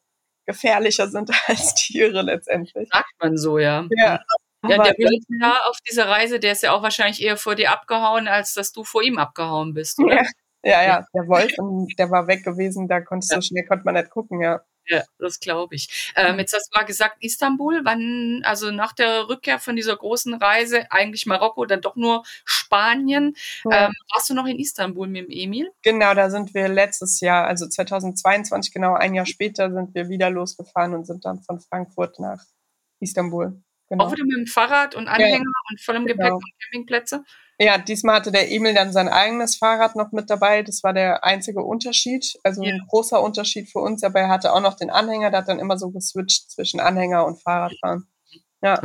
gefährlicher 0.47 1.09
sind 1.09 1.31
als 1.47 1.75
Tiere 1.75 2.23
letztendlich. 2.23 2.89
Sagt 2.93 3.13
man 3.21 3.37
so, 3.37 3.59
ja. 3.59 3.87
Ja. 3.91 4.21
Ja, 4.65 4.77
der 4.77 4.95
Wolf 4.95 5.59
auf 5.69 5.77
dieser 5.91 6.07
Reise, 6.07 6.39
der 6.39 6.53
ist 6.53 6.63
ja 6.63 6.71
auch 6.71 6.83
wahrscheinlich 6.85 7.21
eher 7.21 7.37
vor 7.37 7.57
dir 7.57 7.73
abgehauen, 7.73 8.29
als 8.29 8.55
dass 8.55 8.71
du 8.71 8.85
vor 8.85 9.03
ihm 9.03 9.19
abgehauen 9.19 9.75
bist, 9.75 9.99
oder? 9.99 10.15
Ja, 10.15 10.23
ja, 10.63 10.85
ja. 10.85 11.07
der 11.13 11.27
Wolf, 11.27 11.53
der 11.99 12.11
war 12.13 12.29
weg 12.29 12.45
gewesen, 12.45 12.87
da 12.87 13.01
konntest 13.01 13.33
ja. 13.33 13.39
so 13.39 13.41
schnell 13.41 13.67
konnte 13.67 13.85
man 13.85 13.95
nicht 13.95 14.11
gucken, 14.11 14.41
ja. 14.41 14.61
Ja, 14.87 15.03
das 15.19 15.39
glaube 15.39 15.75
ich. 15.75 16.13
Ähm, 16.17 16.39
jetzt 16.39 16.55
hast 16.55 16.71
du 16.73 16.79
mal 16.79 16.85
gesagt, 16.85 17.17
Istanbul, 17.21 17.83
wann, 17.85 18.43
also 18.45 18.71
nach 18.71 18.93
der 18.93 19.29
Rückkehr 19.29 19.59
von 19.59 19.77
dieser 19.77 19.97
großen 19.97 20.35
Reise, 20.35 20.91
eigentlich 20.91 21.27
Marokko, 21.27 21.67
dann 21.67 21.81
doch 21.81 21.95
nur 21.97 22.25
Spanien. 22.45 23.37
Ja. 23.65 23.87
Ähm, 23.87 23.93
warst 24.13 24.31
du 24.31 24.35
noch 24.35 24.47
in 24.47 24.59
Istanbul 24.59 25.07
mit 25.07 25.29
dem 25.29 25.31
Emil? 25.31 25.71
Genau, 25.83 26.15
da 26.15 26.31
sind 26.31 26.53
wir 26.55 26.69
letztes 26.69 27.21
Jahr, 27.21 27.47
also 27.47 27.69
2022, 27.69 28.73
genau 28.73 28.95
ein 28.95 29.15
Jahr 29.15 29.27
später, 29.27 29.73
sind 29.73 29.95
wir 29.95 30.09
wieder 30.09 30.31
losgefahren 30.31 30.95
und 30.95 31.07
sind 31.07 31.25
dann 31.25 31.43
von 31.43 31.61
Frankfurt 31.61 32.19
nach 32.19 32.43
Istanbul. 33.01 33.63
Genau. 33.89 34.05
Auch 34.05 34.13
wieder 34.13 34.25
mit 34.25 34.37
dem 34.37 34.47
Fahrrad 34.47 34.95
und 34.95 35.07
Anhänger 35.07 35.45
ja, 35.45 35.71
und 35.71 35.81
vollem 35.81 36.07
genau. 36.07 36.17
Gepäck 36.17 36.33
und 36.33 36.53
Campingplätze? 36.63 37.25
Ja, 37.63 37.79
diesmal 37.79 38.17
hatte 38.17 38.33
der 38.33 38.51
Emil 38.51 38.75
dann 38.75 38.93
sein 38.93 39.09
eigenes 39.09 39.55
Fahrrad 39.57 39.95
noch 39.95 40.11
mit 40.11 40.29
dabei. 40.29 40.65
Das 40.65 40.83
war 40.83 40.93
der 40.93 41.23
einzige 41.23 41.63
Unterschied. 41.63 42.37
Also 42.43 42.61
ja. 42.65 42.73
ein 42.73 42.85
großer 42.89 43.23
Unterschied 43.23 43.71
für 43.71 43.79
uns, 43.79 44.03
aber 44.03 44.19
er 44.19 44.29
hatte 44.31 44.53
auch 44.53 44.61
noch 44.61 44.75
den 44.75 44.91
Anhänger. 44.91 45.31
Der 45.31 45.41
hat 45.41 45.49
dann 45.49 45.61
immer 45.61 45.79
so 45.79 45.91
geswitcht 45.91 46.51
zwischen 46.51 46.81
Anhänger 46.81 47.25
und 47.25 47.41
Fahrradfahren. 47.41 48.09
Ja. 48.63 48.81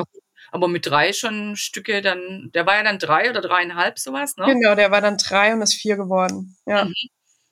aber 0.52 0.68
mit 0.68 0.86
drei 0.86 1.12
schon 1.12 1.56
Stücke 1.56 2.02
dann, 2.02 2.52
der 2.54 2.68
war 2.68 2.76
ja 2.76 2.84
dann 2.84 3.00
drei 3.00 3.32
oder 3.32 3.42
dreieinhalb 3.42 3.98
sowas, 3.98 4.36
ne? 4.38 4.46
Genau, 4.46 4.76
der 4.76 4.92
war 4.92 5.02
dann 5.02 5.18
drei 5.18 5.54
und 5.54 5.62
ist 5.64 5.74
vier 5.74 5.98
geworden. 5.98 6.56
Ja. 6.68 6.86
Mhm. 6.86 6.94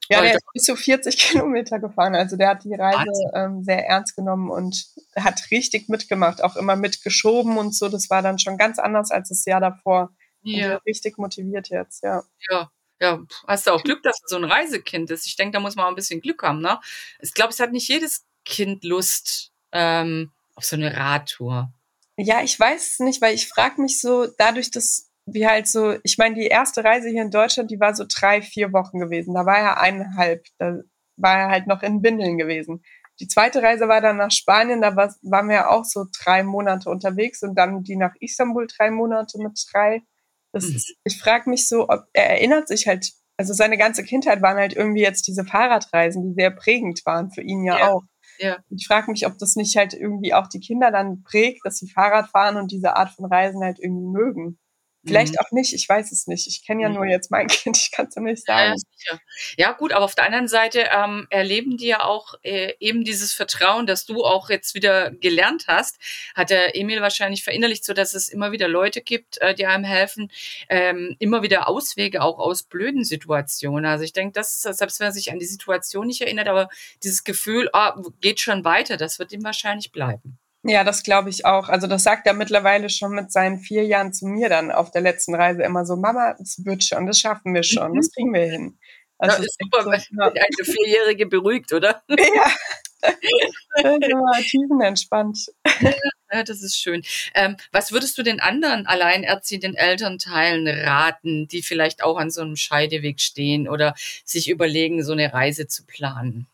Ja, 0.08 0.22
der 0.22 0.36
ist 0.36 0.46
bis 0.54 0.64
zu 0.64 0.76
40 0.76 1.18
Kilometer 1.18 1.80
gefahren. 1.80 2.14
Also 2.14 2.38
der 2.38 2.50
hat 2.50 2.64
die 2.64 2.76
Reise 2.76 3.32
ähm, 3.34 3.64
sehr 3.64 3.88
ernst 3.88 4.16
genommen 4.16 4.52
und 4.52 4.86
hat 5.16 5.50
richtig 5.50 5.90
mitgemacht, 5.90 6.44
auch 6.44 6.56
immer 6.56 6.76
mitgeschoben 6.76 7.58
und 7.58 7.76
so. 7.76 7.90
Das 7.90 8.12
war 8.12 8.22
dann 8.22 8.38
schon 8.38 8.58
ganz 8.58 8.78
anders 8.78 9.10
als 9.10 9.30
das 9.30 9.44
Jahr 9.46 9.62
davor. 9.62 10.12
Ja. 10.54 10.78
richtig 10.86 11.18
motiviert 11.18 11.70
jetzt, 11.70 12.04
ja. 12.04 12.24
Ja, 12.50 12.72
ja, 13.00 13.20
hast 13.48 13.68
du 13.68 13.72
auch 13.72 13.84
Glück, 13.84 14.04
dass 14.04 14.20
du 14.22 14.28
so 14.28 14.38
ein 14.38 14.44
Reisekind 14.44 15.12
ist. 15.12 15.28
Ich 15.28 15.36
denke, 15.36 15.54
da 15.54 15.60
muss 15.60 15.76
man 15.76 15.86
auch 15.86 15.90
ein 15.90 15.96
bisschen 15.96 16.22
Glück 16.22 16.44
haben, 16.44 16.62
ne? 16.62 16.80
Ich 17.20 17.34
glaube, 17.34 17.52
es 17.52 17.60
hat 17.60 17.72
nicht 17.72 17.88
jedes 17.88 18.26
Kind 18.46 18.84
Lust 18.84 19.52
ähm, 19.72 20.32
auf 20.56 20.64
so 20.64 20.76
eine 20.76 20.96
Radtour. 20.96 21.74
Ja, 22.18 22.42
ich 22.42 22.58
weiß 22.58 22.94
es 22.94 23.00
nicht, 23.00 23.22
weil 23.22 23.36
ich 23.36 23.50
frage 23.50 23.82
mich 23.82 24.00
so, 24.00 24.28
dadurch, 24.38 24.72
dass 24.72 25.12
wir 25.26 25.50
halt 25.50 25.68
so, 25.68 25.98
ich 26.04 26.18
meine, 26.18 26.36
die 26.36 26.48
erste 26.48 26.84
Reise 26.84 27.10
hier 27.10 27.24
in 27.24 27.32
Deutschland, 27.32 27.72
die 27.72 27.80
war 27.80 27.96
so 27.96 28.06
drei, 28.08 28.42
vier 28.42 28.72
Wochen 28.72 29.00
gewesen. 29.00 29.34
Da 29.34 29.46
war 29.46 29.58
er 29.58 29.82
eineinhalb, 29.82 30.46
da 30.58 30.80
war 31.18 31.38
er 31.38 31.50
halt 31.50 31.68
noch 31.68 31.82
in 31.84 32.02
Bindeln 32.02 32.38
gewesen. 32.38 32.84
Die 33.20 33.28
zweite 33.28 33.62
Reise 33.62 33.88
war 33.88 34.02
dann 34.02 34.18
nach 34.18 34.32
Spanien, 34.32 34.82
da 34.82 34.96
war, 34.96 35.14
waren 35.22 35.50
wir 35.50 35.70
auch 35.72 35.86
so 35.86 36.06
drei 36.24 36.44
Monate 36.44 36.90
unterwegs 36.90 37.44
und 37.44 37.56
dann 37.56 37.84
die 37.84 37.96
nach 37.96 38.14
Istanbul 38.20 38.68
drei 38.68 38.92
Monate 38.92 39.38
mit 39.40 39.60
drei. 39.72 40.04
Mhm. 40.64 40.76
ist, 40.76 40.96
ich 41.04 41.20
frage 41.20 41.50
mich 41.50 41.68
so, 41.68 41.90
ob 41.90 42.06
er 42.14 42.30
erinnert 42.30 42.68
sich 42.68 42.88
halt, 42.88 43.12
also 43.38 43.54
seine 43.54 43.78
ganze 43.78 44.04
Kindheit 44.04 44.42
waren 44.42 44.58
halt 44.58 44.74
irgendwie 44.74 45.02
jetzt 45.02 45.28
diese 45.28 45.44
Fahrradreisen, 45.44 46.24
die 46.24 46.34
sehr 46.34 46.52
prägend 46.52 47.06
waren 47.06 47.32
für 47.32 47.42
ihn 47.42 47.66
ja, 47.66 47.80
ja. 47.80 47.92
auch. 47.92 48.04
Ja. 48.38 48.58
Ich 48.70 48.88
frage 48.88 49.12
mich, 49.12 49.26
ob 49.26 49.38
das 49.38 49.56
nicht 49.56 49.76
halt 49.78 49.94
irgendwie 49.94 50.34
auch 50.34 50.48
die 50.48 50.60
Kinder 50.60 50.92
dann 50.92 51.24
prägt, 51.24 51.66
dass 51.66 51.78
sie 51.78 51.90
Fahrrad 51.90 52.30
fahren 52.30 52.58
und 52.58 52.72
diese 52.72 52.96
Art 52.96 53.12
von 53.12 53.26
Reisen 53.26 53.64
halt 53.64 53.80
irgendwie 53.80 54.08
mögen. 54.08 54.60
Vielleicht 55.06 55.34
mhm. 55.34 55.40
auch 55.40 55.52
nicht, 55.52 55.74
ich 55.74 55.88
weiß 55.88 56.12
es 56.12 56.28
nicht. 56.28 56.48
Ich 56.48 56.66
kenne 56.66 56.84
ja 56.84 56.90
mhm. 56.90 56.96
nur 56.96 57.06
jetzt 57.06 57.30
mein 57.30 57.48
Kind, 57.48 57.78
ich 57.78 57.92
kann 57.92 58.08
es 58.08 58.16
ja 58.16 58.22
nicht 58.22 58.46
sagen. 58.46 58.76
Ja, 59.08 59.20
ja, 59.58 59.72
gut, 59.74 59.94
aber 59.94 60.06
auf 60.06 60.16
der 60.16 60.26
anderen 60.26 60.48
Seite 60.48 60.90
ähm, 60.92 61.28
erleben 61.30 61.78
die 61.78 61.88
ja 61.88 62.04
auch 62.04 62.36
äh, 62.44 62.74
eben 62.80 63.04
dieses 63.04 63.34
Vertrauen, 63.34 63.86
das 63.86 64.06
du 64.06 64.24
auch 64.24 64.50
jetzt 64.50 64.74
wieder 64.74 65.12
gelernt 65.12 65.66
hast, 65.68 65.98
hat 66.34 66.50
der 66.50 66.76
Emil 66.76 67.02
wahrscheinlich 67.02 67.44
verinnerlicht, 67.44 67.86
so 67.86 67.94
dass 67.94 68.14
es 68.14 68.30
immer 68.30 68.52
wieder 68.52 68.68
Leute 68.68 69.02
gibt, 69.02 69.38
äh, 69.42 69.54
die 69.54 69.66
einem 69.66 69.84
helfen, 69.84 70.32
ähm, 70.70 71.16
immer 71.20 71.44
wieder 71.44 71.68
Auswege 71.70 72.22
auch 72.22 72.40
aus 72.40 72.64
blöden 72.64 73.04
Situationen. 73.04 73.86
Also 73.86 74.04
ich 74.04 74.14
denke, 74.14 74.34
dass 74.34 74.62
selbst 74.62 75.00
wenn 75.00 75.08
er 75.08 75.12
sich 75.12 75.32
an 75.32 75.40
die 75.40 75.46
Situation 75.46 76.08
nicht 76.08 76.22
erinnert, 76.22 76.48
aber 76.48 76.70
dieses 77.04 77.24
Gefühl, 77.24 77.70
oh, 77.74 78.10
geht 78.22 78.40
schon 78.40 78.64
weiter, 78.64 78.98
das 78.98 79.20
wird 79.20 79.32
ihm 79.32 79.44
wahrscheinlich 79.44 79.92
bleiben. 79.92 80.40
Ja, 80.68 80.84
das 80.84 81.04
glaube 81.04 81.30
ich 81.30 81.46
auch. 81.46 81.70
Also 81.70 81.86
das 81.86 82.04
sagt 82.04 82.26
er 82.26 82.34
mittlerweile 82.34 82.90
schon 82.90 83.12
mit 83.12 83.32
seinen 83.32 83.60
vier 83.60 83.86
Jahren 83.86 84.14
zu 84.14 84.26
mir 84.26 84.50
dann 84.50 84.72
auf 84.72 84.90
der 84.90 85.02
letzten 85.02 85.36
Reise 85.36 85.62
immer 85.62 85.86
so, 85.86 85.96
Mama, 85.96 86.36
das 86.40 86.66
wird 86.66 86.84
schon, 86.84 87.06
das 87.06 87.20
schaffen 87.20 87.54
wir 87.54 87.62
schon, 87.62 87.94
das 87.94 88.12
kriegen 88.12 88.34
wir 88.34 88.46
hin. 88.46 88.80
Also 89.20 89.38
das 89.38 89.46
ist 89.46 89.58
super, 89.62 89.84
so, 89.84 89.92
ja. 89.92 90.00
eine 90.28 90.66
Vierjährige 90.66 91.28
beruhigt, 91.28 91.72
oder? 91.72 92.02
Ja, 93.84 94.42
tiefenentspannt. 94.42 95.38
Ja, 96.32 96.44
das 96.44 96.64
ist 96.64 96.76
schön. 96.76 97.04
Ähm, 97.36 97.56
was 97.72 97.92
würdest 97.92 98.18
du 98.18 98.24
den 98.24 98.40
anderen 98.40 98.88
alleinerziehenden 98.88 99.76
Elternteilen 99.76 100.68
raten, 100.68 101.48
die 101.48 101.62
vielleicht 101.62 102.04
auch 102.04 102.18
an 102.18 102.32
so 102.32 102.42
einem 102.42 102.56
Scheideweg 102.56 103.22
stehen 103.22 103.70
oder 103.70 103.94
sich 104.26 104.50
überlegen, 104.50 105.04
so 105.04 105.14
eine 105.14 105.32
Reise 105.32 105.68
zu 105.68 105.86
planen? 105.86 106.48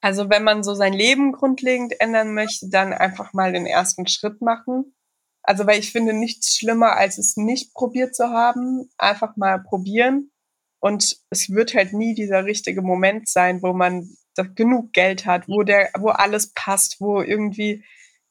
Also 0.00 0.30
wenn 0.30 0.44
man 0.44 0.62
so 0.62 0.74
sein 0.74 0.92
Leben 0.92 1.32
grundlegend 1.32 2.00
ändern 2.00 2.34
möchte, 2.34 2.68
dann 2.68 2.92
einfach 2.92 3.32
mal 3.32 3.52
den 3.52 3.66
ersten 3.66 4.06
Schritt 4.06 4.40
machen. 4.40 4.94
Also 5.42 5.66
weil 5.66 5.80
ich 5.80 5.92
finde 5.92 6.12
nichts 6.12 6.56
schlimmer, 6.56 6.96
als 6.96 7.18
es 7.18 7.36
nicht 7.36 7.74
probiert 7.74 8.14
zu 8.14 8.30
haben. 8.30 8.90
Einfach 8.98 9.36
mal 9.36 9.62
probieren. 9.62 10.30
Und 10.80 11.16
es 11.30 11.50
wird 11.50 11.74
halt 11.74 11.92
nie 11.92 12.14
dieser 12.14 12.44
richtige 12.44 12.82
Moment 12.82 13.28
sein, 13.28 13.62
wo 13.62 13.72
man 13.72 14.08
genug 14.54 14.92
Geld 14.92 15.26
hat, 15.26 15.48
wo 15.48 15.64
der, 15.64 15.90
wo 15.98 16.10
alles 16.10 16.52
passt, 16.54 17.00
wo 17.00 17.20
irgendwie, 17.20 17.84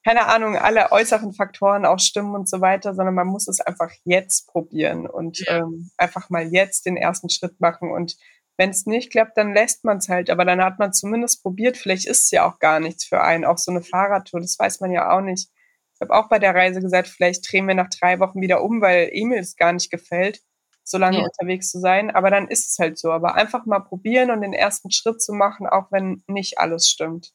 keine 0.06 0.28
Ahnung, 0.28 0.56
alle 0.56 0.94
äußeren 0.94 1.34
Faktoren 1.34 1.86
auch 1.86 2.00
stimmen 2.00 2.34
und 2.34 2.48
so 2.48 2.62
weiter, 2.62 2.96
sondern 2.96 3.16
man 3.16 3.28
muss 3.28 3.50
es 3.50 3.60
einfach 3.60 3.92
jetzt 4.06 4.48
probieren 4.48 5.06
und 5.06 5.44
ähm, 5.50 5.92
einfach 5.98 6.30
mal 6.30 6.48
jetzt 6.48 6.86
den 6.86 6.96
ersten 6.96 7.30
Schritt 7.30 7.60
machen 7.60 7.92
und 7.92 8.16
wenn 8.58 8.72
es 8.72 8.86
nicht 8.86 9.12
klappt, 9.12 9.38
dann 9.38 9.54
lässt 9.54 9.86
man 9.86 9.98
es 9.98 10.10
halt. 10.10 10.30
Aber 10.30 10.44
dann 10.44 10.64
hat 10.64 10.80
man 10.80 10.92
zumindest 10.92 11.44
probiert. 11.44 11.78
Vielleicht 11.78 12.08
ist 12.08 12.26
es 12.26 12.32
ja 12.32 12.50
auch 12.50 12.60
gar 12.60 12.80
nichts 12.80 13.06
für 13.06 13.22
einen. 13.22 13.46
Auch 13.46 13.60
so 13.60 13.72
eine 13.72 13.84
Fahrradtour, 13.84 14.42
das 14.42 14.58
weiß 14.58 14.80
man 14.82 14.92
ja 14.92 15.16
auch 15.16 15.22
nicht. 15.22 15.50
Ich 15.94 16.02
habe 16.02 16.14
auch 16.14 16.30
bei 16.30 16.40
der 16.40 16.54
Reise 16.54 16.82
gesagt, 16.82 17.08
vielleicht 17.08 17.52
drehen 17.52 17.68
wir 17.68 17.76
nach 17.76 17.90
drei 17.90 18.20
Wochen 18.20 18.42
wieder 18.42 18.64
um, 18.64 18.82
weil 18.82 19.10
Emil 19.12 19.40
es 19.40 19.56
gar 19.56 19.74
nicht 19.74 19.90
gefällt, 19.90 20.42
so 20.84 20.98
lange 20.98 21.20
ja. 21.20 21.24
unterwegs 21.24 21.70
zu 21.70 21.80
sein. 21.80 22.12
Aber 22.12 22.30
dann 22.30 22.48
ist 22.48 22.72
es 22.72 22.80
halt 22.80 22.98
so. 22.98 23.12
Aber 23.12 23.36
einfach 23.36 23.66
mal 23.66 23.80
probieren 23.80 24.32
und 24.32 24.42
den 24.42 24.54
ersten 24.54 24.92
Schritt 24.92 25.22
zu 25.22 25.34
machen, 25.34 25.68
auch 25.68 25.92
wenn 25.92 26.24
nicht 26.28 26.60
alles 26.60 26.90
stimmt. 26.90 27.34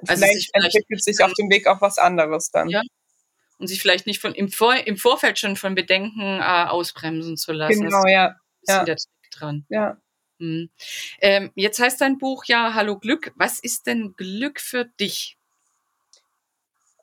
Also 0.00 0.24
vielleicht, 0.24 0.50
vielleicht 0.52 0.74
entwickelt 0.74 1.04
sich 1.04 1.22
auf 1.22 1.32
dem 1.34 1.50
Weg 1.50 1.66
auch 1.68 1.80
was 1.80 1.98
anderes 1.98 2.50
dann. 2.50 2.68
Ja. 2.68 2.82
Und 3.58 3.68
sich 3.68 3.80
vielleicht 3.80 4.06
nicht 4.06 4.20
von 4.20 4.34
im, 4.34 4.48
Vor 4.48 4.74
im 4.74 4.96
Vorfeld 4.96 5.38
schon 5.38 5.54
von 5.54 5.76
Bedenken 5.76 6.40
äh, 6.40 6.66
ausbremsen 6.68 7.36
zu 7.36 7.52
lassen. 7.52 7.84
Genau, 7.84 8.04
ja. 8.06 8.36
Ist 8.62 8.70
ja. 8.70 8.84
dran. 9.32 9.66
Ja. 9.68 9.98
Hm. 10.38 10.70
Ähm, 11.20 11.50
jetzt 11.54 11.78
heißt 11.78 12.00
dein 12.00 12.18
Buch 12.18 12.44
ja 12.46 12.74
Hallo 12.74 12.98
Glück. 12.98 13.32
Was 13.36 13.58
ist 13.58 13.86
denn 13.86 14.14
Glück 14.16 14.60
für 14.60 14.84
dich? 15.00 15.38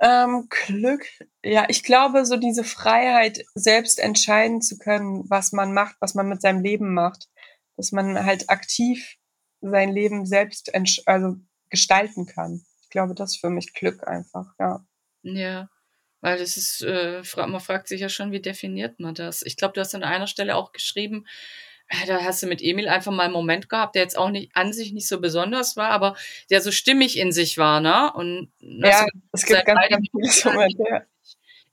Ähm, 0.02 0.48
Glück, 0.50 1.06
ja, 1.44 1.66
ich 1.70 1.84
glaube, 1.84 2.26
so 2.26 2.36
diese 2.36 2.64
Freiheit, 2.64 3.44
selbst 3.54 4.00
entscheiden 4.00 4.62
zu 4.62 4.80
können, 4.80 5.30
was 5.30 5.52
man 5.52 5.74
macht, 5.74 5.96
was 6.00 6.16
man 6.16 6.28
mit 6.28 6.42
seinem 6.42 6.64
Leben 6.64 6.96
macht, 6.96 7.30
dass 7.78 7.92
man 7.92 8.26
halt 8.26 8.50
aktiv 8.50 9.18
sein 9.62 9.94
Leben 9.94 10.26
selbst 10.26 10.74
also 11.06 11.38
gestalten 11.70 12.26
kann. 12.26 12.66
Ich 12.82 12.90
glaube, 12.90 13.14
das 13.14 13.36
ist 13.36 13.42
für 13.42 13.52
mich 13.52 13.76
Glück 13.76 14.08
einfach, 14.08 14.48
ja. 14.60 14.84
Ja, 15.22 15.70
weil 16.22 16.40
das 16.40 16.58
ist, 16.58 16.82
äh, 16.82 17.22
man 17.36 17.60
fragt 17.60 17.88
sich 17.88 18.02
ja 18.02 18.10
schon, 18.10 18.32
wie 18.32 18.42
definiert 18.42 19.00
man 19.00 19.14
das? 19.14 19.44
Ich 19.44 19.56
glaube, 19.56 19.76
du 19.76 19.82
hast 19.82 19.94
an 19.94 20.04
einer 20.04 20.28
Stelle 20.28 20.56
auch 20.56 20.72
geschrieben, 20.72 21.28
da 22.08 22.24
hast 22.24 22.42
du 22.42 22.48
mit 22.48 22.62
Emil 22.62 22.88
einfach 22.88 23.12
mal 23.12 23.24
einen 23.24 23.34
Moment 23.34 23.70
gehabt, 23.70 23.96
der 23.96 24.04
jetzt 24.04 24.18
auch 24.18 24.30
nicht 24.30 24.56
an 24.56 24.74
sich 24.74 24.94
nicht 24.94 25.08
so 25.08 25.20
besonders 25.20 25.76
war, 25.78 25.90
aber 25.90 26.16
der 26.50 26.62
so 26.62 26.72
stimmig 26.72 27.18
in 27.18 27.32
sich 27.32 27.58
war, 27.58 27.82
ne? 27.82 28.12
Und 28.14 28.52
ja, 28.60 29.06
es 29.32 29.46
gibt 29.46 29.66
ganz, 29.66 29.80
ganz 29.90 30.08
viele 30.10 30.54
Momente, 30.54 30.84
ja. 30.90 31.02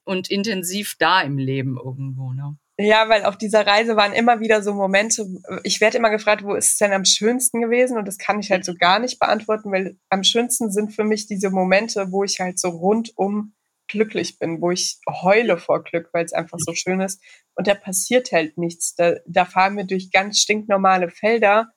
und 0.04 0.30
intensiv 0.30 0.96
da 0.98 1.20
im 1.22 1.38
Leben 1.38 1.78
irgendwo, 1.82 2.32
ne? 2.32 2.56
Ja, 2.80 3.08
weil 3.08 3.24
auf 3.24 3.36
dieser 3.36 3.66
Reise 3.66 3.96
waren 3.96 4.12
immer 4.12 4.38
wieder 4.38 4.62
so 4.62 4.72
Momente, 4.72 5.26
ich 5.64 5.80
werde 5.80 5.98
immer 5.98 6.10
gefragt, 6.10 6.44
wo 6.44 6.54
ist 6.54 6.72
es 6.72 6.78
denn 6.78 6.92
am 6.92 7.04
schönsten 7.04 7.60
gewesen? 7.60 7.98
Und 7.98 8.06
das 8.06 8.18
kann 8.18 8.38
ich 8.38 8.52
halt 8.52 8.64
so 8.64 8.74
gar 8.74 9.00
nicht 9.00 9.18
beantworten, 9.18 9.72
weil 9.72 9.96
am 10.10 10.22
schönsten 10.22 10.70
sind 10.70 10.94
für 10.94 11.02
mich 11.02 11.26
diese 11.26 11.50
Momente, 11.50 12.12
wo 12.12 12.22
ich 12.22 12.38
halt 12.38 12.60
so 12.60 12.68
rundum 12.68 13.52
glücklich 13.88 14.38
bin, 14.38 14.60
wo 14.60 14.70
ich 14.70 14.98
heule 15.08 15.58
vor 15.58 15.82
Glück, 15.82 16.10
weil 16.12 16.24
es 16.24 16.32
einfach 16.32 16.58
so 16.60 16.74
schön 16.74 17.00
ist. 17.00 17.22
Und 17.54 17.66
da 17.66 17.74
passiert 17.74 18.32
halt 18.32 18.58
nichts. 18.58 18.94
Da, 18.94 19.16
da 19.26 19.44
fahren 19.44 19.76
wir 19.76 19.84
durch 19.84 20.10
ganz 20.10 20.40
stinknormale 20.40 21.10
Felder, 21.10 21.72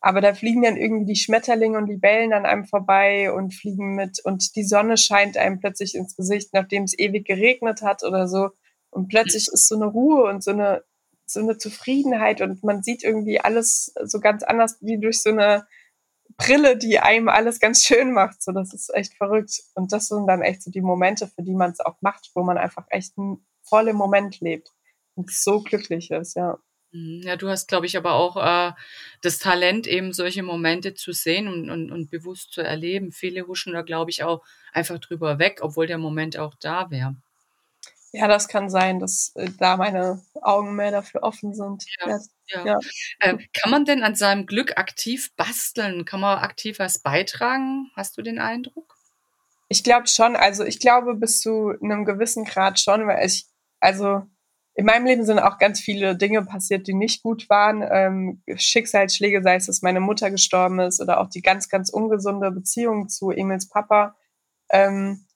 aber 0.00 0.20
da 0.20 0.34
fliegen 0.34 0.62
dann 0.62 0.76
irgendwie 0.76 1.14
die 1.14 1.18
Schmetterlinge 1.18 1.78
und 1.78 1.86
die 1.86 1.96
Bellen 1.96 2.34
an 2.34 2.44
einem 2.44 2.66
vorbei 2.66 3.32
und 3.32 3.54
fliegen 3.54 3.94
mit 3.94 4.20
und 4.22 4.54
die 4.54 4.64
Sonne 4.64 4.98
scheint 4.98 5.38
einem 5.38 5.60
plötzlich 5.60 5.94
ins 5.94 6.14
Gesicht, 6.14 6.50
nachdem 6.52 6.84
es 6.84 6.98
ewig 6.98 7.26
geregnet 7.26 7.80
hat 7.80 8.04
oder 8.04 8.28
so. 8.28 8.50
Und 8.90 9.08
plötzlich 9.08 9.48
ist 9.50 9.66
so 9.66 9.76
eine 9.76 9.86
Ruhe 9.86 10.24
und 10.24 10.44
so 10.44 10.50
eine, 10.50 10.84
so 11.24 11.40
eine 11.40 11.56
Zufriedenheit 11.56 12.42
und 12.42 12.62
man 12.62 12.82
sieht 12.82 13.02
irgendwie 13.02 13.40
alles 13.40 13.94
so 14.04 14.20
ganz 14.20 14.42
anders 14.42 14.76
wie 14.82 15.00
durch 15.00 15.22
so 15.22 15.30
eine 15.30 15.66
Brille, 16.36 16.76
die 16.76 16.98
einem 16.98 17.28
alles 17.28 17.60
ganz 17.60 17.84
schön 17.84 18.12
macht. 18.12 18.42
So, 18.42 18.52
das 18.52 18.72
ist 18.72 18.92
echt 18.94 19.14
verrückt. 19.14 19.62
Und 19.74 19.92
das 19.92 20.08
sind 20.08 20.26
dann 20.26 20.42
echt 20.42 20.62
so 20.62 20.70
die 20.70 20.80
Momente, 20.80 21.28
für 21.28 21.42
die 21.42 21.54
man 21.54 21.70
es 21.70 21.80
auch 21.80 21.96
macht, 22.00 22.30
wo 22.34 22.42
man 22.42 22.58
einfach 22.58 22.86
echt 22.90 23.16
einen 23.18 23.46
vollen 23.62 23.96
Moment 23.96 24.40
lebt 24.40 24.70
und 25.14 25.30
so 25.30 25.62
glücklich 25.62 26.10
ist, 26.10 26.36
ja. 26.36 26.58
Mhm. 26.92 27.22
Ja, 27.24 27.36
du 27.36 27.48
hast, 27.48 27.66
glaube 27.68 27.86
ich, 27.86 27.96
aber 27.96 28.14
auch 28.14 28.36
äh, 28.36 28.72
das 29.20 29.38
Talent, 29.38 29.86
eben 29.86 30.12
solche 30.12 30.42
Momente 30.42 30.94
zu 30.94 31.12
sehen 31.12 31.48
und, 31.48 31.70
und, 31.70 31.90
und 31.90 32.10
bewusst 32.10 32.52
zu 32.52 32.62
erleben. 32.62 33.12
Viele 33.12 33.46
huschen 33.46 33.72
da, 33.72 33.82
glaube 33.82 34.10
ich, 34.10 34.22
auch 34.22 34.42
einfach 34.72 34.98
drüber 34.98 35.38
weg, 35.38 35.58
obwohl 35.62 35.86
der 35.86 35.98
Moment 35.98 36.38
auch 36.38 36.54
da 36.60 36.90
wäre. 36.90 37.16
Ja, 38.16 38.28
das 38.28 38.46
kann 38.46 38.70
sein, 38.70 39.00
dass 39.00 39.32
äh, 39.34 39.50
da 39.58 39.76
meine 39.76 40.22
Augen 40.40 40.76
mehr 40.76 40.92
dafür 40.92 41.24
offen 41.24 41.52
sind. 41.52 41.84
Ja, 42.00 42.18
ja. 42.46 42.64
ja. 42.64 42.78
Äh, 43.18 43.38
kann 43.52 43.72
man 43.72 43.84
denn 43.84 44.04
an 44.04 44.14
seinem 44.14 44.46
Glück 44.46 44.78
aktiv 44.78 45.34
basteln? 45.34 46.04
Kann 46.04 46.20
man 46.20 46.38
aktiv 46.38 46.78
was 46.78 47.00
beitragen? 47.00 47.90
Hast 47.96 48.16
du 48.16 48.22
den 48.22 48.38
Eindruck? 48.38 48.96
Ich 49.68 49.82
glaube 49.82 50.06
schon. 50.06 50.36
Also 50.36 50.62
ich 50.62 50.78
glaube 50.78 51.16
bis 51.16 51.40
zu 51.40 51.74
einem 51.82 52.04
gewissen 52.04 52.44
Grad 52.44 52.78
schon, 52.78 53.04
weil 53.08 53.26
ich, 53.26 53.46
also 53.80 54.22
in 54.74 54.86
meinem 54.86 55.06
Leben 55.06 55.24
sind 55.24 55.40
auch 55.40 55.58
ganz 55.58 55.80
viele 55.80 56.16
Dinge 56.16 56.44
passiert, 56.44 56.86
die 56.86 56.94
nicht 56.94 57.20
gut 57.24 57.50
waren. 57.50 57.82
Ähm, 57.82 58.42
Schicksalsschläge, 58.54 59.42
sei 59.42 59.56
es, 59.56 59.66
dass 59.66 59.82
meine 59.82 60.00
Mutter 60.00 60.30
gestorben 60.30 60.78
ist 60.78 61.00
oder 61.00 61.20
auch 61.20 61.28
die 61.28 61.42
ganz, 61.42 61.68
ganz 61.68 61.90
ungesunde 61.90 62.52
Beziehung 62.52 63.08
zu 63.08 63.32
Emils 63.32 63.68
Papa. 63.68 64.14
Ähm, 64.70 65.26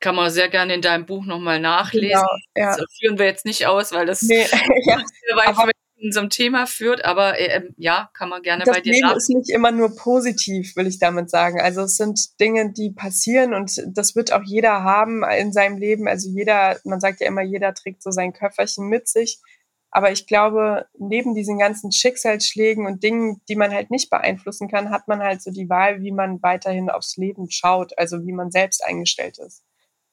Kann 0.00 0.16
man 0.16 0.30
sehr 0.30 0.48
gerne 0.48 0.74
in 0.74 0.82
deinem 0.82 1.06
Buch 1.06 1.24
nochmal 1.26 1.60
nachlesen. 1.60 2.08
Genau, 2.54 2.70
ja. 2.70 2.76
Das 2.76 2.86
führen 2.98 3.18
wir 3.18 3.26
jetzt 3.26 3.44
nicht 3.44 3.66
aus, 3.66 3.92
weil 3.92 4.06
das 4.06 4.22
nee, 4.22 4.46
ja, 4.86 5.02
weit 5.34 5.74
in 6.00 6.12
so 6.12 6.20
einem 6.20 6.30
Thema 6.30 6.66
führt, 6.66 7.04
aber 7.04 7.38
äh, 7.38 7.68
ja, 7.76 8.10
kann 8.14 8.30
man 8.30 8.42
gerne 8.42 8.64
bei 8.64 8.80
dir 8.80 8.92
Leben 8.92 9.16
ist 9.16 9.28
nicht 9.28 9.50
immer 9.50 9.70
nur 9.70 9.94
positiv, 9.96 10.74
will 10.76 10.86
ich 10.86 10.98
damit 10.98 11.30
sagen. 11.30 11.60
Also 11.60 11.82
es 11.82 11.96
sind 11.96 12.40
Dinge, 12.40 12.72
die 12.72 12.90
passieren 12.90 13.52
und 13.54 13.82
das 13.86 14.16
wird 14.16 14.32
auch 14.32 14.42
jeder 14.44 14.82
haben 14.82 15.22
in 15.38 15.52
seinem 15.52 15.76
Leben. 15.76 16.08
Also 16.08 16.30
jeder, 16.30 16.78
man 16.84 17.00
sagt 17.00 17.20
ja 17.20 17.26
immer, 17.26 17.42
jeder 17.42 17.74
trägt 17.74 18.02
so 18.02 18.10
sein 18.10 18.32
Köfferchen 18.32 18.88
mit 18.88 19.08
sich. 19.08 19.40
Aber 19.92 20.12
ich 20.12 20.26
glaube, 20.26 20.86
neben 20.98 21.34
diesen 21.34 21.58
ganzen 21.58 21.90
Schicksalsschlägen 21.90 22.86
und 22.86 23.02
Dingen, 23.02 23.42
die 23.48 23.56
man 23.56 23.72
halt 23.72 23.90
nicht 23.90 24.08
beeinflussen 24.08 24.68
kann, 24.68 24.90
hat 24.90 25.08
man 25.08 25.20
halt 25.20 25.42
so 25.42 25.50
die 25.50 25.68
Wahl, 25.68 26.00
wie 26.00 26.12
man 26.12 26.40
weiterhin 26.42 26.88
aufs 26.90 27.16
Leben 27.16 27.50
schaut, 27.50 27.98
also 27.98 28.24
wie 28.24 28.32
man 28.32 28.50
selbst 28.52 28.84
eingestellt 28.84 29.38
ist 29.38 29.64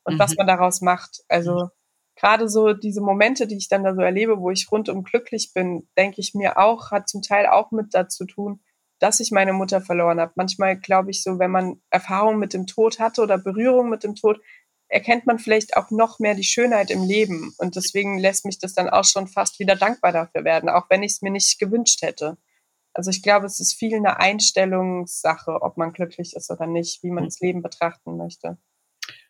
und 0.08 0.16
mhm. 0.16 0.20
was 0.20 0.36
man 0.36 0.47
daraus 0.47 0.82
macht. 0.82 1.24
Also 1.28 1.66
mhm. 1.66 1.70
gerade 2.16 2.49
so 2.49 2.74
diese 2.74 3.01
Momente, 3.01 3.45
die 3.45 3.58
ich 3.58 3.68
dann 3.68 3.84
da 3.84 3.93
so 3.93 4.01
erlebe, 4.01 4.39
wo 4.39 4.49
ich 4.49 4.72
rundum 4.72 5.03
glücklich 5.03 5.51
bin, 5.53 5.88
denke 5.97 6.22
ich 6.22 6.34
mir 6.34 6.58
auch, 6.58 6.91
hat 6.91 7.10
zum 7.10 7.22
Teil 7.22 7.45
auch 7.45 7.72
mit 7.72 7.93
dazu 7.93 8.26
tun, 8.26 8.62
dass 8.99 9.20
ich 9.20 9.32
meine 9.32 9.53
Mutter 9.53 9.82
verloren 9.82 10.20
habe. 10.20 10.32
Manchmal 10.36 10.80
glaube 10.80 11.12
ich 11.12 11.22
so, 11.22 11.38
wenn 11.39 11.51
man 11.51 11.82
Erfahrung 11.91 12.39
mit 12.39 12.53
dem 12.53 12.66
Tod 12.66 12.99
hatte 12.99 13.22
oder 13.22 13.38
Berührung 13.38 13.89
mit 13.89 14.03
dem 14.03 14.16
Tod, 14.16 14.39
erkennt 14.88 15.28
man 15.28 15.38
vielleicht 15.38 15.76
auch 15.76 15.91
noch 15.91 16.20
mehr 16.20 16.34
die 16.34 16.45
Schönheit 16.45 16.89
im 16.89 17.03
Leben. 17.03 17.53
Und 17.58 17.76
deswegen 17.76 18.18
lässt 18.18 18.45
mich 18.45 18.58
das 18.58 18.74
dann 18.74 18.89
auch 18.89 19.03
schon 19.03 19.28
fast 19.28 19.60
wieder 19.60 19.76
dankbar 19.76 20.14
dafür 20.14 20.45
werden, 20.45 20.70
auch 20.70 20.89
wenn 20.89 21.03
ich 21.03 21.12
es 21.12 21.22
mir 21.22 21.32
nicht 21.32 21.60
gewünscht 21.60 22.01
hätte. 22.01 22.38
Also 22.93 23.12
ich 23.12 23.22
glaube, 23.22 23.45
es 23.45 23.60
ist 23.60 23.74
viel 23.74 23.93
eine 23.95 24.20
Einstellungssache, 24.20 25.62
ob 25.62 25.76
man 25.76 25.91
glücklich 25.91 26.34
ist 26.34 26.49
oder 26.49 26.66
nicht, 26.66 27.03
wie 27.03 27.12
man 27.12 27.26
das 27.26 27.41
Leben 27.41 27.62
betrachten 27.62 28.16
möchte 28.16 28.58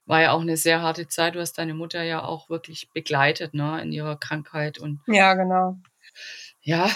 war 0.07 0.21
ja 0.21 0.31
auch 0.31 0.41
eine 0.41 0.57
sehr 0.57 0.81
harte 0.81 1.07
Zeit. 1.07 1.35
Du 1.35 1.39
hast 1.39 1.57
deine 1.57 1.73
Mutter 1.73 2.01
ja 2.03 2.23
auch 2.23 2.49
wirklich 2.49 2.89
begleitet, 2.91 3.53
ne, 3.53 3.81
in 3.81 3.91
ihrer 3.91 4.17
Krankheit 4.17 4.79
und. 4.79 5.01
Ja, 5.07 5.33
genau. 5.35 5.77
Ja, 6.61 6.89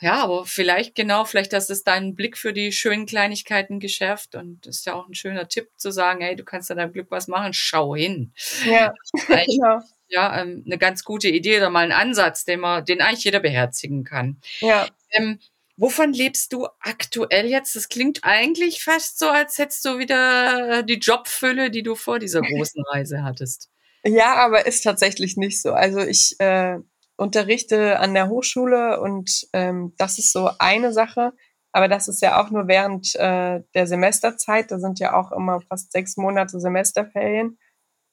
ja, 0.00 0.22
aber 0.22 0.44
vielleicht 0.44 0.94
genau, 0.94 1.24
vielleicht 1.24 1.54
hast 1.54 1.70
es 1.70 1.84
deinen 1.84 2.14
Blick 2.14 2.36
für 2.36 2.52
die 2.52 2.72
schönen 2.72 3.06
Kleinigkeiten 3.06 3.80
geschärft 3.80 4.34
und 4.34 4.66
das 4.66 4.78
ist 4.78 4.86
ja 4.86 4.94
auch 4.94 5.08
ein 5.08 5.14
schöner 5.14 5.48
Tipp 5.48 5.70
zu 5.76 5.92
sagen, 5.92 6.20
hey, 6.20 6.36
du 6.36 6.44
kannst 6.44 6.70
an 6.70 6.78
deinem 6.78 6.92
Glück 6.92 7.10
was 7.10 7.28
machen, 7.28 7.52
schau 7.54 7.94
hin. 7.94 8.32
Ja, 8.66 8.92
genau. 9.46 9.80
Ja, 10.08 10.40
ähm, 10.40 10.62
eine 10.66 10.78
ganz 10.78 11.04
gute 11.04 11.28
Idee 11.28 11.56
oder 11.56 11.70
mal 11.70 11.84
ein 11.84 11.92
Ansatz, 11.92 12.44
den 12.44 12.60
man, 12.60 12.84
den 12.84 13.00
eigentlich 13.00 13.24
jeder 13.24 13.40
beherzigen 13.40 14.04
kann. 14.04 14.40
Ja. 14.60 14.86
Ähm, 15.10 15.38
Wovon 15.76 16.12
lebst 16.12 16.52
du 16.52 16.68
aktuell 16.80 17.46
jetzt? 17.46 17.74
Das 17.74 17.88
klingt 17.88 18.20
eigentlich 18.22 18.84
fast 18.84 19.18
so, 19.18 19.28
als 19.28 19.58
hättest 19.58 19.84
du 19.84 19.98
wieder 19.98 20.84
die 20.84 20.98
Jobfülle, 20.98 21.70
die 21.70 21.82
du 21.82 21.96
vor 21.96 22.18
dieser 22.18 22.42
großen 22.42 22.82
Reise 22.92 23.24
hattest. 23.24 23.70
Ja, 24.04 24.34
aber 24.34 24.66
ist 24.66 24.82
tatsächlich 24.82 25.36
nicht 25.36 25.60
so. 25.60 25.72
Also 25.72 26.00
ich 26.00 26.36
äh, 26.38 26.78
unterrichte 27.16 27.98
an 27.98 28.14
der 28.14 28.28
Hochschule 28.28 29.00
und 29.00 29.48
ähm, 29.52 29.94
das 29.98 30.18
ist 30.18 30.32
so 30.32 30.50
eine 30.58 30.92
Sache. 30.92 31.32
Aber 31.72 31.88
das 31.88 32.06
ist 32.06 32.22
ja 32.22 32.40
auch 32.40 32.50
nur 32.50 32.68
während 32.68 33.16
äh, 33.16 33.60
der 33.74 33.86
Semesterzeit. 33.88 34.70
Da 34.70 34.78
sind 34.78 35.00
ja 35.00 35.14
auch 35.14 35.32
immer 35.32 35.60
fast 35.68 35.90
sechs 35.90 36.16
Monate 36.16 36.60
Semesterferien. 36.60 37.58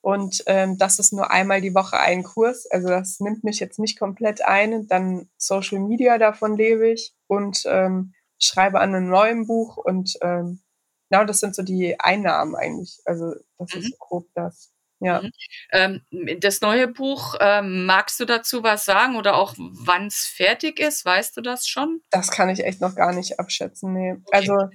Und 0.02 0.44
ähm, 0.48 0.78
das 0.78 0.98
ist 0.98 1.14
nur 1.14 1.32
einmal 1.32 1.62
die 1.62 1.76
Woche 1.76 2.00
ein 2.00 2.24
Kurs. 2.24 2.66
Also 2.70 2.88
das 2.88 3.20
nimmt 3.20 3.44
mich 3.44 3.60
jetzt 3.60 3.78
nicht 3.78 4.00
komplett 4.00 4.44
ein. 4.44 4.88
Dann 4.88 5.30
Social 5.38 5.80
Media, 5.80 6.18
davon 6.18 6.58
lebe 6.58 6.90
ich 6.90 7.14
und 7.28 7.64
ähm, 7.68 8.14
schreibe 8.40 8.80
an 8.80 8.96
einem 8.96 9.10
neuen 9.10 9.46
Buch. 9.46 9.78
Und 9.78 10.18
ähm, 10.22 10.62
genau, 11.10 11.24
das 11.26 11.40
sind 11.40 11.56
so 11.56 11.62
die 11.62 12.00
Einnahmen 12.00 12.56
eigentlich. 12.56 13.00
Also 13.06 13.36
das 13.60 13.76
mhm. 13.76 13.82
ist 13.82 14.00
grob 14.00 14.28
das. 14.34 14.72
Ja. 15.02 15.22
Mhm. 15.22 15.32
Ähm, 15.72 16.40
das 16.40 16.62
neue 16.62 16.88
Buch, 16.88 17.36
ähm, 17.40 17.86
magst 17.86 18.20
du 18.20 18.26
dazu 18.26 18.64
was 18.64 18.86
sagen 18.86 19.16
oder 19.16 19.36
auch 19.36 19.56
wann 19.58 20.08
es 20.08 20.26
fertig 20.26 20.80
ist? 20.80 21.06
Weißt 21.06 21.36
du 21.38 21.42
das 21.42 21.68
schon? 21.68 22.02
Das 22.10 22.32
kann 22.32 22.50
ich 22.50 22.64
echt 22.64 22.82
noch 22.82 22.96
gar 22.96 23.14
nicht 23.14 23.40
abschätzen. 23.40 23.94
Nee. 23.94 24.14
Okay. 24.14 24.32
Also 24.32 24.70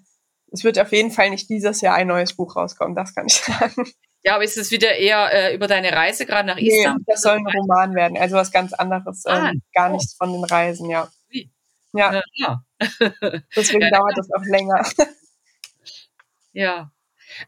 es 0.53 0.64
wird 0.64 0.79
auf 0.79 0.93
jeden 0.93 1.11
Fall 1.11 1.31
nicht 1.31 1.49
dieses 1.49 1.81
Jahr 1.81 1.95
ein 1.95 2.09
neues 2.09 2.35
Buch 2.35 2.57
rauskommen, 2.57 2.95
das 2.95 3.14
kann 3.14 3.27
ich 3.27 3.35
sagen. 3.35 3.87
Ja, 4.27 4.35
aber 4.35 4.43
ist 4.43 4.59
es 4.59 4.72
wieder 4.72 4.97
eher 4.97 5.33
äh, 5.33 5.55
über 5.55 5.68
deine 5.68 5.93
Reise 5.93 6.27
gerade 6.27 6.49
nach 6.49 6.59
Istanbul? 6.59 6.99
Nee, 6.99 7.05
das 7.07 7.22
soll 7.22 7.37
ein 7.37 7.47
Roman 7.47 7.95
werden, 7.95 8.18
also 8.18 8.35
was 8.35 8.51
ganz 8.51 8.72
anderes, 8.72 9.24
ah, 9.24 9.51
ähm, 9.51 9.62
gar 9.72 9.89
oh. 9.89 9.93
nichts 9.93 10.14
von 10.14 10.33
den 10.33 10.43
Reisen, 10.43 10.91
ja. 10.91 11.09
Ja. 11.93 12.20
ja. 12.35 12.64
Deswegen 13.55 13.83
ja, 13.83 13.91
dauert 13.91 14.18
das 14.18 14.29
auch 14.33 14.45
länger. 14.45 14.85
Ja. 16.53 16.91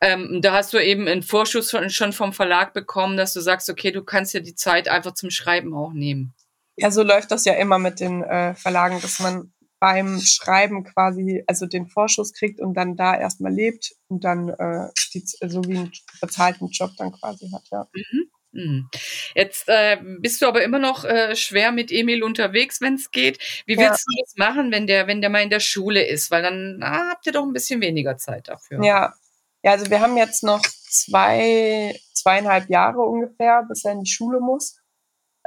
Ähm, 0.03 0.43
da 0.43 0.53
hast 0.53 0.75
du 0.75 0.79
eben 0.79 1.09
einen 1.09 1.23
Vorschuss 1.23 1.71
von, 1.71 1.89
schon 1.89 2.13
vom 2.13 2.35
Verlag 2.35 2.75
bekommen, 2.75 3.17
dass 3.17 3.33
du 3.33 3.41
sagst, 3.41 3.71
okay, 3.71 3.91
du 3.91 4.05
kannst 4.05 4.35
ja 4.35 4.41
die 4.41 4.55
Zeit 4.55 4.87
einfach 4.87 5.15
zum 5.15 5.31
Schreiben 5.31 5.73
auch 5.73 5.95
nehmen. 5.95 6.35
Ja, 6.77 6.91
so 6.91 7.03
läuft 7.03 7.31
das 7.31 7.47
ja 7.47 7.55
immer 7.55 7.79
mit 7.79 8.01
den 8.01 8.23
äh, 8.23 8.55
Verlagen, 8.55 9.01
dass 9.01 9.19
man 9.19 9.51
beim 9.81 10.21
Schreiben 10.21 10.85
quasi 10.85 11.45
also 11.47 11.67
den 11.67 11.87
Vorschuss 11.87 12.33
kriegt 12.33 12.61
und 12.61 12.75
dann 12.75 12.97
da 12.97 13.19
erstmal 13.19 13.53
lebt 13.53 13.95
und 14.09 14.25
dann 14.25 14.49
äh, 14.49 14.89
die, 15.15 15.25
so 15.25 15.65
wie 15.65 15.79
einen 15.79 15.93
bezahlten 16.21 16.69
Job 16.69 16.91
dann 16.99 17.13
quasi 17.13 17.51
hat, 17.51 17.63
ja. 17.71 17.89
Mhm. 17.93 18.31
mhm. 18.53 18.89
Jetzt 19.35 19.69
äh, 19.69 19.99
bist 20.21 20.43
du 20.43 20.47
aber 20.47 20.63
immer 20.63 20.79
noch 20.79 21.05
äh, 21.05 21.37
schwer 21.37 21.71
mit 21.73 21.93
Emil 21.93 22.23
unterwegs, 22.23 22.81
wenn 22.81 22.95
es 22.95 23.11
geht. 23.11 23.39
Wie 23.67 23.77
willst 23.77 24.05
ja. 24.07 24.15
du 24.17 24.23
das 24.23 24.35
machen, 24.37 24.73
wenn 24.73 24.87
der, 24.87 25.07
wenn 25.07 25.21
der 25.21 25.31
mal 25.31 25.43
in 25.43 25.51
der 25.51 25.61
Schule 25.61 26.05
ist? 26.05 26.31
Weil 26.31 26.43
dann 26.43 26.81
ah, 26.83 27.11
habt 27.11 27.27
ihr 27.27 27.33
doch 27.33 27.45
ein 27.45 27.53
bisschen 27.53 27.81
weniger 27.81 28.17
Zeit 28.17 28.49
dafür. 28.49 28.83
Ja, 28.83 29.15
ja, 29.63 29.73
also 29.73 29.91
wir 29.91 30.01
haben 30.01 30.17
jetzt 30.17 30.45
noch 30.45 30.63
zwei, 30.63 31.99
zweieinhalb 32.15 32.71
Jahre 32.71 33.01
ungefähr, 33.01 33.65
bis 33.69 33.85
er 33.85 33.93
in 33.93 34.03
die 34.03 34.11
Schule 34.11 34.41
muss. 34.41 34.81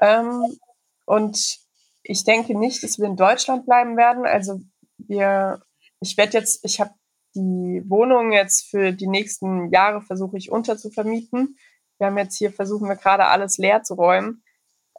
Ähm, 0.02 0.58
und 1.06 1.60
ich 2.04 2.24
denke 2.24 2.58
nicht, 2.58 2.84
dass 2.84 3.00
wir 3.00 3.06
in 3.08 3.16
Deutschland 3.16 3.66
bleiben 3.66 3.98
werden. 3.98 4.26
Also 4.26 4.60
wir, 4.98 5.62
ich 6.00 6.18
werde 6.18 6.38
jetzt, 6.38 6.64
ich 6.66 6.80
habe 6.80 6.92
die 7.36 7.84
Wohnung 7.88 8.32
jetzt 8.32 8.70
für 8.70 8.92
die 8.92 9.08
nächsten 9.08 9.72
Jahre 9.72 10.02
versuche 10.02 10.38
ich 10.38 10.52
unterzuvermieten. 10.52 11.58
Wir 11.98 12.08
haben 12.08 12.18
jetzt 12.18 12.38
hier 12.38 12.52
versuchen 12.52 12.90
wir 12.90 12.96
gerade 12.96 13.26
alles 13.26 13.58
leer 13.58 13.84
zu 13.84 13.94
räumen. 13.94 14.44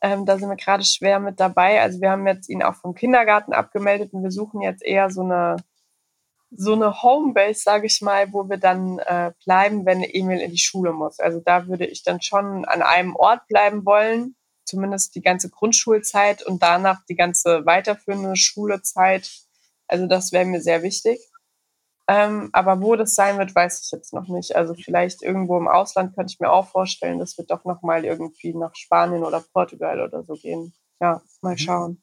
Ähm, 0.00 0.24
da 0.24 0.38
sind 0.38 0.48
wir 0.48 0.56
gerade 0.56 0.84
schwer 0.84 1.20
mit 1.20 1.40
dabei. 1.40 1.80
Also 1.82 2.00
wir 2.00 2.10
haben 2.10 2.26
jetzt 2.26 2.48
ihn 2.48 2.62
auch 2.62 2.74
vom 2.74 2.94
Kindergarten 2.94 3.52
abgemeldet 3.52 4.12
und 4.12 4.22
wir 4.22 4.30
suchen 4.30 4.60
jetzt 4.62 4.82
eher 4.82 5.10
so 5.10 5.22
eine 5.22 5.56
so 6.54 6.74
eine 6.74 7.02
Homebase, 7.02 7.62
sage 7.62 7.86
ich 7.86 8.02
mal, 8.02 8.32
wo 8.32 8.48
wir 8.48 8.58
dann 8.58 8.98
äh, 8.98 9.32
bleiben, 9.44 9.86
wenn 9.86 10.02
Emil 10.02 10.38
in 10.38 10.50
die 10.50 10.58
Schule 10.58 10.92
muss. 10.92 11.18
Also 11.18 11.40
da 11.40 11.66
würde 11.66 11.86
ich 11.86 12.02
dann 12.02 12.20
schon 12.20 12.66
an 12.66 12.82
einem 12.82 13.16
Ort 13.16 13.46
bleiben 13.48 13.86
wollen, 13.86 14.36
zumindest 14.72 15.14
die 15.14 15.20
ganze 15.20 15.50
Grundschulzeit 15.50 16.42
und 16.46 16.62
danach 16.62 17.04
die 17.04 17.14
ganze 17.14 17.66
weiterführende 17.66 18.36
Schulezeit. 18.36 19.30
Also 19.86 20.06
das 20.06 20.32
wäre 20.32 20.46
mir 20.46 20.62
sehr 20.62 20.82
wichtig. 20.82 21.20
Ähm, 22.08 22.48
aber 22.54 22.80
wo 22.80 22.96
das 22.96 23.14
sein 23.14 23.36
wird, 23.36 23.54
weiß 23.54 23.84
ich 23.84 23.92
jetzt 23.92 24.14
noch 24.14 24.28
nicht. 24.28 24.56
Also 24.56 24.72
vielleicht 24.74 25.22
irgendwo 25.22 25.58
im 25.58 25.68
Ausland 25.68 26.14
könnte 26.14 26.32
ich 26.32 26.40
mir 26.40 26.50
auch 26.50 26.68
vorstellen, 26.68 27.18
das 27.18 27.36
wird 27.36 27.50
doch 27.50 27.66
noch 27.66 27.82
mal 27.82 28.06
irgendwie 28.06 28.54
nach 28.54 28.74
Spanien 28.74 29.24
oder 29.24 29.44
Portugal 29.52 30.00
oder 30.00 30.24
so 30.24 30.34
gehen. 30.34 30.72
Ja, 31.00 31.20
mal 31.42 31.52
mhm. 31.52 31.58
schauen. 31.58 32.02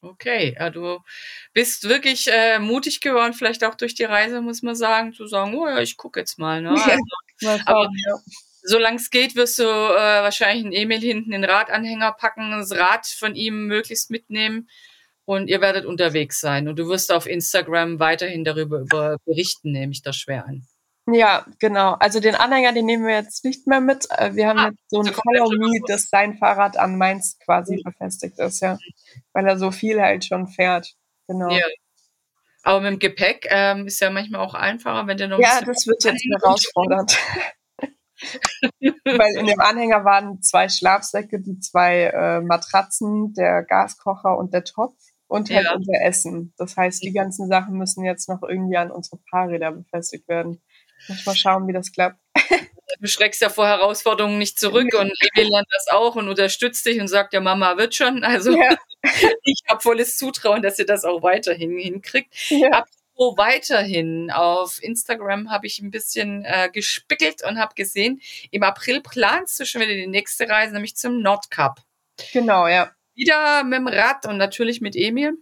Okay, 0.00 0.56
ja, 0.58 0.70
du 0.70 1.00
bist 1.52 1.88
wirklich 1.88 2.28
äh, 2.32 2.58
mutig 2.58 3.00
geworden, 3.00 3.34
vielleicht 3.34 3.64
auch 3.64 3.74
durch 3.74 3.94
die 3.94 4.04
Reise, 4.04 4.40
muss 4.40 4.62
man 4.62 4.76
sagen, 4.76 5.12
zu 5.12 5.26
sagen, 5.26 5.54
oh 5.54 5.66
ja, 5.66 5.80
ich 5.80 5.98
gucke 5.98 6.20
jetzt 6.20 6.38
mal. 6.38 6.62
Ne? 6.62 6.70
Also, 6.70 6.88
mal 7.42 7.58
schauen, 7.58 7.62
aber 7.66 7.88
ja 8.06 8.16
solange 8.62 8.96
es 8.96 9.10
geht, 9.10 9.36
wirst 9.36 9.58
du 9.58 9.64
äh, 9.64 9.66
wahrscheinlich 9.66 10.64
einen 10.64 10.72
Emil 10.72 11.00
hinten 11.00 11.32
in 11.32 11.42
den 11.42 11.50
Radanhänger 11.50 12.12
packen, 12.12 12.50
das 12.50 12.72
Rad 12.72 13.06
von 13.06 13.34
ihm 13.34 13.66
möglichst 13.66 14.10
mitnehmen 14.10 14.68
und 15.24 15.48
ihr 15.48 15.60
werdet 15.60 15.84
unterwegs 15.84 16.40
sein. 16.40 16.68
Und 16.68 16.78
du 16.78 16.88
wirst 16.88 17.12
auf 17.12 17.26
Instagram 17.26 18.00
weiterhin 18.00 18.44
darüber 18.44 19.18
berichten, 19.24 19.72
nehme 19.72 19.92
ich 19.92 20.02
das 20.02 20.16
schwer 20.16 20.46
an. 20.46 20.66
Ja, 21.10 21.46
genau. 21.58 21.94
Also 22.00 22.20
den 22.20 22.34
Anhänger, 22.34 22.72
den 22.72 22.84
nehmen 22.84 23.06
wir 23.06 23.14
jetzt 23.14 23.44
nicht 23.44 23.66
mehr 23.66 23.80
mit. 23.80 24.06
Äh, 24.10 24.34
wir 24.34 24.48
haben 24.48 24.58
ah, 24.58 24.68
jetzt 24.68 24.82
so 24.88 25.00
ein 25.00 25.06
Follow 25.06 25.50
Me, 25.50 25.80
dass 25.86 26.08
sein 26.10 26.36
Fahrrad 26.36 26.76
an 26.76 26.98
meins 26.98 27.38
quasi 27.44 27.76
mhm. 27.76 27.82
befestigt 27.82 28.38
ist, 28.38 28.60
ja. 28.60 28.78
Weil 29.32 29.46
er 29.46 29.58
so 29.58 29.70
viel 29.70 30.00
halt 30.00 30.24
schon 30.24 30.48
fährt. 30.48 30.94
Genau. 31.26 31.50
Ja. 31.50 31.64
Aber 32.62 32.80
mit 32.80 32.92
dem 32.92 32.98
Gepäck 32.98 33.46
ähm, 33.50 33.86
ist 33.86 34.00
ja 34.00 34.10
manchmal 34.10 34.42
auch 34.42 34.54
einfacher, 34.54 35.06
wenn 35.06 35.16
der 35.16 35.28
noch 35.28 35.38
Ja, 35.38 35.60
das 35.62 35.86
wird 35.86 36.04
jetzt 36.04 36.24
herausfordernd. 36.24 37.16
Weil 38.80 39.36
in 39.36 39.46
dem 39.46 39.60
Anhänger 39.60 40.04
waren 40.04 40.42
zwei 40.42 40.68
Schlafsäcke, 40.68 41.40
die 41.40 41.58
zwei 41.60 42.04
äh, 42.04 42.40
Matratzen, 42.40 43.32
der 43.34 43.62
Gaskocher 43.62 44.36
und 44.36 44.52
der 44.52 44.64
Topf 44.64 44.96
und 45.28 45.50
halt 45.50 45.66
ja. 45.66 45.74
unser 45.74 46.00
Essen. 46.02 46.52
Das 46.56 46.76
heißt, 46.76 47.02
die 47.02 47.12
ganzen 47.12 47.48
Sachen 47.48 47.76
müssen 47.76 48.04
jetzt 48.04 48.28
noch 48.28 48.42
irgendwie 48.42 48.76
an 48.76 48.90
unsere 48.90 49.18
Fahrräder 49.30 49.72
befestigt 49.72 50.26
werden. 50.28 50.60
Muss 51.06 51.26
mal 51.26 51.36
schauen, 51.36 51.68
wie 51.68 51.72
das 51.72 51.92
klappt. 51.92 52.18
Du 53.00 53.06
schreckst 53.06 53.42
ja 53.42 53.50
vor 53.50 53.66
Herausforderungen 53.66 54.38
nicht 54.38 54.58
zurück 54.58 54.94
und 54.98 55.12
Levi 55.20 55.48
lernt 55.48 55.68
das 55.70 55.88
auch 55.88 56.16
und 56.16 56.28
unterstützt 56.28 56.84
dich 56.86 57.00
und 57.00 57.08
sagt, 57.08 57.34
ja, 57.34 57.40
Mama 57.40 57.76
wird 57.76 57.94
schon. 57.94 58.24
Also 58.24 58.50
ja. 58.52 58.76
ich 59.42 59.60
habe 59.68 59.80
volles 59.80 60.16
Zutrauen, 60.16 60.62
dass 60.62 60.78
ihr 60.78 60.86
das 60.86 61.04
auch 61.04 61.22
weiterhin 61.22 61.78
hinkriegt. 61.78 62.34
Ja. 62.48 62.84
Apropos 63.18 63.36
weiterhin, 63.36 64.30
auf 64.30 64.80
Instagram 64.80 65.50
habe 65.50 65.66
ich 65.66 65.80
ein 65.80 65.90
bisschen 65.90 66.44
äh, 66.44 66.70
gespickelt 66.72 67.42
und 67.44 67.58
habe 67.58 67.74
gesehen, 67.74 68.20
im 68.52 68.62
April 68.62 69.00
planst 69.00 69.58
du 69.58 69.64
schon 69.64 69.80
wieder 69.80 69.94
die 69.94 70.06
nächste 70.06 70.48
Reise, 70.48 70.72
nämlich 70.72 70.96
zum 70.96 71.20
Nordkap. 71.20 71.80
Genau, 72.32 72.68
ja. 72.68 72.92
Wieder 73.16 73.64
mit 73.64 73.78
dem 73.78 73.88
Rad 73.88 74.24
und 74.26 74.36
natürlich 74.36 74.80
mit 74.80 74.94
Emil. 74.94 75.32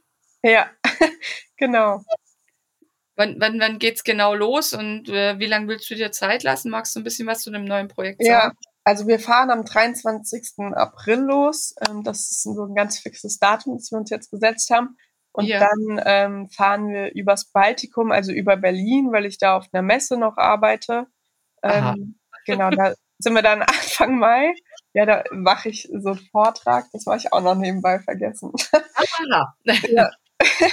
Ja, 0.43 0.71
genau. 1.59 2.03
Wann, 3.15 3.37
wann, 3.41 3.61
wann 3.61 3.79
geht's 3.79 4.05
genau 4.05 4.35
los 4.35 4.73
und 4.73 5.11
äh, 5.11 5.39
wie 5.39 5.47
lange 5.47 5.69
willst 5.69 5.91
du 5.91 5.97
dir 5.97 6.13
Zeit 6.13 6.45
lassen? 6.45 6.71
Magst 6.71 6.97
du 6.97 7.01
ein 7.01 7.05
bisschen 7.05 7.27
was 7.27 7.43
zu 7.43 7.51
dem 7.51 7.67
neuen 7.67 7.89
Projekt 7.89 8.23
sagen? 8.25 8.33
Ja, 8.33 8.53
also 8.85 9.07
wir 9.07 9.21
fahren 9.21 9.51
am 9.51 9.67
23. 9.67 10.73
April 10.75 11.19
los. 11.19 11.75
Ähm, 11.87 12.03
das 12.05 12.31
ist 12.31 12.43
so 12.43 12.65
ein 12.65 12.75
ganz 12.75 12.99
fixes 12.99 13.39
Datum, 13.39 13.77
das 13.77 13.91
wir 13.91 13.99
uns 13.99 14.09
jetzt 14.09 14.31
gesetzt 14.31 14.71
haben. 14.71 14.97
Und 15.37 15.45
ja. 15.45 15.61
dann 15.61 16.03
ähm, 16.07 16.49
fahren 16.49 16.89
wir 16.89 17.15
übers 17.15 17.53
Baltikum, 17.53 18.11
also 18.11 18.33
über 18.33 18.57
Berlin, 18.57 19.13
weil 19.13 19.27
ich 19.27 19.37
da 19.37 19.59
auf 19.59 19.67
einer 19.71 19.83
Messe 19.83 20.17
noch 20.17 20.39
arbeite. 20.39 21.09
Ähm, 21.63 22.19
genau, 22.47 22.71
da 22.71 22.95
sind 23.19 23.35
wir 23.35 23.43
dann 23.43 23.61
Anfang 23.63 24.19
Mai. 24.19 24.55
Ja, 24.95 25.05
da 25.05 25.25
mache 25.33 25.69
ich 25.69 25.91
so 25.93 26.13
einen 26.13 26.27
Vortrag. 26.31 26.87
Das 26.95 27.05
war 27.05 27.17
ich 27.17 27.35
auch 27.35 27.43
noch 27.43 27.55
nebenbei 27.55 27.99
vergessen. 27.99 28.51
Aha. 28.73 29.55
ja. 29.91 30.11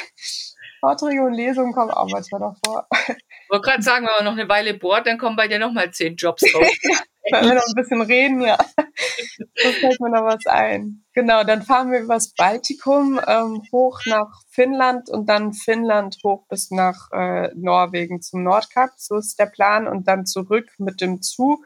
Vorträge 0.80 1.24
und 1.24 1.34
Lesungen 1.34 1.74
kommen 1.74 1.92
auch 1.92 2.10
manchmal 2.10 2.40
noch 2.40 2.56
vor. 2.66 2.88
Ich 3.10 3.50
wollte 3.50 3.70
gerade 3.70 3.84
sagen, 3.84 4.06
wenn 4.06 4.16
man 4.16 4.34
noch 4.34 4.40
eine 4.40 4.48
Weile 4.48 4.74
bohrt, 4.76 5.08
dann 5.08 5.18
kommen 5.18 5.36
bei 5.36 5.50
dir 5.50 5.60
noch 5.60 5.74
mal 5.74 5.92
zehn 5.92 6.16
Jobs 6.16 6.44
raus. 6.56 6.68
wenn 7.32 7.46
wir 7.46 7.54
noch 7.56 7.66
ein 7.68 7.76
bisschen 7.76 8.02
reden, 8.02 8.42
ja. 8.42 8.58
Da 8.58 9.70
fällt 9.72 10.00
mir 10.00 10.10
noch 10.10 10.26
was 10.26 10.46
ein. 10.46 11.06
Genau, 11.14 11.44
dann 11.44 11.62
fahren 11.62 11.92
wir 11.92 12.00
übers 12.00 12.34
Baltikum 12.34 13.20
ähm, 13.26 13.62
hoch 13.72 14.00
nach 14.06 14.42
Finnland 14.50 15.10
und 15.10 15.28
dann 15.28 15.54
Finnland 15.54 16.18
hoch 16.24 16.46
bis 16.50 16.72
nach 16.72 17.12
äh, 17.12 17.50
Norwegen 17.56 18.22
zum 18.22 18.44
Nordkap. 18.44 18.92
So 18.98 19.18
ist 19.18 19.40
der 19.40 19.46
Plan. 19.46 19.88
Und 19.88 20.08
dann 20.08 20.26
zurück 20.26 20.70
mit 20.78 21.02
dem 21.02 21.22
Zug 21.22 21.66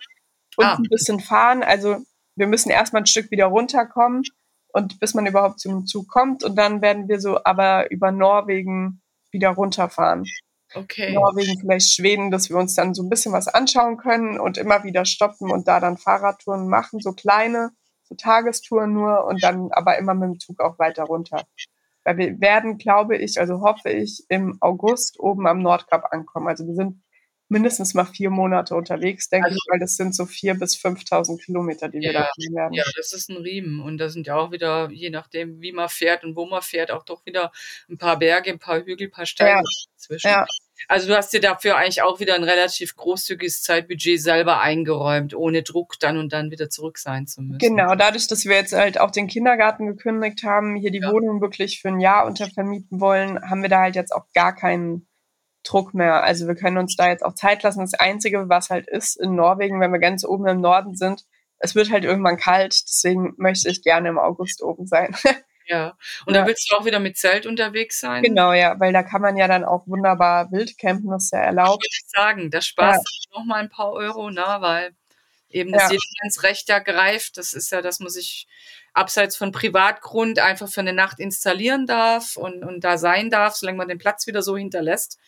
und 0.58 0.66
ah. 0.66 0.76
ein 0.76 0.84
bisschen 0.90 1.20
fahren. 1.20 1.64
Also 1.64 1.98
wir 2.36 2.48
müssen 2.48 2.70
erstmal 2.70 3.02
ein 3.04 3.08
Stück 3.08 3.32
wieder 3.32 3.46
runterkommen 3.46 4.24
und 4.74 5.00
bis 5.00 5.14
man 5.14 5.26
überhaupt 5.26 5.60
zum 5.60 5.86
Zug 5.86 6.08
kommt. 6.08 6.44
Und 6.44 6.56
dann 6.56 6.82
werden 6.82 7.08
wir 7.08 7.20
so 7.20 7.44
aber 7.44 7.90
über 7.90 8.12
Norwegen 8.12 9.02
wieder 9.32 9.50
runterfahren. 9.50 10.26
Okay. 10.74 11.14
Norwegen, 11.14 11.60
vielleicht 11.60 11.94
Schweden, 11.94 12.30
dass 12.30 12.50
wir 12.50 12.58
uns 12.58 12.76
dann 12.76 12.94
so 12.94 13.04
ein 13.04 13.10
bisschen 13.10 13.34
was 13.34 13.48
anschauen 13.48 13.98
können 13.98 14.40
und 14.40 14.58
immer 14.58 14.84
wieder 14.84 15.06
stoppen 15.06 15.52
und 15.52 15.68
da 15.68 15.80
dann 15.80 15.98
Fahrradtouren 15.98 16.68
machen, 16.68 17.00
so 17.00 17.14
kleine, 17.14 17.72
so 18.04 18.16
Tagestouren 18.16 18.94
nur 18.94 19.26
und 19.26 19.44
dann 19.44 19.70
aber 19.72 19.98
immer 19.98 20.14
mit 20.14 20.30
dem 20.30 20.40
Zug 20.40 20.60
auch 20.60 20.78
weiter 20.80 21.06
runter. 21.06 21.46
Weil 22.04 22.18
wir 22.18 22.42
werden, 22.42 22.78
glaube 22.78 23.18
ich, 23.18 23.40
also 23.40 23.62
hoffe 23.62 23.90
ich, 23.90 24.26
im 24.30 24.58
August 24.62 25.20
oben 25.20 25.48
am 25.48 25.60
Nordkap 25.60 26.06
ankommen. 26.12 26.48
Also 26.48 26.66
wir 26.66 26.76
sind 26.76 27.02
mindestens 27.50 27.94
mal 27.94 28.06
vier 28.06 28.30
Monate 28.30 28.76
unterwegs, 28.76 29.30
denke 29.30 29.48
also, 29.48 29.56
ich, 29.56 29.72
weil 29.72 29.80
das 29.80 29.96
sind 29.96 30.16
so 30.16 30.26
vier 30.26 30.56
bis 30.56 30.76
5.000 30.76 31.44
Kilometer, 31.44 31.90
die 31.90 32.00
ja, 32.00 32.10
wir 32.10 32.14
da 32.14 32.30
gehen 32.36 32.56
werden. 32.56 32.74
Ja, 32.74 32.84
das 32.96 33.14
ist 33.14 33.30
ein 33.30 33.38
Riemen. 33.38 33.80
Und 33.80 33.98
da 33.98 34.10
sind 34.10 34.28
ja 34.28 34.36
auch 34.36 34.52
wieder, 34.52 34.90
je 34.92 35.10
nachdem, 35.10 35.62
wie 35.62 35.72
man 35.72 35.90
fährt 35.90 36.24
und 36.24 36.36
wo 36.36 36.46
man 36.46 36.62
fährt, 36.62 36.92
auch 36.92 37.04
doch 37.04 37.26
wieder 37.26 37.52
ein 37.90 37.98
paar 37.98 38.20
Berge, 38.20 38.52
ein 38.52 38.60
paar 38.60 38.80
Hügel, 38.80 39.08
ein 39.08 39.12
paar 39.12 39.26
Steine 39.26 39.62
ja. 39.62 39.64
zwischen. 39.96 40.28
Ja. 40.28 40.46
Also 40.88 41.08
du 41.08 41.18
hast 41.18 41.34
dir 41.34 41.42
dafür 41.42 41.76
eigentlich 41.76 42.04
auch 42.04 42.20
wieder 42.20 42.36
ein 42.36 42.44
relativ 42.44 42.96
großzügiges 42.96 43.64
Zeitbudget 43.64 44.22
selber 44.22 44.62
eingeräumt, 44.62 45.34
ohne 45.34 45.64
Druck 45.64 45.96
dann 46.00 46.18
und 46.18 46.34
dann 46.34 46.52
wieder 46.52 46.70
zurück 46.70 47.00
sein 47.00 47.26
zu 47.26 47.42
müssen. 47.42 47.58
Genau, 47.58 47.96
dadurch, 47.96 48.28
dass 48.28 48.46
wir 48.46 48.56
jetzt 48.56 48.74
halt 48.74 49.00
auch 49.00 49.10
den 49.10 49.28
Kindergarten 49.28 49.88
gekündigt 49.88 50.44
haben, 50.44 50.76
hier 50.76 50.92
die 50.92 51.00
ja. 51.00 51.12
Wohnung 51.12 51.42
wirklich 51.42 51.82
für 51.82 51.88
ein 51.88 52.00
Jahr 52.00 52.28
untervermieten 52.28 53.02
wollen, 53.02 53.42
haben 53.50 53.64
wir 53.64 53.70
da 53.70 53.82
halt 53.82 53.96
jetzt 53.96 54.12
auch 54.14 54.26
gar 54.34 54.56
keinen 54.56 55.07
Druck 55.68 55.94
mehr. 55.94 56.24
Also 56.24 56.48
wir 56.48 56.56
können 56.56 56.78
uns 56.78 56.96
da 56.96 57.10
jetzt 57.10 57.24
auch 57.24 57.34
Zeit 57.34 57.64
lassen. 57.64 57.82
Das 57.82 57.94
Einzige, 57.94 58.50
was 58.50 58.70
halt 58.70 58.88
ist 58.88 59.16
in 59.20 59.36
Norwegen, 59.36 59.80
wenn 59.80 59.92
wir 59.92 60.00
ganz 60.00 60.24
oben 60.24 60.48
im 60.48 60.62
Norden 60.62 60.96
sind, 60.96 61.26
es 61.60 61.76
wird 61.76 61.92
halt 61.92 62.04
irgendwann 62.04 62.38
kalt. 62.38 62.74
Deswegen 62.88 63.34
möchte 63.38 63.70
ich 63.70 63.82
gerne 63.84 64.10
im 64.10 64.20
August 64.20 64.62
oben 64.62 64.88
sein. 64.88 65.16
Ja. 65.70 65.98
Und 66.26 66.34
ja. 66.34 66.40
dann 66.40 66.48
willst 66.48 66.72
du 66.72 66.78
auch 66.78 66.86
wieder 66.86 67.00
mit 67.00 67.18
Zelt 67.18 67.46
unterwegs 67.46 68.00
sein? 68.00 68.24
Genau, 68.24 68.54
ja, 68.54 68.80
weil 68.80 68.94
da 68.94 69.04
kann 69.04 69.22
man 69.22 69.36
ja 69.36 69.50
dann 69.50 69.66
auch 69.66 69.86
wunderbar 69.86 70.50
wild 70.50 70.78
campen, 70.78 71.10
das 71.10 71.26
ist 71.26 71.34
ja 71.34 71.40
erlaubt. 71.40 71.86
Ich 71.86 72.06
würde 72.06 72.26
sagen, 72.26 72.52
da 72.52 72.62
sparst 72.62 73.06
ja. 73.06 73.30
du 73.34 73.40
noch 73.40 73.46
mal 73.46 73.60
ein 73.60 73.70
paar 73.70 73.92
Euro, 73.92 74.30
ne, 74.30 74.46
weil 74.60 74.96
eben 75.50 75.72
das 75.72 75.92
ja. 75.92 76.42
Recht 76.42 76.70
ja 76.70 76.80
greift. 76.80 77.38
Das 77.38 77.54
ist 77.54 77.72
ja, 77.72 77.82
dass 77.82 78.00
man 78.00 78.10
sich 78.10 78.48
abseits 78.94 79.36
von 79.36 79.52
Privatgrund 79.52 80.40
einfach 80.40 80.70
für 80.70 80.82
eine 80.82 80.94
Nacht 80.94 81.20
installieren 81.20 81.86
darf 81.86 82.36
und, 82.36 82.64
und 82.64 82.84
da 82.84 82.98
sein 82.98 83.30
darf, 83.30 83.56
solange 83.56 83.78
man 83.78 83.88
den 83.88 84.00
Platz 84.00 84.28
wieder 84.28 84.42
so 84.42 84.58
hinterlässt. 84.58 85.20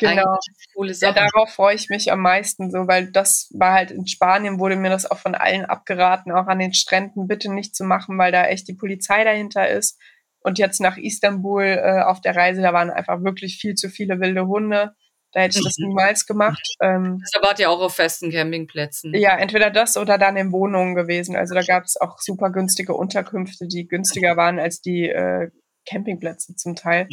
Genau. 0.00 0.38
Ja, 0.76 1.12
darauf 1.12 1.50
freue 1.50 1.74
ich 1.74 1.88
mich 1.90 2.10
am 2.10 2.20
meisten 2.20 2.70
so, 2.70 2.88
weil 2.88 3.12
das 3.12 3.50
war 3.54 3.74
halt 3.74 3.90
in 3.90 4.06
Spanien, 4.06 4.58
wurde 4.58 4.76
mir 4.76 4.90
das 4.90 5.10
auch 5.10 5.18
von 5.18 5.34
allen 5.34 5.64
abgeraten, 5.64 6.32
auch 6.32 6.46
an 6.46 6.58
den 6.58 6.74
Stränden 6.74 7.28
bitte 7.28 7.52
nicht 7.52 7.76
zu 7.76 7.84
machen, 7.84 8.18
weil 8.18 8.32
da 8.32 8.46
echt 8.46 8.66
die 8.66 8.74
Polizei 8.74 9.24
dahinter 9.24 9.68
ist. 9.68 9.98
Und 10.42 10.58
jetzt 10.58 10.80
nach 10.80 10.96
Istanbul 10.96 11.64
äh, 11.64 12.02
auf 12.02 12.20
der 12.20 12.34
Reise, 12.34 12.62
da 12.62 12.72
waren 12.72 12.90
einfach 12.90 13.22
wirklich 13.22 13.58
viel 13.58 13.74
zu 13.74 13.90
viele 13.90 14.20
wilde 14.20 14.46
Hunde. 14.46 14.94
Da 15.32 15.40
hätte 15.40 15.58
ich 15.58 15.64
das 15.64 15.78
mhm. 15.78 15.88
niemals 15.88 16.26
gemacht. 16.26 16.62
Ähm, 16.80 17.18
das 17.20 17.34
erwartet 17.34 17.60
ja 17.60 17.68
auch 17.68 17.80
auf 17.80 17.94
festen 17.94 18.30
Campingplätzen. 18.30 19.14
Ja, 19.14 19.36
entweder 19.36 19.70
das 19.70 19.96
oder 19.96 20.18
dann 20.18 20.36
in 20.36 20.50
Wohnungen 20.50 20.94
gewesen. 20.94 21.36
Also 21.36 21.54
da 21.54 21.62
gab 21.62 21.84
es 21.84 22.00
auch 22.00 22.18
super 22.20 22.50
günstige 22.50 22.94
Unterkünfte, 22.94 23.68
die 23.68 23.86
günstiger 23.86 24.36
waren 24.36 24.58
als 24.58 24.80
die 24.80 25.08
äh, 25.08 25.50
Campingplätze 25.88 26.56
zum 26.56 26.74
Teil. 26.74 27.06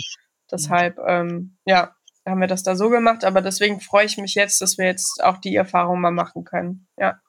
Deshalb, 0.51 0.97
ähm, 1.05 1.57
ja, 1.65 1.96
haben 2.27 2.41
wir 2.41 2.47
das 2.47 2.63
da 2.63 2.75
so 2.75 2.89
gemacht, 2.89 3.23
aber 3.23 3.41
deswegen 3.41 3.79
freue 3.79 4.05
ich 4.05 4.17
mich 4.17 4.35
jetzt, 4.35 4.61
dass 4.61 4.77
wir 4.77 4.85
jetzt 4.85 5.23
auch 5.23 5.37
die 5.37 5.55
Erfahrung 5.55 6.01
mal 6.01 6.11
machen 6.11 6.43
können. 6.43 6.87
Ja. 6.97 7.19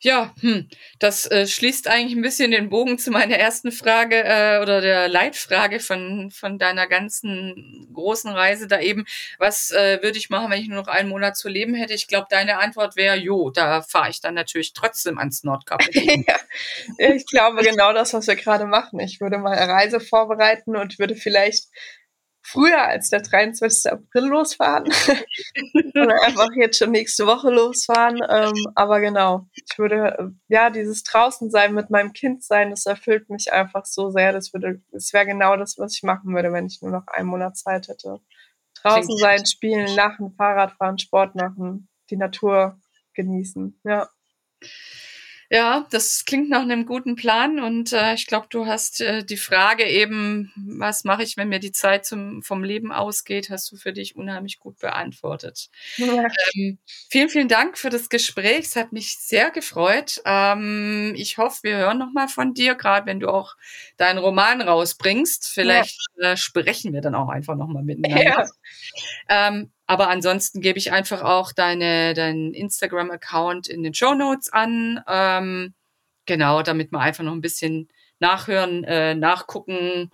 Ja, 0.00 0.34
hm, 0.40 0.68
das 0.98 1.28
äh, 1.30 1.46
schließt 1.46 1.88
eigentlich 1.88 2.16
ein 2.16 2.22
bisschen 2.22 2.50
den 2.50 2.68
Bogen 2.68 2.98
zu 2.98 3.10
meiner 3.10 3.36
ersten 3.38 3.72
Frage 3.72 4.22
äh, 4.24 4.60
oder 4.60 4.80
der 4.80 5.08
Leitfrage 5.08 5.80
von, 5.80 6.30
von 6.30 6.58
deiner 6.58 6.86
ganzen 6.86 7.88
großen 7.92 8.30
Reise 8.30 8.68
da 8.68 8.78
eben. 8.78 9.04
Was 9.38 9.70
äh, 9.70 10.00
würde 10.02 10.18
ich 10.18 10.30
machen, 10.30 10.50
wenn 10.50 10.60
ich 10.60 10.68
nur 10.68 10.78
noch 10.80 10.88
einen 10.88 11.08
Monat 11.08 11.36
zu 11.36 11.48
leben 11.48 11.74
hätte? 11.74 11.94
Ich 11.94 12.08
glaube, 12.08 12.26
deine 12.30 12.58
Antwort 12.58 12.94
wäre, 12.94 13.16
jo, 13.16 13.50
da 13.50 13.82
fahre 13.82 14.10
ich 14.10 14.20
dann 14.20 14.34
natürlich 14.34 14.74
trotzdem 14.74 15.18
ans 15.18 15.44
Nordkap. 15.44 15.82
ja, 15.92 16.36
ich 16.98 17.26
glaube 17.26 17.62
genau 17.62 17.92
das, 17.92 18.12
was 18.12 18.26
wir 18.26 18.36
gerade 18.36 18.66
machen. 18.66 19.00
Ich 19.00 19.20
würde 19.20 19.38
mal 19.38 19.56
eine 19.56 19.72
Reise 19.72 19.98
vorbereiten 19.98 20.76
und 20.76 20.98
würde 20.98 21.16
vielleicht 21.16 21.68
früher 22.46 22.86
als 22.86 23.10
der 23.10 23.22
23. 23.22 23.92
April 23.92 24.26
losfahren, 24.26 24.84
sondern 25.94 26.18
einfach 26.20 26.48
jetzt 26.54 26.78
schon 26.78 26.92
nächste 26.92 27.26
Woche 27.26 27.50
losfahren. 27.50 28.20
Ähm, 28.28 28.54
aber 28.76 29.00
genau, 29.00 29.48
ich 29.52 29.76
würde, 29.78 30.32
ja, 30.48 30.70
dieses 30.70 31.02
draußen 31.02 31.50
sein, 31.50 31.74
mit 31.74 31.90
meinem 31.90 32.12
Kind 32.12 32.44
sein, 32.44 32.70
das 32.70 32.86
erfüllt 32.86 33.28
mich 33.30 33.52
einfach 33.52 33.84
so 33.84 34.10
sehr. 34.10 34.32
Das 34.32 34.52
würde, 34.52 34.80
das 34.92 35.12
wäre 35.12 35.26
genau 35.26 35.56
das, 35.56 35.76
was 35.78 35.96
ich 35.96 36.02
machen 36.04 36.34
würde, 36.34 36.52
wenn 36.52 36.66
ich 36.66 36.80
nur 36.80 36.92
noch 36.92 37.06
einen 37.08 37.28
Monat 37.28 37.56
Zeit 37.56 37.88
hätte. 37.88 38.20
Draußen 38.80 39.16
sein, 39.16 39.44
spielen, 39.44 39.88
lachen, 39.96 40.32
Fahrrad 40.36 40.72
fahren, 40.72 40.98
Sport 40.98 41.34
machen, 41.34 41.88
die 42.10 42.16
Natur 42.16 42.78
genießen, 43.14 43.80
ja. 43.84 44.08
Ja, 45.50 45.86
das 45.90 46.24
klingt 46.24 46.48
nach 46.48 46.62
einem 46.62 46.86
guten 46.86 47.14
Plan 47.14 47.60
und 47.60 47.92
äh, 47.92 48.14
ich 48.14 48.26
glaube, 48.26 48.46
du 48.50 48.66
hast 48.66 49.00
äh, 49.00 49.24
die 49.24 49.36
Frage 49.36 49.84
eben, 49.84 50.52
was 50.56 51.04
mache 51.04 51.22
ich, 51.22 51.36
wenn 51.36 51.48
mir 51.48 51.60
die 51.60 51.72
Zeit 51.72 52.04
zum, 52.04 52.42
vom 52.42 52.64
Leben 52.64 52.90
ausgeht, 52.90 53.48
hast 53.50 53.70
du 53.70 53.76
für 53.76 53.92
dich 53.92 54.16
unheimlich 54.16 54.58
gut 54.58 54.78
beantwortet. 54.78 55.68
Ja. 55.96 56.26
Ähm, 56.54 56.78
vielen, 57.10 57.28
vielen 57.28 57.48
Dank 57.48 57.78
für 57.78 57.90
das 57.90 58.08
Gespräch. 58.08 58.66
Es 58.66 58.76
hat 58.76 58.92
mich 58.92 59.18
sehr 59.18 59.50
gefreut. 59.50 60.20
Ähm, 60.24 61.14
ich 61.16 61.38
hoffe, 61.38 61.62
wir 61.62 61.76
hören 61.76 61.98
nochmal 61.98 62.28
von 62.28 62.52
dir, 62.52 62.74
gerade 62.74 63.06
wenn 63.06 63.20
du 63.20 63.28
auch 63.28 63.54
deinen 63.96 64.18
Roman 64.18 64.60
rausbringst. 64.60 65.48
Vielleicht 65.48 65.98
ja. 66.16 66.32
äh, 66.32 66.36
sprechen 66.36 66.92
wir 66.92 67.00
dann 67.00 67.14
auch 67.14 67.28
einfach 67.28 67.54
nochmal 67.54 67.84
miteinander. 67.84 68.22
Ja. 68.24 68.46
Ähm, 69.28 69.70
aber 69.86 70.08
ansonsten 70.08 70.60
gebe 70.60 70.78
ich 70.78 70.92
einfach 70.92 71.22
auch 71.22 71.52
deine, 71.52 72.14
deinen 72.14 72.52
Instagram-Account 72.54 73.68
in 73.68 73.82
den 73.82 73.94
Show 73.94 74.14
Notes 74.14 74.52
an. 74.52 75.00
Ähm, 75.06 75.74
genau, 76.26 76.62
damit 76.62 76.90
man 76.92 77.02
einfach 77.02 77.24
noch 77.24 77.32
ein 77.32 77.40
bisschen 77.40 77.88
nachhören, 78.18 78.82
äh, 78.84 79.14
nachgucken, 79.14 80.10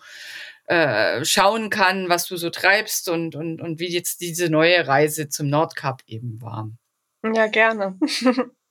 äh, 0.66 1.24
schauen 1.24 1.70
kann, 1.70 2.08
was 2.08 2.26
du 2.26 2.36
so 2.36 2.50
treibst 2.50 3.08
und, 3.08 3.34
und, 3.34 3.60
und 3.60 3.80
wie 3.80 3.88
jetzt 3.88 4.20
diese 4.20 4.50
neue 4.50 4.86
Reise 4.86 5.28
zum 5.28 5.48
Nordkap 5.48 6.02
eben 6.06 6.40
war. 6.42 6.70
Ja, 7.34 7.46
gerne. 7.46 7.98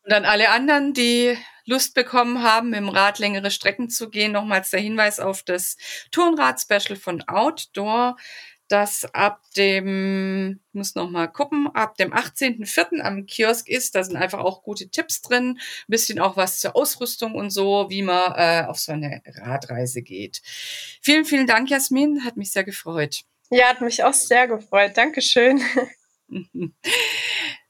und 0.03 0.13
an 0.13 0.25
alle 0.25 0.49
anderen, 0.49 0.93
die 0.93 1.37
Lust 1.65 1.95
bekommen 1.95 2.43
haben, 2.43 2.73
im 2.73 2.89
Rad 2.89 3.19
längere 3.19 3.49
Strecken 3.51 3.89
zu 3.89 4.09
gehen, 4.09 4.33
nochmals 4.33 4.69
der 4.69 4.79
Hinweis 4.79 5.19
auf 5.19 5.43
das 5.43 5.77
Turnrad-Special 6.11 6.97
von 6.97 7.23
Outdoor 7.27 8.17
das 8.71 9.05
ab 9.13 9.41
dem, 9.57 10.59
muss 10.71 10.95
noch 10.95 11.09
mal 11.09 11.27
gucken, 11.27 11.67
ab 11.73 11.97
dem 11.97 12.13
18.04. 12.13 13.01
am 13.01 13.25
Kiosk 13.25 13.67
ist. 13.67 13.95
Da 13.95 14.03
sind 14.03 14.15
einfach 14.15 14.39
auch 14.39 14.63
gute 14.63 14.89
Tipps 14.89 15.21
drin, 15.21 15.57
ein 15.59 15.85
bisschen 15.87 16.19
auch 16.19 16.37
was 16.37 16.59
zur 16.59 16.75
Ausrüstung 16.75 17.35
und 17.35 17.49
so, 17.49 17.87
wie 17.89 18.01
man 18.01 18.33
äh, 18.35 18.65
auf 18.67 18.79
so 18.79 18.91
eine 18.91 19.21
Radreise 19.25 20.01
geht. 20.01 20.41
Vielen, 21.01 21.25
vielen 21.25 21.47
Dank, 21.47 21.69
Jasmin, 21.69 22.23
hat 22.23 22.37
mich 22.37 22.51
sehr 22.51 22.63
gefreut. 22.63 23.21
Ja, 23.49 23.67
hat 23.67 23.81
mich 23.81 24.03
auch 24.03 24.13
sehr 24.13 24.47
gefreut. 24.47 24.95
Dankeschön. 24.95 25.61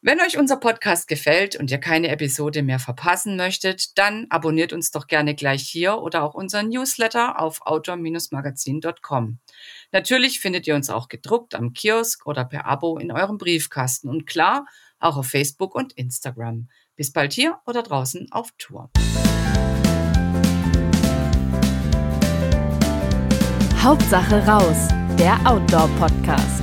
Wenn 0.04 0.22
euch 0.22 0.38
unser 0.38 0.58
Podcast 0.58 1.08
gefällt 1.08 1.56
und 1.56 1.72
ihr 1.72 1.80
keine 1.80 2.10
Episode 2.10 2.64
mehr 2.64 2.80
verpassen 2.80 3.36
möchtet, 3.36 3.98
dann 3.98 4.28
abonniert 4.30 4.74
uns 4.74 4.92
doch 4.92 5.08
gerne 5.08 5.36
gleich 5.36 5.64
hier 5.64 5.98
oder 5.98 6.24
auch 6.24 6.34
unseren 6.34 6.70
Newsletter 6.70 7.40
auf 7.40 7.62
outdoor-magazin.com. 7.62 9.40
Natürlich 9.92 10.40
findet 10.40 10.68
ihr 10.68 10.76
uns 10.76 10.90
auch 10.90 11.08
gedruckt 11.08 11.56
am 11.56 11.74
Kiosk 11.74 12.26
oder 12.26 12.46
per 12.46 12.66
Abo 12.66 12.98
in 12.98 13.12
eurem 13.12 13.38
Briefkasten 13.38 14.10
und 14.10 14.26
klar 14.26 14.66
auch 15.00 15.18
auf 15.18 15.28
Facebook 15.28 15.76
und 15.76 15.94
Instagram. 15.94 16.70
Bis 16.96 17.12
bald 17.12 17.34
hier 17.34 17.60
oder 17.66 17.84
draußen 17.84 18.32
auf 18.32 18.52
Tour. 18.58 18.90
Hauptsache 23.82 24.46
raus, 24.46 24.90
der 25.18 25.40
Outdoor-Podcast. 25.44 26.61